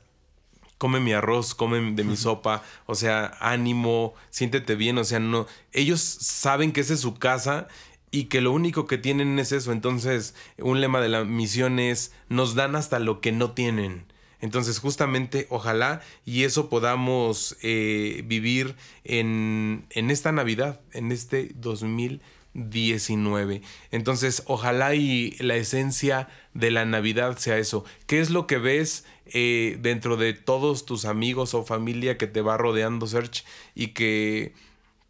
come 0.78 1.00
mi 1.00 1.12
arroz, 1.12 1.56
come 1.56 1.80
de 1.92 2.04
mi 2.04 2.16
sopa, 2.16 2.62
o 2.86 2.94
sea, 2.94 3.36
ánimo, 3.40 4.14
siéntete 4.30 4.76
bien, 4.76 4.98
o 4.98 5.04
sea, 5.04 5.18
no, 5.18 5.48
ellos 5.72 6.00
saben 6.00 6.70
que 6.70 6.82
esa 6.82 6.94
es 6.94 7.00
su 7.00 7.14
casa 7.16 7.66
y 8.10 8.24
que 8.24 8.40
lo 8.40 8.52
único 8.52 8.86
que 8.86 8.98
tienen 8.98 9.38
es 9.38 9.52
eso, 9.52 9.72
entonces 9.72 10.34
un 10.58 10.80
lema 10.80 11.00
de 11.00 11.08
la 11.08 11.24
misión 11.24 11.78
es, 11.78 12.12
nos 12.28 12.54
dan 12.54 12.76
hasta 12.76 12.98
lo 12.98 13.20
que 13.20 13.32
no 13.32 13.52
tienen. 13.52 14.04
Entonces, 14.40 14.78
justamente, 14.78 15.46
ojalá 15.50 16.00
y 16.24 16.44
eso 16.44 16.70
podamos 16.70 17.58
eh, 17.62 18.22
vivir 18.26 18.74
en, 19.04 19.84
en 19.90 20.10
esta 20.10 20.32
Navidad, 20.32 20.80
en 20.92 21.12
este 21.12 21.50
2019. 21.56 23.60
Entonces, 23.90 24.42
ojalá 24.46 24.94
y 24.94 25.36
la 25.40 25.56
esencia 25.56 26.28
de 26.54 26.70
la 26.70 26.86
Navidad 26.86 27.36
sea 27.36 27.58
eso. 27.58 27.84
¿Qué 28.06 28.20
es 28.20 28.30
lo 28.30 28.46
que 28.46 28.56
ves 28.58 29.04
eh, 29.26 29.76
dentro 29.80 30.16
de 30.16 30.32
todos 30.32 30.86
tus 30.86 31.04
amigos 31.04 31.52
o 31.54 31.64
familia 31.64 32.16
que 32.16 32.26
te 32.26 32.40
va 32.40 32.56
rodeando, 32.56 33.06
Search? 33.06 33.44
Y 33.74 33.88
que, 33.88 34.54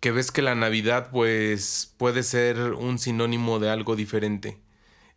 que 0.01 0.11
ves 0.11 0.33
que 0.33 0.43
la 0.43 0.55
Navidad, 0.55 1.11
pues, 1.11 1.95
puede 1.99 2.23
ser 2.23 2.59
un 2.73 2.99
sinónimo 2.99 3.59
de 3.59 3.71
algo 3.71 3.97
diferente. 3.97 4.59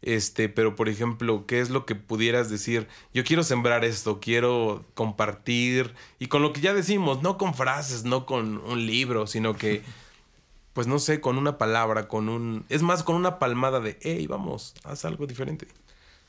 Este, 0.04 0.50
pero 0.50 0.76
por 0.76 0.90
ejemplo, 0.90 1.46
¿qué 1.48 1.62
es 1.62 1.70
lo 1.70 1.86
que 1.86 1.96
pudieras 1.96 2.50
decir? 2.50 2.90
Yo 3.14 3.24
quiero 3.24 3.44
sembrar 3.44 3.86
esto, 3.86 4.20
quiero 4.20 4.86
compartir, 4.96 5.94
y 6.20 6.28
con 6.28 6.42
lo 6.42 6.52
que 6.52 6.60
ya 6.60 6.74
decimos, 6.74 7.22
no 7.22 7.38
con 7.38 7.54
frases, 7.56 8.04
no 8.04 8.26
con 8.26 8.58
un 8.58 8.86
libro, 8.86 9.28
sino 9.28 9.56
que, 9.56 9.82
pues 10.74 10.88
no 10.88 11.00
sé, 11.00 11.22
con 11.22 11.38
una 11.38 11.58
palabra, 11.58 12.10
con 12.10 12.28
un. 12.28 12.66
Es 12.68 12.82
más, 12.82 13.04
con 13.04 13.16
una 13.16 13.40
palmada 13.40 13.80
de, 13.80 13.98
hey, 14.02 14.28
vamos, 14.28 14.76
haz 14.84 15.06
algo 15.06 15.26
diferente. 15.26 15.68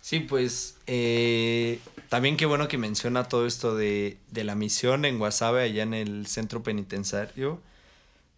Sí, 0.01 0.21
pues 0.21 0.77
eh, 0.87 1.81
también 2.11 2.37
qué 2.37 2.47
bueno 2.47 2.69
que 2.69 2.79
menciona 2.79 3.25
todo 3.25 3.47
esto 3.47 3.75
de, 3.75 4.19
de 4.31 4.45
la 4.45 4.55
misión 4.55 5.05
en 5.05 5.19
Guasave, 5.19 5.63
allá 5.63 5.83
en 5.83 5.95
el 5.95 6.27
centro 6.29 6.63
penitenciario, 6.63 7.61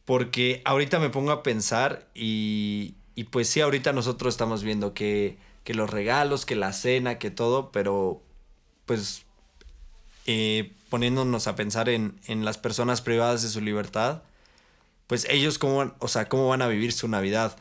porque 0.06 0.62
ahorita 0.64 0.98
me 0.98 1.10
pongo 1.10 1.32
a 1.32 1.42
pensar 1.42 2.08
y, 2.14 2.94
y 3.14 3.24
pues 3.24 3.48
sí, 3.48 3.60
ahorita 3.60 3.92
nosotros 3.92 4.32
estamos 4.32 4.62
viendo 4.62 4.94
que, 4.94 5.36
que 5.64 5.74
los 5.74 5.90
regalos, 5.90 6.46
que 6.46 6.56
la 6.56 6.72
cena, 6.72 7.18
que 7.18 7.30
todo, 7.30 7.70
pero 7.72 8.22
pues 8.86 9.26
eh, 10.26 10.72
poniéndonos 10.88 11.48
a 11.48 11.56
pensar 11.56 11.88
en, 11.88 12.18
en 12.26 12.44
las 12.44 12.56
personas 12.56 13.02
privadas 13.02 13.42
de 13.42 13.48
su 13.48 13.60
libertad, 13.60 14.22
pues 15.08 15.26
ellos 15.28 15.58
cómo, 15.58 15.92
o 15.98 16.08
sea, 16.08 16.28
cómo 16.28 16.48
van 16.48 16.62
a 16.62 16.68
vivir 16.68 16.92
su 16.92 17.08
Navidad. 17.08 17.56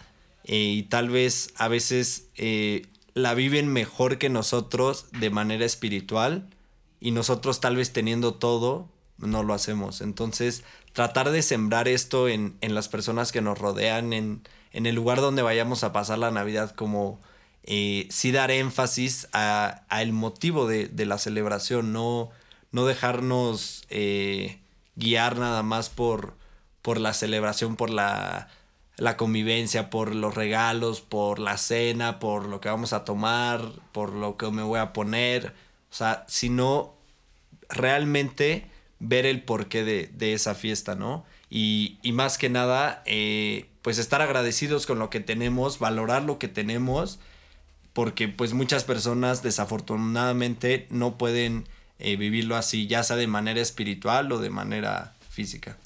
Eh, 0.46 0.58
y 0.58 0.84
tal 0.84 1.10
vez 1.10 1.52
a 1.58 1.68
veces 1.68 2.28
eh, 2.36 2.86
la 3.16 3.34
viven 3.34 3.68
mejor 3.68 4.20
que 4.20 4.30
nosotros 4.30 5.08
de 5.12 5.32
manera 5.32 5.66
espiritual 5.66 6.48
y 7.00 7.12
nosotros 7.12 7.60
tal 7.60 7.76
vez 7.76 7.92
teniendo 7.92 8.36
todo, 8.36 8.88
no 9.18 9.44
lo 9.44 9.54
hacemos. 9.54 10.02
Entonces, 10.02 10.64
tratar 10.96 11.30
de 11.32 11.42
sembrar 11.42 11.90
esto 11.90 12.30
en, 12.30 12.56
en 12.62 12.74
las 12.74 12.88
personas 12.88 13.34
que 13.34 13.42
nos 13.42 13.60
rodean, 13.60 14.14
en, 14.14 14.48
en, 14.72 14.86
el 14.86 14.96
lugar 14.96 15.20
donde 15.20 15.42
vayamos 15.42 15.84
a 15.84 15.92
pasar 15.92 16.20
la 16.20 16.32
Navidad, 16.32 16.72
como 16.74 17.20
eh, 17.64 18.08
sí 18.10 18.32
dar 18.32 18.50
énfasis 18.50 19.28
a, 19.34 19.84
a 19.90 20.02
el 20.02 20.14
motivo 20.14 20.68
de, 20.68 20.88
de, 20.88 21.06
la 21.06 21.18
celebración, 21.18 21.92
no, 21.92 22.30
no 22.72 22.86
dejarnos 22.86 23.84
eh, 23.90 24.62
guiar 24.96 25.38
nada 25.38 25.64
más 25.64 25.90
por, 25.90 26.34
por 26.82 26.98
la 26.98 27.14
celebración, 27.14 27.76
por 27.76 27.90
la, 27.90 28.48
la 28.96 29.18
convivencia, 29.18 29.90
por 29.90 30.16
los 30.16 30.34
regalos, 30.34 31.02
por 31.02 31.40
la 31.40 31.58
cena, 31.58 32.20
por 32.20 32.46
lo 32.46 32.62
que 32.62 32.70
vamos 32.70 32.94
a 32.94 33.04
tomar, 33.04 33.70
por 33.92 34.14
lo 34.14 34.38
que 34.38 34.50
me 34.50 34.64
voy 34.64 34.80
a 34.80 34.94
poner. 34.94 35.54
O 35.92 35.94
sea, 35.94 36.24
sino 36.30 36.94
realmente 37.68 38.74
ver 39.08 39.26
el 39.26 39.44
porqué 39.44 39.84
de, 39.84 40.10
de 40.14 40.34
esa 40.34 40.56
fiesta, 40.56 40.96
¿no? 40.96 41.26
Y, 41.50 41.98
y 42.02 42.12
más 42.12 42.38
que 42.38 42.50
nada, 42.50 43.04
eh, 43.06 43.66
pues 43.82 43.98
estar 43.98 44.22
agradecidos 44.22 44.86
con 44.86 45.00
lo 45.00 45.10
que 45.10 45.20
tenemos, 45.20 45.80
valorar 45.80 46.24
lo 46.24 46.40
que 46.40 46.48
tenemos, 46.48 47.20
porque 47.94 48.28
pues 48.28 48.54
muchas 48.54 48.84
personas 48.84 49.44
desafortunadamente 49.44 50.88
no 50.90 51.18
pueden 51.18 51.68
eh, 52.00 52.18
vivirlo 52.18 52.56
así, 52.56 52.88
ya 52.88 53.04
sea 53.04 53.16
de 53.16 53.28
manera 53.28 53.62
espiritual 53.62 54.32
o 54.32 54.40
de 54.40 54.50
manera 54.50 55.16
física. 55.30 55.78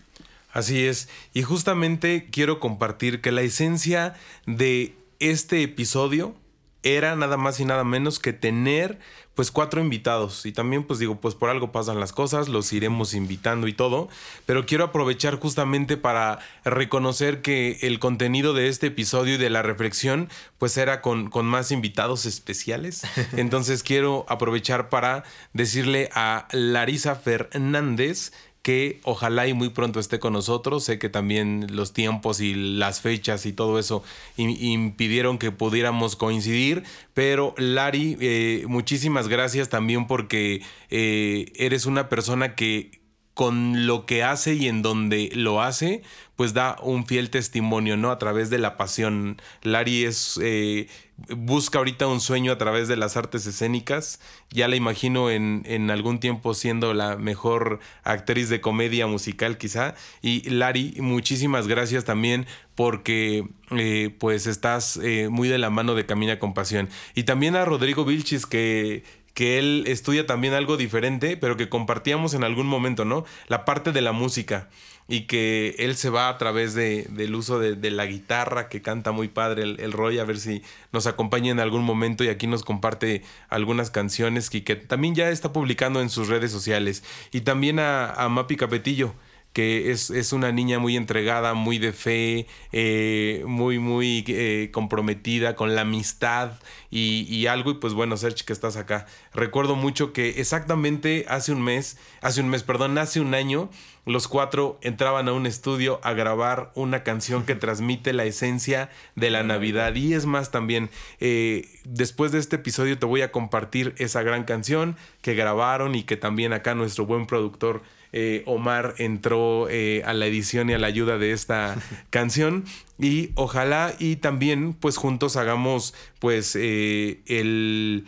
Así 0.51 0.85
es, 0.85 1.09
y 1.33 1.43
justamente 1.43 2.27
quiero 2.31 2.59
compartir 2.59 3.21
que 3.21 3.31
la 3.31 3.41
esencia 3.41 4.15
de 4.47 4.95
este 5.19 5.61
episodio 5.61 6.35
era 6.81 7.15
nada 7.15 7.37
más 7.37 7.59
y 7.59 7.65
nada 7.65 7.83
menos 7.83 8.19
que 8.19 8.33
tener 8.33 8.97
pues 9.39 9.51
cuatro 9.51 9.79
invitados. 9.79 10.45
Y 10.45 10.51
también 10.51 10.83
pues 10.83 10.99
digo 10.99 11.15
pues 11.15 11.33
por 11.33 11.49
algo 11.49 11.71
pasan 11.71 11.97
las 11.97 12.11
cosas 12.11 12.49
los 12.49 12.73
iremos 12.73 13.13
invitando 13.13 13.69
y 13.69 13.73
todo. 13.73 14.09
Pero 14.45 14.65
quiero 14.65 14.83
aprovechar 14.83 15.39
justamente 15.39 15.95
para 15.95 16.39
reconocer 16.65 17.41
que 17.41 17.77
el 17.83 17.99
contenido 17.99 18.53
de 18.53 18.67
este 18.67 18.87
episodio 18.87 19.35
y 19.35 19.37
de 19.37 19.49
la 19.49 19.61
reflexión 19.61 20.27
pues 20.57 20.75
era 20.75 20.99
con, 20.99 21.29
con 21.29 21.45
más 21.45 21.71
invitados 21.71 22.25
especiales. 22.25 23.03
Entonces 23.37 23.81
quiero 23.81 24.25
aprovechar 24.27 24.89
para 24.89 25.23
decirle 25.53 26.09
a 26.13 26.49
Larisa 26.51 27.15
Fernández 27.15 28.33
que 28.69 28.99
ojalá 29.01 29.47
y 29.47 29.55
muy 29.55 29.69
pronto 29.69 29.99
esté 29.99 30.19
con 30.19 30.33
nosotros. 30.33 30.83
Sé 30.83 30.99
que 30.99 31.09
también 31.09 31.75
los 31.75 31.91
tiempos 31.91 32.39
y 32.39 32.53
las 32.53 33.01
fechas 33.01 33.47
y 33.47 33.51
todo 33.51 33.79
eso 33.79 34.03
impidieron 34.37 35.39
que 35.39 35.49
pudiéramos 35.51 36.15
coincidir, 36.15 36.83
pero 37.15 37.55
Lari, 37.57 38.15
eh, 38.19 38.65
muchísimas 38.67 39.27
gracias 39.27 39.69
también 39.69 40.05
porque 40.05 40.61
eh, 40.91 41.51
eres 41.55 41.87
una 41.87 42.09
persona 42.09 42.53
que 42.53 43.01
con 43.33 43.87
lo 43.87 44.05
que 44.05 44.21
hace 44.21 44.53
y 44.53 44.67
en 44.67 44.83
donde 44.83 45.31
lo 45.33 45.63
hace, 45.63 46.03
pues 46.35 46.53
da 46.53 46.75
un 46.83 47.07
fiel 47.07 47.31
testimonio, 47.31 47.97
¿no? 47.97 48.11
A 48.11 48.19
través 48.19 48.51
de 48.51 48.59
la 48.59 48.77
pasión. 48.77 49.41
Lari 49.63 50.03
es... 50.03 50.39
Eh, 50.43 50.87
busca 51.35 51.77
ahorita 51.77 52.07
un 52.07 52.19
sueño 52.21 52.51
a 52.51 52.57
través 52.57 52.87
de 52.87 52.95
las 52.95 53.17
artes 53.17 53.45
escénicas. 53.45 54.19
Ya 54.49 54.67
la 54.67 54.75
imagino 54.75 55.29
en, 55.29 55.63
en, 55.65 55.91
algún 55.91 56.19
tiempo 56.19 56.53
siendo 56.53 56.93
la 56.93 57.17
mejor 57.17 57.79
actriz 58.03 58.49
de 58.49 58.61
comedia 58.61 59.07
musical 59.07 59.57
quizá. 59.57 59.95
Y 60.21 60.49
Lari, 60.49 60.95
muchísimas 60.99 61.67
gracias 61.67 62.05
también 62.05 62.45
porque 62.75 63.47
eh, 63.71 64.15
pues 64.19 64.47
estás 64.47 64.97
eh, 64.97 65.29
muy 65.29 65.49
de 65.49 65.57
la 65.57 65.69
mano 65.69 65.95
de 65.95 66.05
Camina 66.05 66.39
con 66.39 66.53
Pasión. 66.53 66.89
Y 67.15 67.23
también 67.23 67.55
a 67.55 67.65
Rodrigo 67.65 68.05
Vilchis 68.05 68.45
que 68.45 69.03
que 69.39 69.57
él 69.57 69.85
estudia 69.87 70.25
también 70.25 70.53
algo 70.53 70.75
diferente, 70.75 71.37
pero 71.37 71.55
que 71.55 71.69
compartíamos 71.69 72.33
en 72.33 72.43
algún 72.43 72.67
momento, 72.67 73.05
¿no? 73.05 73.23
La 73.47 73.63
parte 73.63 73.93
de 73.93 74.01
la 74.01 74.11
música 74.11 74.67
y 75.09 75.21
que 75.21 75.75
él 75.79 75.97
se 75.97 76.11
va 76.11 76.29
a 76.29 76.37
través 76.37 76.75
de, 76.75 77.07
del 77.09 77.33
uso 77.33 77.59
de, 77.59 77.75
de, 77.75 77.89
la 77.89 78.05
guitarra, 78.05 78.69
que 78.69 78.83
canta 78.83 79.11
muy 79.11 79.27
padre 79.27 79.63
el, 79.63 79.79
el, 79.79 79.91
Roy, 79.91 80.19
a 80.19 80.23
ver 80.23 80.39
si 80.39 80.61
nos 80.93 81.07
acompaña 81.07 81.51
en 81.51 81.59
algún 81.59 81.83
momento 81.83 82.23
y 82.23 82.29
aquí 82.29 82.45
nos 82.45 82.63
comparte 82.63 83.23
algunas 83.49 83.89
canciones 83.89 84.53
y 84.53 84.61
que 84.61 84.75
también 84.75 85.15
ya 85.15 85.29
está 85.29 85.51
publicando 85.51 85.99
en 86.01 86.11
sus 86.11 86.27
redes 86.27 86.51
sociales. 86.51 87.03
Y 87.31 87.41
también 87.41 87.79
a, 87.79 88.13
a 88.13 88.29
Mapi 88.29 88.55
Capetillo 88.55 89.15
que 89.53 89.91
es, 89.91 90.11
es, 90.11 90.31
una 90.31 90.51
niña 90.51 90.77
muy 90.79 90.95
entregada, 90.95 91.53
muy 91.53 91.79
de 91.79 91.91
fe, 91.91 92.45
eh, 92.71 93.43
muy, 93.47 93.79
muy 93.79 94.23
eh, 94.27 94.69
comprometida 94.71 95.55
con 95.55 95.75
la 95.75 95.81
amistad 95.81 96.59
y, 96.91 97.25
y, 97.27 97.47
algo. 97.47 97.71
Y 97.71 97.73
pues 97.75 97.93
bueno, 97.93 98.15
Serge, 98.15 98.45
que 98.45 98.53
estás 98.53 98.77
acá. 98.77 99.07
Recuerdo 99.33 99.75
mucho 99.75 100.13
que 100.13 100.39
exactamente 100.39 101.25
hace 101.27 101.51
un 101.51 101.63
mes, 101.63 101.97
hace 102.21 102.41
un 102.41 102.49
mes, 102.49 102.61
perdón, 102.61 102.97
hace 102.99 103.21
un 103.21 103.33
año, 103.33 103.69
los 104.09 104.27
cuatro 104.27 104.79
entraban 104.81 105.27
a 105.27 105.33
un 105.33 105.45
estudio 105.45 105.99
a 106.03 106.13
grabar 106.13 106.71
una 106.73 107.03
canción 107.03 107.45
que 107.45 107.53
transmite 107.53 108.11
la 108.11 108.25
esencia 108.25 108.89
de 109.15 109.29
la 109.29 109.43
Navidad. 109.43 109.93
Y 109.93 110.15
es 110.15 110.25
más 110.25 110.49
también, 110.49 110.89
eh, 111.19 111.67
después 111.83 112.31
de 112.31 112.39
este 112.39 112.55
episodio 112.55 112.97
te 112.97 113.05
voy 113.05 113.21
a 113.21 113.31
compartir 113.31 113.93
esa 113.99 114.23
gran 114.23 114.45
canción 114.45 114.97
que 115.21 115.35
grabaron 115.35 115.93
y 115.93 116.03
que 116.03 116.17
también 116.17 116.53
acá 116.53 116.73
nuestro 116.73 117.05
buen 117.05 117.27
productor 117.27 117.83
eh, 118.11 118.41
Omar 118.47 118.95
entró 118.97 119.67
eh, 119.69 120.01
a 120.03 120.13
la 120.13 120.25
edición 120.25 120.71
y 120.71 120.73
a 120.73 120.79
la 120.79 120.87
ayuda 120.87 121.19
de 121.19 121.31
esta 121.31 121.77
canción 122.09 122.65
y 122.97 123.29
ojalá 123.35 123.93
y 123.99 124.15
también 124.15 124.73
pues 124.73 124.97
juntos 124.97 125.37
hagamos 125.37 125.93
pues 126.17 126.55
el, 126.55 128.05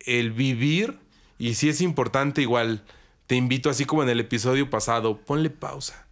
el 0.00 0.32
vivir 0.32 0.98
y 1.36 1.54
si 1.54 1.68
es 1.68 1.82
importante 1.82 2.40
igual 2.40 2.82
te 3.26 3.36
invito 3.36 3.70
así 3.70 3.84
como 3.84 4.02
en 4.02 4.08
el 4.08 4.20
episodio 4.20 4.68
pasado 4.70 5.18
ponle 5.18 5.50
pausa 5.50 6.04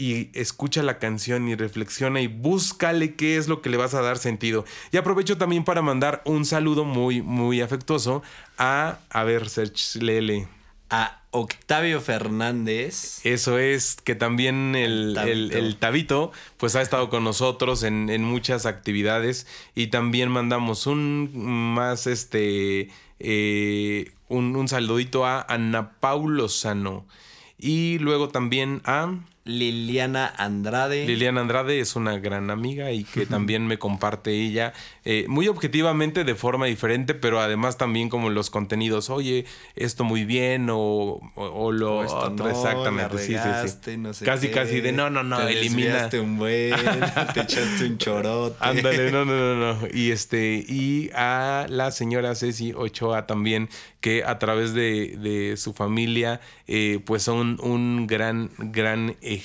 y 0.00 0.30
escucha 0.32 0.82
la 0.82 0.98
canción 0.98 1.46
y 1.48 1.54
reflexiona 1.54 2.22
y 2.22 2.26
búscale 2.26 3.16
qué 3.16 3.36
es 3.36 3.48
lo 3.48 3.60
que 3.60 3.68
le 3.68 3.76
vas 3.76 3.92
a 3.92 4.00
dar 4.00 4.16
sentido. 4.16 4.64
Y 4.92 4.96
aprovecho 4.96 5.36
también 5.36 5.62
para 5.62 5.82
mandar 5.82 6.22
un 6.24 6.46
saludo 6.46 6.84
muy, 6.84 7.20
muy 7.20 7.60
afectuoso 7.60 8.22
a, 8.56 8.98
a 9.10 9.24
ver, 9.24 9.50
Serge, 9.50 9.98
Lele. 10.00 10.48
A 10.88 11.20
Octavio 11.32 12.00
Fernández. 12.00 13.20
Eso 13.24 13.58
es, 13.58 13.96
que 13.96 14.14
también 14.14 14.74
el, 14.74 15.12
tabito. 15.14 15.32
el, 15.32 15.52
el 15.52 15.76
tabito. 15.76 16.32
pues 16.56 16.74
ha 16.76 16.82
estado 16.82 17.10
con 17.10 17.22
nosotros 17.22 17.82
en, 17.82 18.08
en, 18.08 18.24
muchas 18.24 18.64
actividades 18.64 19.46
y 19.74 19.88
también 19.88 20.30
mandamos 20.30 20.86
un 20.86 21.30
más, 21.34 22.06
este, 22.06 22.88
eh, 23.20 24.12
un, 24.28 24.56
un 24.56 24.68
saludito 24.68 25.24
a 25.24 25.42
Ana 25.48 25.92
Paulo 26.00 26.48
Sano 26.48 27.06
y 27.58 27.98
luego 27.98 28.28
también 28.28 28.80
a... 28.84 29.14
Liliana 29.50 30.32
Andrade. 30.36 31.06
Liliana 31.06 31.40
Andrade 31.40 31.80
es 31.80 31.96
una 31.96 32.18
gran 32.18 32.50
amiga 32.50 32.92
y 32.92 33.04
que 33.04 33.26
también 33.26 33.66
me 33.66 33.78
comparte 33.78 34.30
ella 34.30 34.72
eh, 35.04 35.24
muy 35.28 35.48
objetivamente 35.48 36.24
de 36.24 36.34
forma 36.34 36.66
diferente, 36.66 37.14
pero 37.14 37.40
además 37.40 37.76
también 37.76 38.08
como 38.08 38.30
los 38.30 38.50
contenidos, 38.50 39.10
oye, 39.10 39.44
esto 39.76 40.04
muy 40.04 40.24
bien 40.24 40.68
o, 40.70 40.76
o, 40.76 41.20
o 41.34 41.72
lo 41.72 41.98
o 41.98 42.04
otro, 42.04 42.46
no, 42.46 42.50
exactamente, 42.50 43.16
regaste, 43.16 43.68
sí, 43.68 43.70
sí, 43.70 43.78
sí. 43.92 43.96
No 43.96 44.12
sé 44.14 44.24
casi, 44.24 44.48
qué, 44.48 44.52
casi 44.54 44.80
de 44.80 44.92
no, 44.92 45.10
no, 45.10 45.22
no, 45.22 45.38
te 45.38 45.52
elimina. 45.52 46.08
un 46.20 46.38
buen, 46.38 46.74
te 47.34 47.40
echaste 47.40 47.84
un 47.86 47.98
chorote. 47.98 48.56
Ándale, 48.60 49.10
no, 49.10 49.24
no, 49.24 49.54
no, 49.54 49.74
no. 49.74 49.88
Y 49.92 50.10
este, 50.10 50.64
y 50.66 51.10
a 51.14 51.66
la 51.68 51.90
señora 51.90 52.34
Ceci 52.34 52.72
Ochoa 52.72 53.26
también, 53.26 53.68
que 54.00 54.24
a 54.24 54.38
través 54.38 54.72
de, 54.74 55.16
de 55.18 55.56
su 55.56 55.72
familia, 55.72 56.40
eh, 56.66 57.00
pues 57.04 57.22
son 57.22 57.58
un 57.62 58.06
gran, 58.06 58.50
gran 58.58 59.16
ejemplo, 59.20 59.39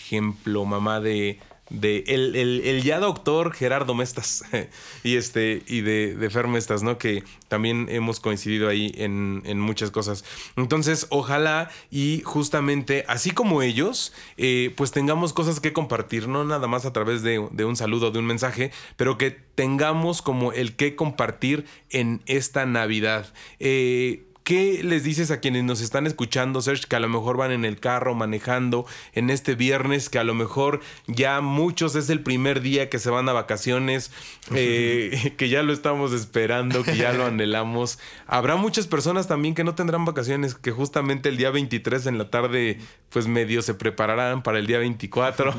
mamá 0.66 1.00
de, 1.00 1.40
de 1.70 2.04
el, 2.08 2.36
el, 2.36 2.62
el, 2.62 2.84
ya 2.84 3.00
doctor 3.00 3.54
Gerardo 3.54 3.96
Mestas 3.96 4.44
y 5.04 5.16
este 5.16 5.64
y 5.68 5.82
de, 5.82 6.16
de 6.16 6.30
Fer 6.30 6.48
Mestas, 6.48 6.84
¿no? 6.84 6.98
Que 6.98 7.24
también 7.48 7.88
hemos 7.90 8.20
coincidido 8.20 8.70
ahí 8.70 8.94
en, 8.96 9.42
en 9.46 9.60
muchas 9.60 9.92
cosas. 9.92 10.24
Entonces, 10.58 11.08
ojalá 11.10 11.70
y 11.90 12.22
justamente, 12.24 13.04
así 13.08 13.32
como 13.32 13.62
ellos, 13.62 14.14
eh, 14.38 14.74
pues 14.78 14.92
tengamos 14.92 15.34
cosas 15.34 15.60
que 15.60 15.74
compartir, 15.74 16.28
no 16.28 16.44
nada 16.44 16.68
más 16.68 16.86
a 16.86 16.94
través 16.94 17.24
de, 17.24 17.48
de 17.52 17.66
un 17.66 17.76
saludo, 17.76 18.12
de 18.12 18.20
un 18.20 18.26
mensaje, 18.26 18.72
pero 18.96 19.18
que 19.18 19.32
tengamos 19.32 20.22
como 20.22 20.52
el 20.52 20.76
que 20.76 20.96
compartir 20.96 21.66
en 21.90 22.22
esta 22.26 22.66
Navidad. 22.66 23.34
Eh, 23.60 24.24
¿Qué 24.46 24.82
les 24.84 25.04
dices 25.04 25.32
a 25.32 25.40
quienes 25.40 25.64
nos 25.64 25.82
están 25.82 26.06
escuchando, 26.06 26.62
Serge, 26.62 26.86
que 26.88 26.96
a 26.96 27.00
lo 27.00 27.10
mejor 27.10 27.36
van 27.36 27.52
en 27.52 27.66
el 27.66 27.80
carro 27.80 28.14
manejando 28.14 28.86
en 29.14 29.32
este 29.32 29.56
viernes, 29.56 30.08
que 30.08 30.20
a 30.20 30.24
lo 30.24 30.36
mejor 30.36 30.82
ya 31.08 31.42
muchos 31.42 31.96
es 31.96 32.12
el 32.12 32.22
primer 32.22 32.62
día 32.62 32.88
que 32.88 33.00
se 33.00 33.10
van 33.10 33.28
a 33.28 33.34
vacaciones, 33.34 34.12
eh, 34.54 35.34
que 35.38 35.50
ya 35.50 35.64
lo 35.64 35.74
estamos 35.74 36.14
esperando, 36.14 36.84
que 36.84 36.96
ya 36.96 37.12
lo 37.12 37.26
anhelamos? 37.26 37.98
Habrá 38.28 38.56
muchas 38.56 38.86
personas 38.86 39.28
también 39.28 39.56
que 39.56 39.64
no 39.64 39.74
tendrán 39.74 40.06
vacaciones, 40.06 40.54
que 40.54 40.70
justamente 40.70 41.30
el 41.30 41.38
día 41.38 41.50
23 41.50 42.06
en 42.06 42.20
la 42.20 42.30
tarde, 42.30 42.78
pues 43.10 43.26
medio 43.26 43.64
se 43.64 43.74
prepararán 43.74 44.44
para 44.44 44.60
el 44.60 44.68
día 44.68 44.78
24. 44.78 45.56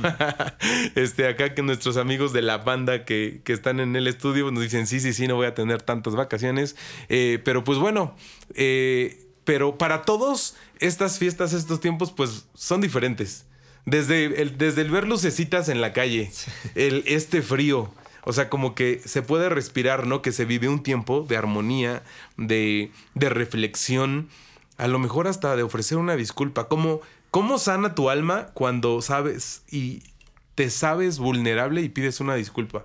este, 0.94 1.26
acá 1.26 1.54
que 1.54 1.62
nuestros 1.62 1.96
amigos 1.96 2.32
de 2.32 2.42
la 2.42 2.58
banda 2.58 3.04
que, 3.04 3.40
que, 3.42 3.52
están 3.52 3.80
en 3.80 3.96
el 3.96 4.06
estudio 4.06 4.48
nos 4.52 4.62
dicen, 4.62 4.86
sí, 4.86 5.00
sí, 5.00 5.12
sí, 5.12 5.26
no 5.26 5.34
voy 5.34 5.46
a 5.46 5.54
tener 5.54 5.82
tantas 5.82 6.14
vacaciones. 6.14 6.76
Eh, 7.08 7.40
pero 7.44 7.64
pues 7.64 7.80
bueno, 7.80 8.14
eh, 8.54 8.75
eh, 8.76 9.26
pero 9.44 9.78
para 9.78 10.02
todos, 10.02 10.56
estas 10.80 11.18
fiestas, 11.18 11.52
estos 11.52 11.80
tiempos, 11.80 12.12
pues 12.12 12.46
son 12.54 12.80
diferentes. 12.80 13.46
Desde 13.84 14.42
el, 14.42 14.58
desde 14.58 14.82
el 14.82 14.90
ver 14.90 15.06
lucecitas 15.06 15.68
en 15.68 15.80
la 15.80 15.92
calle, 15.92 16.30
el, 16.74 17.04
este 17.06 17.40
frío, 17.40 17.92
o 18.24 18.32
sea, 18.32 18.48
como 18.48 18.74
que 18.74 19.00
se 19.04 19.22
puede 19.22 19.48
respirar, 19.48 20.06
¿no? 20.06 20.20
Que 20.20 20.32
se 20.32 20.44
vive 20.44 20.68
un 20.68 20.82
tiempo 20.82 21.20
de 21.20 21.36
armonía, 21.36 22.02
de, 22.36 22.90
de 23.14 23.28
reflexión, 23.28 24.28
a 24.76 24.88
lo 24.88 24.98
mejor 24.98 25.28
hasta 25.28 25.54
de 25.54 25.62
ofrecer 25.62 25.98
una 25.98 26.16
disculpa. 26.16 26.66
¿Cómo, 26.66 27.00
¿Cómo 27.30 27.58
sana 27.58 27.94
tu 27.94 28.10
alma 28.10 28.48
cuando 28.52 29.00
sabes 29.00 29.62
y 29.70 30.02
te 30.56 30.70
sabes 30.70 31.18
vulnerable 31.18 31.82
y 31.82 31.88
pides 31.88 32.20
una 32.20 32.34
disculpa? 32.34 32.84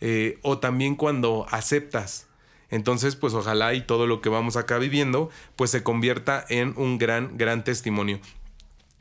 Eh, 0.00 0.38
o 0.40 0.58
también 0.58 0.96
cuando 0.96 1.46
aceptas 1.50 2.26
entonces, 2.70 3.16
pues 3.16 3.34
ojalá 3.34 3.74
y 3.74 3.80
todo 3.80 4.06
lo 4.06 4.20
que 4.20 4.28
vamos 4.28 4.56
acá 4.56 4.78
viviendo, 4.78 5.30
pues 5.56 5.70
se 5.70 5.82
convierta 5.82 6.44
en 6.48 6.74
un 6.76 6.98
gran, 6.98 7.36
gran 7.36 7.64
testimonio. 7.64 8.20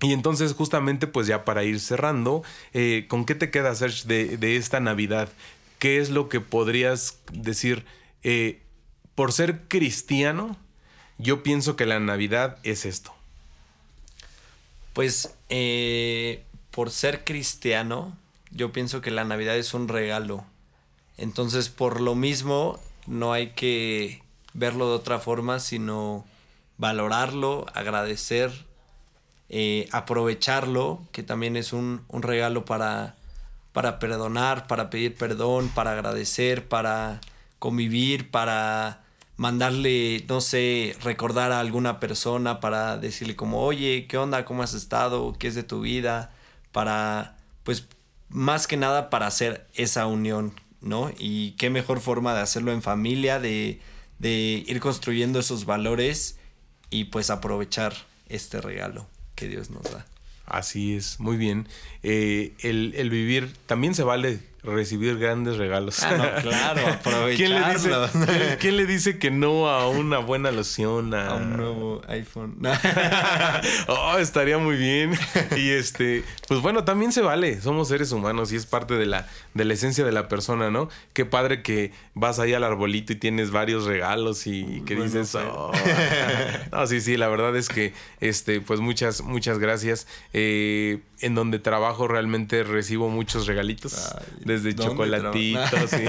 Y 0.01 0.13
entonces, 0.13 0.53
justamente, 0.53 1.07
pues 1.07 1.27
ya 1.27 1.45
para 1.45 1.63
ir 1.63 1.79
cerrando, 1.79 2.43
eh, 2.73 3.05
¿con 3.07 3.25
qué 3.25 3.35
te 3.35 3.51
queda, 3.51 3.75
Serge, 3.75 4.07
de, 4.07 4.55
esta 4.55 4.79
Navidad? 4.79 5.29
¿Qué 5.77 5.99
es 5.99 6.09
lo 6.09 6.29
que 6.29 6.39
podrías 6.39 7.19
decir? 7.31 7.85
Eh, 8.23 8.61
por 9.15 9.33
ser 9.33 9.67
cristiano, 9.67 10.57
yo 11.17 11.43
pienso 11.43 11.75
que 11.75 11.85
la 11.85 11.99
Navidad 11.99 12.57
es 12.63 12.85
esto. 12.85 13.13
Pues 14.93 15.35
eh, 15.49 16.43
por 16.71 16.91
ser 16.91 17.23
cristiano, 17.25 18.17
yo 18.51 18.71
pienso 18.71 19.01
que 19.01 19.11
la 19.11 19.25
Navidad 19.25 19.57
es 19.57 19.73
un 19.73 19.89
regalo. 19.89 20.45
Entonces, 21.17 21.67
por 21.67 21.99
lo 21.99 22.15
mismo, 22.15 22.79
no 23.09 23.33
hay 23.33 23.49
que 23.49 24.21
verlo 24.53 24.87
de 24.89 24.95
otra 24.95 25.19
forma, 25.19 25.59
sino 25.59 26.25
valorarlo, 26.77 27.65
agradecer, 27.73 28.51
eh, 29.49 29.89
aprovecharlo, 29.91 31.01
que 31.11 31.23
también 31.23 31.57
es 31.57 31.73
un, 31.73 32.05
regalo 32.13 32.65
para, 32.65 33.15
para 33.73 33.99
perdonar, 33.99 34.67
para 34.67 34.89
pedir 34.91 35.15
perdón, 35.15 35.69
para 35.69 35.93
agradecer, 35.93 36.67
para 36.67 37.19
convivir, 37.57 38.29
para 38.29 39.01
mandarle, 39.37 40.23
no 40.27 40.39
sé, 40.39 40.95
recordar 41.03 41.51
a 41.51 41.59
alguna 41.59 41.99
persona, 41.99 42.59
para 42.59 42.97
decirle 42.97 43.35
como, 43.35 43.63
oye, 43.63 44.05
¿qué 44.07 44.17
onda? 44.17 44.45
¿Cómo 44.45 44.61
has 44.61 44.75
estado? 44.75 45.33
¿Qué 45.39 45.47
es 45.47 45.55
de 45.55 45.63
tu 45.63 45.81
vida? 45.81 46.31
Para, 46.71 47.37
pues, 47.63 47.87
más 48.29 48.67
que 48.67 48.77
nada 48.77 49.09
para 49.09 49.25
hacer 49.25 49.67
esa 49.73 50.05
unión 50.05 50.53
¿no? 50.81 51.11
Y 51.17 51.51
qué 51.51 51.69
mejor 51.69 51.99
forma 51.99 52.33
de 52.33 52.41
hacerlo 52.41 52.71
en 52.71 52.81
familia, 52.81 53.39
de, 53.39 53.79
de 54.19 54.63
ir 54.67 54.79
construyendo 54.79 55.39
esos 55.39 55.65
valores 55.65 56.37
y 56.89 57.05
pues 57.05 57.29
aprovechar 57.29 57.93
este 58.27 58.61
regalo 58.61 59.07
que 59.35 59.47
Dios 59.47 59.69
nos 59.69 59.83
da. 59.83 60.05
Así 60.45 60.95
es, 60.95 61.19
muy 61.19 61.37
bien. 61.37 61.67
Eh, 62.01 62.53
el, 62.61 62.93
el, 62.95 63.09
vivir 63.09 63.53
también 63.67 63.93
se 63.93 64.03
vale 64.03 64.39
recibir 64.63 65.17
grandes 65.17 65.57
regalos. 65.57 66.03
Ah, 66.03 66.11
no, 66.17 66.41
claro, 66.41 66.87
aprovecharlo. 66.93 68.09
¿Quién 68.59 68.77
le, 68.77 68.85
dice, 68.85 69.17
que 69.17 69.31
no 69.31 69.69
a 69.69 69.87
una 69.87 70.19
buena 70.19 70.51
loción? 70.51 71.13
A, 71.13 71.35
un 71.35 71.57
nuevo 71.57 72.01
iPhone. 72.07 72.57
oh, 73.87 74.17
estaría 74.17 74.57
muy 74.57 74.75
bien. 74.75 75.17
Y 75.55 75.69
este, 75.69 76.23
pues 76.47 76.61
bueno, 76.61 76.83
también 76.83 77.11
se 77.11 77.21
vale. 77.21 77.61
Somos 77.61 77.87
seres 77.87 78.11
humanos 78.11 78.51
y 78.51 78.55
es 78.55 78.65
parte 78.65 78.95
de 78.95 79.05
la, 79.05 79.27
de 79.53 79.65
la 79.65 79.73
esencia 79.73 80.03
de 80.05 80.11
la 80.11 80.27
persona, 80.27 80.69
¿no? 80.69 80.89
Qué 81.13 81.25
padre 81.25 81.61
que 81.61 81.91
vas 82.13 82.39
ahí 82.39 82.53
al 82.53 82.63
arbolito 82.63 83.13
y 83.13 83.15
tienes 83.15 83.51
varios 83.51 83.85
regalos 83.85 84.45
y, 84.47 84.81
que 84.85 84.95
dices, 84.95 85.35
oh". 85.35 85.71
no, 86.71 86.87
sí, 86.87 87.01
sí, 87.01 87.17
la 87.17 87.27
verdad 87.29 87.55
es 87.55 87.69
que, 87.69 87.93
este, 88.19 88.61
pues 88.61 88.79
muchas, 88.79 89.21
muchas 89.21 89.59
gracias. 89.59 90.07
Eh, 90.33 90.99
en 91.21 91.35
donde 91.35 91.59
trabajo 91.59 92.07
realmente 92.07 92.63
recibo 92.63 93.09
muchos 93.09 93.47
regalitos. 93.47 94.15
desde 94.45 94.75
chocolatitos, 94.75 95.93
y, 95.93 96.05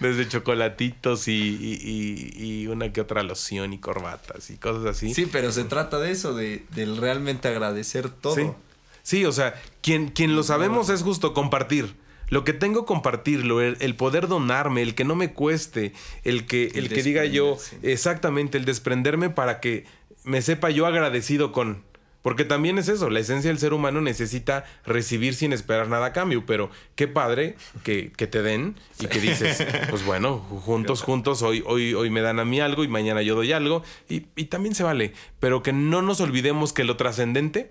desde 0.00 0.28
chocolatitos 0.28 1.28
y, 1.28 2.66
una 2.70 2.92
que 2.92 3.00
otra 3.00 3.22
loción 3.22 3.72
y 3.72 3.78
corbatas 3.78 4.50
y 4.50 4.56
cosas 4.56 4.86
así. 4.86 5.14
Sí, 5.14 5.26
pero 5.30 5.52
se 5.52 5.64
trata 5.64 5.98
de 5.98 6.10
eso, 6.10 6.34
de, 6.34 6.64
realmente 6.98 7.48
agradecer 7.48 8.08
todo. 8.08 8.56
Sí, 9.02 9.24
o 9.24 9.32
sea, 9.32 9.54
quien, 9.82 10.08
quien 10.08 10.34
lo 10.34 10.42
sabemos 10.42 10.88
es 10.90 11.02
justo 11.02 11.32
compartir. 11.32 11.94
Lo 12.28 12.42
que 12.42 12.52
tengo 12.52 12.86
compartirlo, 12.86 13.60
el, 13.60 13.94
poder 13.94 14.26
donarme, 14.26 14.82
el 14.82 14.96
que 14.96 15.04
no 15.04 15.14
me 15.14 15.32
cueste, 15.32 15.92
el 16.24 16.46
que, 16.46 16.72
el, 16.74 16.88
que 16.88 17.04
diga 17.04 17.24
yo, 17.24 17.56
exactamente, 17.82 18.58
el 18.58 18.64
desprenderme 18.64 19.30
para 19.30 19.60
que 19.60 19.84
me 20.24 20.42
sepa 20.42 20.70
yo 20.70 20.86
agradecido 20.86 21.52
con, 21.52 21.84
porque 22.26 22.44
también 22.44 22.76
es 22.76 22.88
eso, 22.88 23.08
la 23.08 23.20
esencia 23.20 23.50
del 23.50 23.60
ser 23.60 23.72
humano 23.72 24.00
necesita 24.00 24.64
recibir 24.84 25.36
sin 25.36 25.52
esperar 25.52 25.86
nada 25.86 26.06
a 26.06 26.12
cambio, 26.12 26.44
pero 26.44 26.72
qué 26.96 27.06
padre 27.06 27.54
que, 27.84 28.10
te 28.16 28.42
den 28.42 28.74
y 28.98 29.06
que 29.06 29.20
dices, 29.20 29.64
pues 29.90 30.04
bueno, 30.04 30.38
juntos, 30.38 31.02
juntos, 31.02 31.42
hoy, 31.42 31.62
hoy, 31.64 31.94
hoy 31.94 32.10
me 32.10 32.22
dan 32.22 32.40
a 32.40 32.44
mí 32.44 32.58
algo 32.58 32.82
y 32.82 32.88
mañana 32.88 33.22
yo 33.22 33.36
doy 33.36 33.52
algo 33.52 33.84
y, 34.08 34.26
y 34.34 34.46
también 34.46 34.74
se 34.74 34.82
vale, 34.82 35.12
pero 35.38 35.62
que 35.62 35.72
no 35.72 36.02
nos 36.02 36.20
olvidemos 36.20 36.72
que 36.72 36.82
lo 36.82 36.96
trascendente 36.96 37.70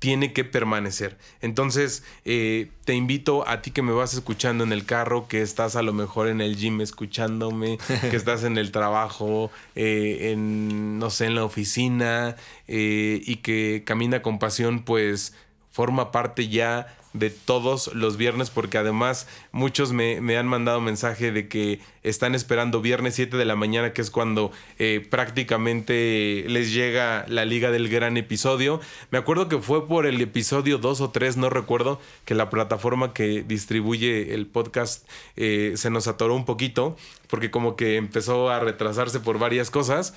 tiene 0.00 0.32
que 0.32 0.44
permanecer. 0.44 1.16
Entonces, 1.42 2.02
eh, 2.24 2.70
te 2.86 2.94
invito 2.94 3.46
a 3.46 3.60
ti 3.60 3.70
que 3.70 3.82
me 3.82 3.92
vas 3.92 4.14
escuchando 4.14 4.64
en 4.64 4.72
el 4.72 4.86
carro, 4.86 5.28
que 5.28 5.42
estás 5.42 5.76
a 5.76 5.82
lo 5.82 5.92
mejor 5.92 6.28
en 6.28 6.40
el 6.40 6.56
gym 6.56 6.80
escuchándome, 6.80 7.78
que 8.10 8.16
estás 8.16 8.42
en 8.42 8.56
el 8.56 8.72
trabajo, 8.72 9.50
eh, 9.76 10.32
en, 10.32 10.98
no 10.98 11.10
sé, 11.10 11.26
en 11.26 11.34
la 11.34 11.44
oficina, 11.44 12.34
eh, 12.66 13.20
y 13.24 13.36
que 13.36 13.82
camina 13.84 14.22
con 14.22 14.38
pasión, 14.38 14.84
pues 14.84 15.34
forma 15.70 16.10
parte 16.12 16.48
ya 16.48 16.96
de 17.12 17.30
todos 17.30 17.92
los 17.92 18.16
viernes 18.16 18.50
porque 18.50 18.78
además 18.78 19.26
muchos 19.50 19.92
me, 19.92 20.16
han 20.36 20.46
mandado 20.46 20.80
mensaje 20.80 21.32
de 21.32 21.48
que 21.48 21.80
están 22.04 22.34
esperando 22.34 22.80
viernes 22.80 23.16
7 23.16 23.36
de 23.36 23.44
la 23.44 23.56
mañana 23.56 23.92
que 23.92 24.00
es 24.00 24.10
cuando 24.10 24.52
eh, 24.78 25.04
prácticamente 25.10 26.44
les 26.46 26.72
llega 26.72 27.24
la 27.28 27.44
liga 27.44 27.70
del 27.70 27.88
gran 27.88 28.16
episodio. 28.16 28.80
Me 29.10 29.18
acuerdo 29.18 29.48
que 29.48 29.58
fue 29.58 29.88
por 29.88 30.06
el 30.06 30.20
episodio 30.20 30.78
2 30.78 31.00
o 31.00 31.10
3, 31.10 31.36
no 31.36 31.50
recuerdo, 31.50 32.00
que 32.24 32.34
la 32.34 32.48
plataforma 32.48 33.12
que 33.12 33.42
distribuye 33.42 34.32
el 34.34 34.46
podcast 34.46 35.08
eh, 35.36 35.72
se 35.76 35.90
nos 35.90 36.06
atoró 36.06 36.36
un 36.36 36.44
poquito 36.44 36.96
porque 37.28 37.50
como 37.50 37.76
que 37.76 37.96
empezó 37.96 38.50
a 38.50 38.60
retrasarse 38.60 39.20
por 39.20 39.38
varias 39.38 39.70
cosas 39.70 40.14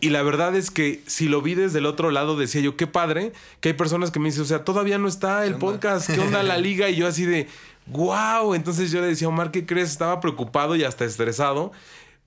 y 0.00 0.10
la 0.10 0.22
verdad 0.22 0.54
es 0.54 0.70
que 0.70 1.02
si 1.06 1.28
lo 1.28 1.42
vi 1.42 1.54
desde 1.54 1.78
el 1.78 1.86
otro 1.86 2.10
lado, 2.10 2.36
decía 2.36 2.60
yo, 2.60 2.76
qué 2.76 2.86
padre, 2.86 3.32
que 3.60 3.70
hay 3.70 3.74
personas 3.74 4.10
que 4.10 4.18
me 4.18 4.26
dicen, 4.26 4.42
o 4.42 4.46
sea, 4.46 4.64
todavía 4.64 4.98
no 4.98 5.08
está 5.08 5.44
el 5.46 5.56
podcast, 5.56 6.10
¿qué 6.10 6.20
onda 6.20 6.42
la 6.42 6.58
liga? 6.58 6.88
Y 6.88 6.96
yo 6.96 7.06
así 7.06 7.24
de, 7.24 7.48
wow. 7.86 8.54
Entonces 8.54 8.90
yo 8.90 9.00
le 9.00 9.08
decía, 9.08 9.28
Omar, 9.28 9.50
¿qué 9.50 9.66
crees? 9.66 9.90
Estaba 9.90 10.20
preocupado 10.20 10.76
y 10.76 10.84
hasta 10.84 11.04
estresado. 11.04 11.72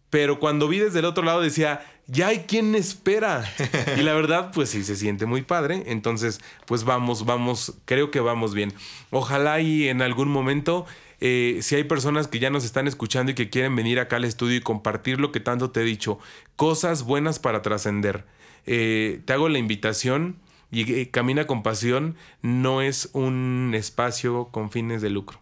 Pero 0.10 0.40
cuando 0.40 0.68
vi 0.68 0.80
desde 0.80 1.00
el 1.00 1.06
otro 1.06 1.24
lado 1.24 1.42
decía, 1.42 1.82
ya 2.08 2.28
hay 2.28 2.40
quien 2.40 2.74
espera. 2.74 3.48
Y 3.96 4.02
la 4.02 4.14
verdad, 4.14 4.52
pues 4.54 4.70
sí, 4.70 4.84
se 4.84 4.96
siente 4.96 5.28
muy 5.28 5.44
padre. 5.44 5.84
Entonces, 5.86 6.42
pues 6.66 6.84
vamos, 6.84 7.26
vamos, 7.26 7.76
creo 7.86 8.10
que 8.10 8.20
vamos 8.20 8.56
bien. 8.56 8.74
Ojalá 9.12 9.62
y 9.62 9.88
en 9.88 10.02
algún 10.02 10.30
momento 10.30 10.88
eh, 11.22 11.60
si 11.62 11.76
hay 11.76 11.84
personas 11.84 12.28
que 12.28 12.40
ya 12.40 12.50
nos 12.50 12.64
están 12.64 12.88
escuchando 12.88 13.32
y 13.32 13.36
que 13.36 13.50
quieren 13.50 13.76
venir 13.76 14.00
acá 14.00 14.16
al 14.16 14.26
estudio 14.26 14.58
y 14.58 14.62
compartir 14.62 15.20
lo 15.20 15.32
que 15.32 15.40
tanto 15.40 15.72
te 15.72 15.82
he 15.82 15.84
dicho, 15.84 16.20
cosas 16.56 17.04
buenas 17.04 17.40
para 17.40 17.62
trascender. 17.62 18.26
Eh, 18.66 19.22
te 19.26 19.34
hago 19.34 19.50
la 19.50 19.60
invitación 19.60 20.38
y 20.72 20.92
eh, 20.94 21.10
Camina 21.10 21.48
con 21.48 21.64
Pasión 21.64 22.16
no 22.42 22.82
es 22.82 23.10
un 23.14 23.72
espacio 23.76 24.50
con 24.52 24.72
fines 24.72 25.02
de 25.02 25.10
lucro. 25.10 25.40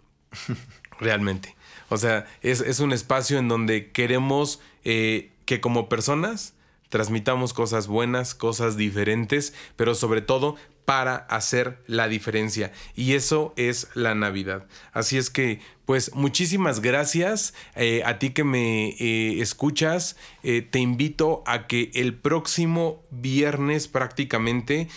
Realmente. 1.00 1.56
O 1.90 1.98
sea, 1.98 2.26
es, 2.42 2.80
un 2.80 2.92
espacio 2.92 3.38
en 3.38 3.48
donde 3.48 3.92
queremos 3.92 4.60
que 4.84 5.60
como 5.62 5.90
personas 5.90 6.54
transmitamos 6.90 7.54
cosas 7.54 7.88
buenas, 7.88 8.34
cosas 8.34 8.78
diferentes, 8.78 9.54
pero 9.76 9.96
sobre 9.96 10.22
todo 10.22 10.56
para 10.88 11.18
hacer 11.18 11.84
la 11.86 12.08
diferencia. 12.08 12.72
Y 12.96 13.16
eso 13.16 13.54
es 13.58 13.90
la 13.94 14.16
Navidad. 14.16 14.68
Así 14.94 15.18
es 15.18 15.30
que, 15.30 15.60
pues 15.86 16.16
muchísimas 16.16 16.80
gracias 16.80 17.54
eh, 17.76 18.04
a 18.06 18.20
ti 18.20 18.30
que 18.30 18.46
me 18.46 18.92
eh, 18.92 19.42
escuchas. 19.42 20.16
Eh, 20.44 20.62
te 20.62 20.80
invito 20.80 21.44
a 21.46 21.68
que 21.68 21.92
el 21.94 22.14
próximo 22.14 23.04
viernes 23.12 23.90
prácticamente, 23.90 24.88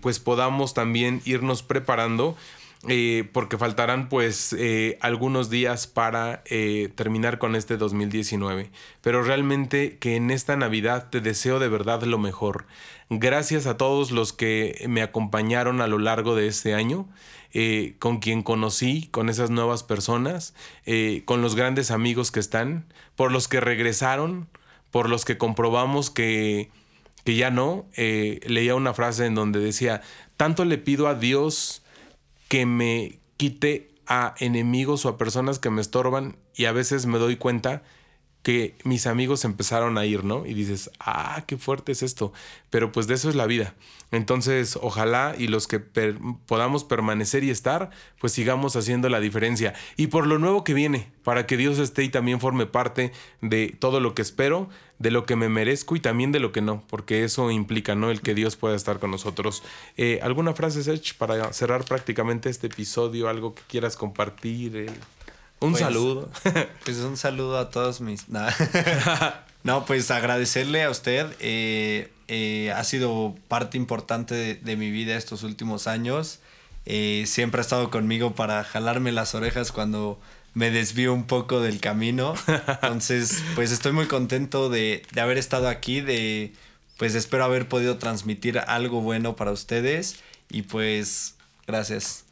pues 0.00 0.18
podamos 0.18 0.74
también 0.74 1.22
irnos 1.24 1.62
preparando 1.62 2.36
eh, 2.88 3.28
porque 3.32 3.58
faltarán 3.58 4.08
pues 4.08 4.52
eh, 4.58 4.98
algunos 5.00 5.50
días 5.50 5.86
para 5.86 6.42
eh, 6.46 6.90
terminar 6.96 7.38
con 7.38 7.54
este 7.54 7.76
2019. 7.76 8.72
Pero 9.02 9.22
realmente 9.22 9.98
que 9.98 10.16
en 10.16 10.32
esta 10.32 10.56
Navidad 10.56 11.08
te 11.08 11.20
deseo 11.20 11.60
de 11.60 11.68
verdad 11.68 12.02
lo 12.02 12.18
mejor. 12.18 12.66
Gracias 13.08 13.66
a 13.66 13.76
todos 13.76 14.10
los 14.10 14.32
que 14.32 14.84
me 14.88 15.02
acompañaron 15.02 15.80
a 15.80 15.86
lo 15.86 15.98
largo 15.98 16.34
de 16.34 16.48
este 16.48 16.74
año, 16.74 17.08
con 17.98 18.20
quien 18.20 18.42
conocí, 18.42 19.08
con 19.10 19.28
esas 19.28 19.50
nuevas 19.50 19.82
personas, 19.82 20.54
con 21.26 21.42
los 21.42 21.54
grandes 21.54 21.90
amigos 21.90 22.30
que 22.30 22.40
están, 22.40 22.86
por 23.14 23.30
los 23.30 23.48
que 23.48 23.60
regresaron, 23.60 24.48
por 24.90 25.10
los 25.10 25.26
que 25.26 25.36
comprobamos 25.36 26.08
que, 26.08 26.70
que 27.24 27.36
ya 27.36 27.50
no. 27.50 27.84
leía 27.96 28.74
una 28.74 28.94
frase 28.94 29.26
en 29.26 29.34
donde 29.34 29.60
decía, 29.60 30.00
tanto 30.38 30.64
le 30.64 30.78
pido 30.78 31.06
a 31.06 31.14
Dios, 31.14 31.81
que 32.52 32.66
me 32.66 33.18
quite 33.38 33.94
a 34.06 34.34
enemigos 34.38 35.06
o 35.06 35.08
a 35.08 35.16
personas 35.16 35.58
que 35.58 35.70
me 35.70 35.80
estorban 35.80 36.36
y 36.54 36.66
a 36.66 36.72
veces 36.72 37.06
me 37.06 37.18
doy 37.18 37.36
cuenta 37.36 37.82
que 38.42 38.76
mis 38.84 39.06
amigos 39.06 39.44
empezaron 39.44 39.98
a 39.98 40.04
ir, 40.04 40.24
¿no? 40.24 40.46
Y 40.46 40.54
dices, 40.54 40.90
ah, 40.98 41.44
qué 41.46 41.56
fuerte 41.56 41.92
es 41.92 42.02
esto. 42.02 42.32
Pero 42.70 42.90
pues 42.90 43.06
de 43.06 43.14
eso 43.14 43.28
es 43.28 43.36
la 43.36 43.46
vida. 43.46 43.74
Entonces, 44.10 44.78
ojalá 44.80 45.34
y 45.38 45.46
los 45.46 45.66
que 45.68 45.78
podamos 45.78 46.84
permanecer 46.84 47.44
y 47.44 47.50
estar, 47.50 47.90
pues 48.20 48.32
sigamos 48.32 48.76
haciendo 48.76 49.08
la 49.08 49.20
diferencia. 49.20 49.74
Y 49.96 50.08
por 50.08 50.26
lo 50.26 50.38
nuevo 50.38 50.64
que 50.64 50.74
viene, 50.74 51.10
para 51.22 51.46
que 51.46 51.56
Dios 51.56 51.78
esté 51.78 52.02
y 52.02 52.08
también 52.08 52.40
forme 52.40 52.66
parte 52.66 53.12
de 53.40 53.74
todo 53.78 54.00
lo 54.00 54.14
que 54.14 54.22
espero, 54.22 54.68
de 54.98 55.10
lo 55.10 55.24
que 55.24 55.36
me 55.36 55.48
merezco 55.48 55.96
y 55.96 56.00
también 56.00 56.30
de 56.30 56.40
lo 56.40 56.52
que 56.52 56.60
no, 56.60 56.84
porque 56.88 57.24
eso 57.24 57.50
implica, 57.50 57.94
¿no? 57.94 58.10
El 58.10 58.20
que 58.20 58.34
Dios 58.34 58.56
pueda 58.56 58.76
estar 58.76 58.98
con 58.98 59.10
nosotros. 59.10 59.62
Eh, 59.96 60.20
¿Alguna 60.22 60.52
frase, 60.52 60.82
Sech, 60.82 61.16
para 61.16 61.52
cerrar 61.52 61.84
prácticamente 61.84 62.50
este 62.50 62.66
episodio? 62.66 63.28
¿Algo 63.28 63.54
que 63.54 63.62
quieras 63.66 63.96
compartir? 63.96 64.90
Un 65.62 65.72
pues, 65.72 65.82
saludo. 65.82 66.30
Pues 66.84 66.98
un 66.98 67.16
saludo 67.16 67.58
a 67.58 67.70
todos 67.70 68.00
mis... 68.00 68.26
No, 69.64 69.84
pues 69.84 70.10
agradecerle 70.10 70.82
a 70.82 70.90
usted. 70.90 71.26
Eh, 71.38 72.10
eh, 72.26 72.72
ha 72.72 72.82
sido 72.82 73.36
parte 73.46 73.76
importante 73.76 74.56
de, 74.56 74.76
mi 74.76 74.90
vida 74.90 75.16
estos 75.16 75.44
últimos 75.44 75.86
años. 75.86 76.40
Eh, 76.84 77.24
siempre 77.28 77.60
ha 77.60 77.62
estado 77.62 77.88
conmigo 77.90 78.34
para 78.34 78.64
jalarme 78.64 79.12
las 79.12 79.36
orejas 79.36 79.70
cuando 79.70 80.18
me 80.54 80.72
desvío 80.72 81.14
un 81.14 81.28
poco 81.28 81.60
del 81.60 81.78
camino. 81.78 82.34
Entonces, 82.82 83.40
pues 83.54 83.70
estoy 83.70 83.92
muy 83.92 84.06
contento 84.06 84.68
de, 84.68 85.04
de 85.12 85.20
haber 85.20 85.38
estado 85.38 85.68
aquí, 85.68 86.00
de 86.00 86.52
pues 86.96 87.14
espero 87.14 87.44
haber 87.44 87.68
podido 87.68 87.98
transmitir 87.98 88.58
algo 88.58 89.00
bueno 89.00 89.36
para 89.36 89.52
ustedes 89.52 90.16
y 90.50 90.62
pues 90.62 91.36
gracias. 91.68 92.24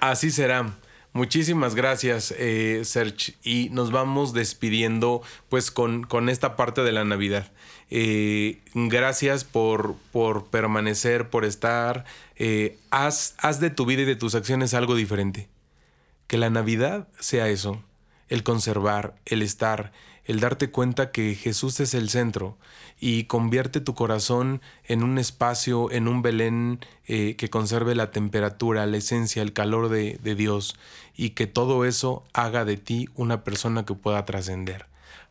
Así 0.00 0.30
será. 0.30 0.74
Muchísimas 1.16 1.74
gracias, 1.74 2.34
eh, 2.36 2.82
Serge. 2.84 3.36
Y 3.42 3.70
nos 3.70 3.90
vamos 3.90 4.34
despidiendo 4.34 5.22
pues 5.48 5.70
con, 5.70 6.04
con 6.04 6.28
esta 6.28 6.56
parte 6.56 6.82
de 6.82 6.92
la 6.92 7.06
Navidad. 7.06 7.50
Eh, 7.88 8.60
gracias 8.74 9.42
por, 9.42 9.94
por, 10.12 10.48
permanecer, 10.48 11.30
por 11.30 11.46
estar. 11.46 12.04
Eh, 12.36 12.76
haz, 12.90 13.34
haz 13.38 13.60
de 13.60 13.70
tu 13.70 13.86
vida 13.86 14.02
y 14.02 14.04
de 14.04 14.16
tus 14.16 14.34
acciones 14.34 14.74
algo 14.74 14.94
diferente. 14.94 15.48
Que 16.26 16.36
la 16.36 16.50
Navidad 16.50 17.08
sea 17.18 17.48
eso, 17.48 17.82
el 18.28 18.42
conservar, 18.42 19.16
el 19.24 19.40
estar, 19.40 19.92
el 20.26 20.40
darte 20.40 20.70
cuenta 20.70 21.12
que 21.12 21.34
Jesús 21.36 21.78
es 21.78 21.94
el 21.94 22.10
centro 22.10 22.58
y 22.98 23.24
convierte 23.24 23.80
tu 23.80 23.94
corazón 23.94 24.60
en 24.84 25.04
un 25.04 25.18
espacio, 25.18 25.90
en 25.92 26.08
un 26.08 26.20
Belén 26.20 26.80
eh, 27.06 27.36
que 27.36 27.48
conserve 27.48 27.94
la 27.94 28.10
temperatura, 28.10 28.86
la 28.86 28.96
esencia, 28.96 29.42
el 29.42 29.52
calor 29.52 29.88
de, 29.88 30.18
Dios 30.34 30.76
y 31.14 31.30
que 31.30 31.46
todo 31.46 31.84
eso 31.84 32.24
haga 32.32 32.64
de 32.64 32.76
ti 32.76 33.08
una 33.14 33.44
persona 33.44 33.86
que 33.86 33.94
pueda 33.94 34.24
trascender. 34.24 34.86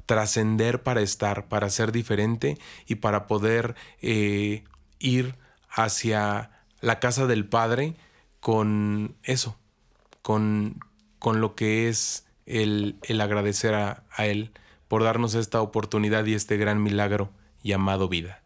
Trascender 0.05 0.81
para 0.81 1.01
estar, 1.01 1.49
para 1.49 1.69
ser 1.69 1.91
diferente 1.91 2.57
y 2.87 2.95
para 2.95 3.27
poder 3.27 3.75
eh, 4.01 4.63
ir 4.99 5.35
hacia 5.69 6.51
la 6.79 6.99
casa 6.99 7.27
del 7.27 7.45
Padre 7.45 7.95
con 8.39 9.17
eso, 9.23 9.57
con, 10.21 10.79
con 11.19 11.41
lo 11.41 11.53
que 11.53 11.89
es 11.89 12.27
el, 12.45 12.97
el 13.03 13.19
agradecer 13.19 13.73
a, 13.73 14.03
a 14.15 14.25
Él 14.25 14.53
por 14.95 15.03
darnos 15.03 15.35
esta 15.35 15.59
oportunidad 15.59 16.25
y 16.25 16.35
este 16.35 16.55
gran 16.55 16.81
milagro 16.81 17.29
llamado 17.61 18.07
vida. 18.07 18.41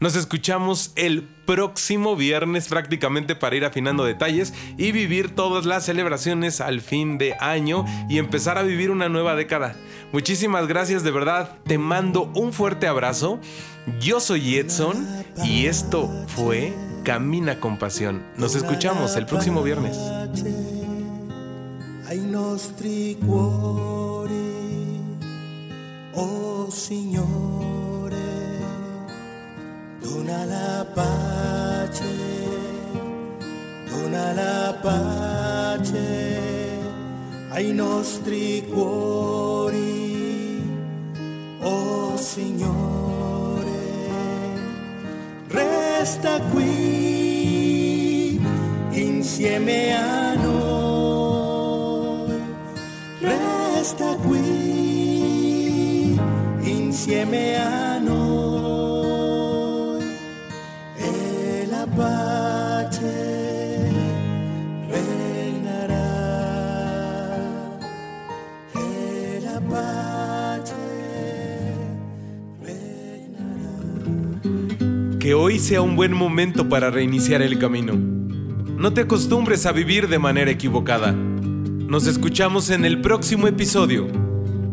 Nos 0.00 0.16
escuchamos 0.16 0.90
el 0.96 1.22
próximo 1.22 2.16
viernes 2.16 2.66
prácticamente 2.66 3.36
para 3.36 3.54
ir 3.54 3.64
afinando 3.64 4.02
detalles 4.02 4.52
y 4.76 4.90
vivir 4.90 5.36
todas 5.36 5.64
las 5.64 5.84
celebraciones 5.84 6.60
al 6.60 6.80
fin 6.80 7.18
de 7.18 7.36
año 7.38 7.84
y 8.08 8.18
empezar 8.18 8.58
a 8.58 8.64
vivir 8.64 8.90
una 8.90 9.08
nueva 9.08 9.36
década. 9.36 9.76
Muchísimas 10.10 10.66
gracias 10.66 11.04
de 11.04 11.12
verdad, 11.12 11.56
te 11.68 11.78
mando 11.78 12.32
un 12.34 12.52
fuerte 12.52 12.88
abrazo. 12.88 13.38
Yo 14.00 14.18
soy 14.18 14.56
Edson 14.56 15.06
y 15.44 15.66
esto 15.66 16.10
fue 16.26 16.74
Camina 17.04 17.60
con 17.60 17.78
Pasión. 17.78 18.24
Nos 18.36 18.56
escuchamos 18.56 19.14
el 19.14 19.26
próximo 19.26 19.62
viernes. 19.62 19.96
Oh 26.14 26.68
Signore, 26.68 28.16
dona 29.98 30.44
la 30.44 30.84
pace, 30.92 32.04
dona 33.88 34.32
la 34.34 34.76
pace 34.82 36.78
ai 37.48 37.72
nostri 37.72 38.62
cuori. 38.70 40.60
Oh 41.62 42.14
Signore, 42.18 43.70
resta 45.48 46.40
qui 46.52 48.38
insieme 48.90 49.96
a 49.96 50.34
noi, 50.34 51.58
resta 53.20 54.14
qui 54.16 54.51
insieme 57.12 57.56
a 57.58 58.00
noi 58.00 58.16
e 60.96 61.66
la 61.68 61.86
reinará 64.88 66.08
reinará. 72.62 73.58
Que 75.20 75.34
hoy 75.34 75.58
sea 75.58 75.82
un 75.82 75.96
buen 75.96 76.14
momento 76.14 76.70
para 76.70 76.90
reiniciar 76.90 77.42
el 77.42 77.58
camino. 77.58 77.92
No 77.92 78.94
te 78.94 79.02
acostumbres 79.02 79.66
a 79.66 79.72
vivir 79.72 80.08
de 80.08 80.18
manera 80.18 80.50
equivocada. 80.50 81.12
Nos 81.12 82.06
escuchamos 82.06 82.70
en 82.70 82.86
el 82.86 83.02
próximo 83.02 83.48
episodio. 83.48 84.08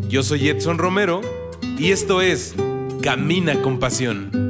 Yo 0.07 0.23
soy 0.23 0.47
Edson 0.47 0.77
Romero 0.77 1.38
y 1.79 1.91
esto 1.91 2.21
es 2.21 2.53
Camina 3.01 3.61
con 3.61 3.79
Pasión. 3.79 4.48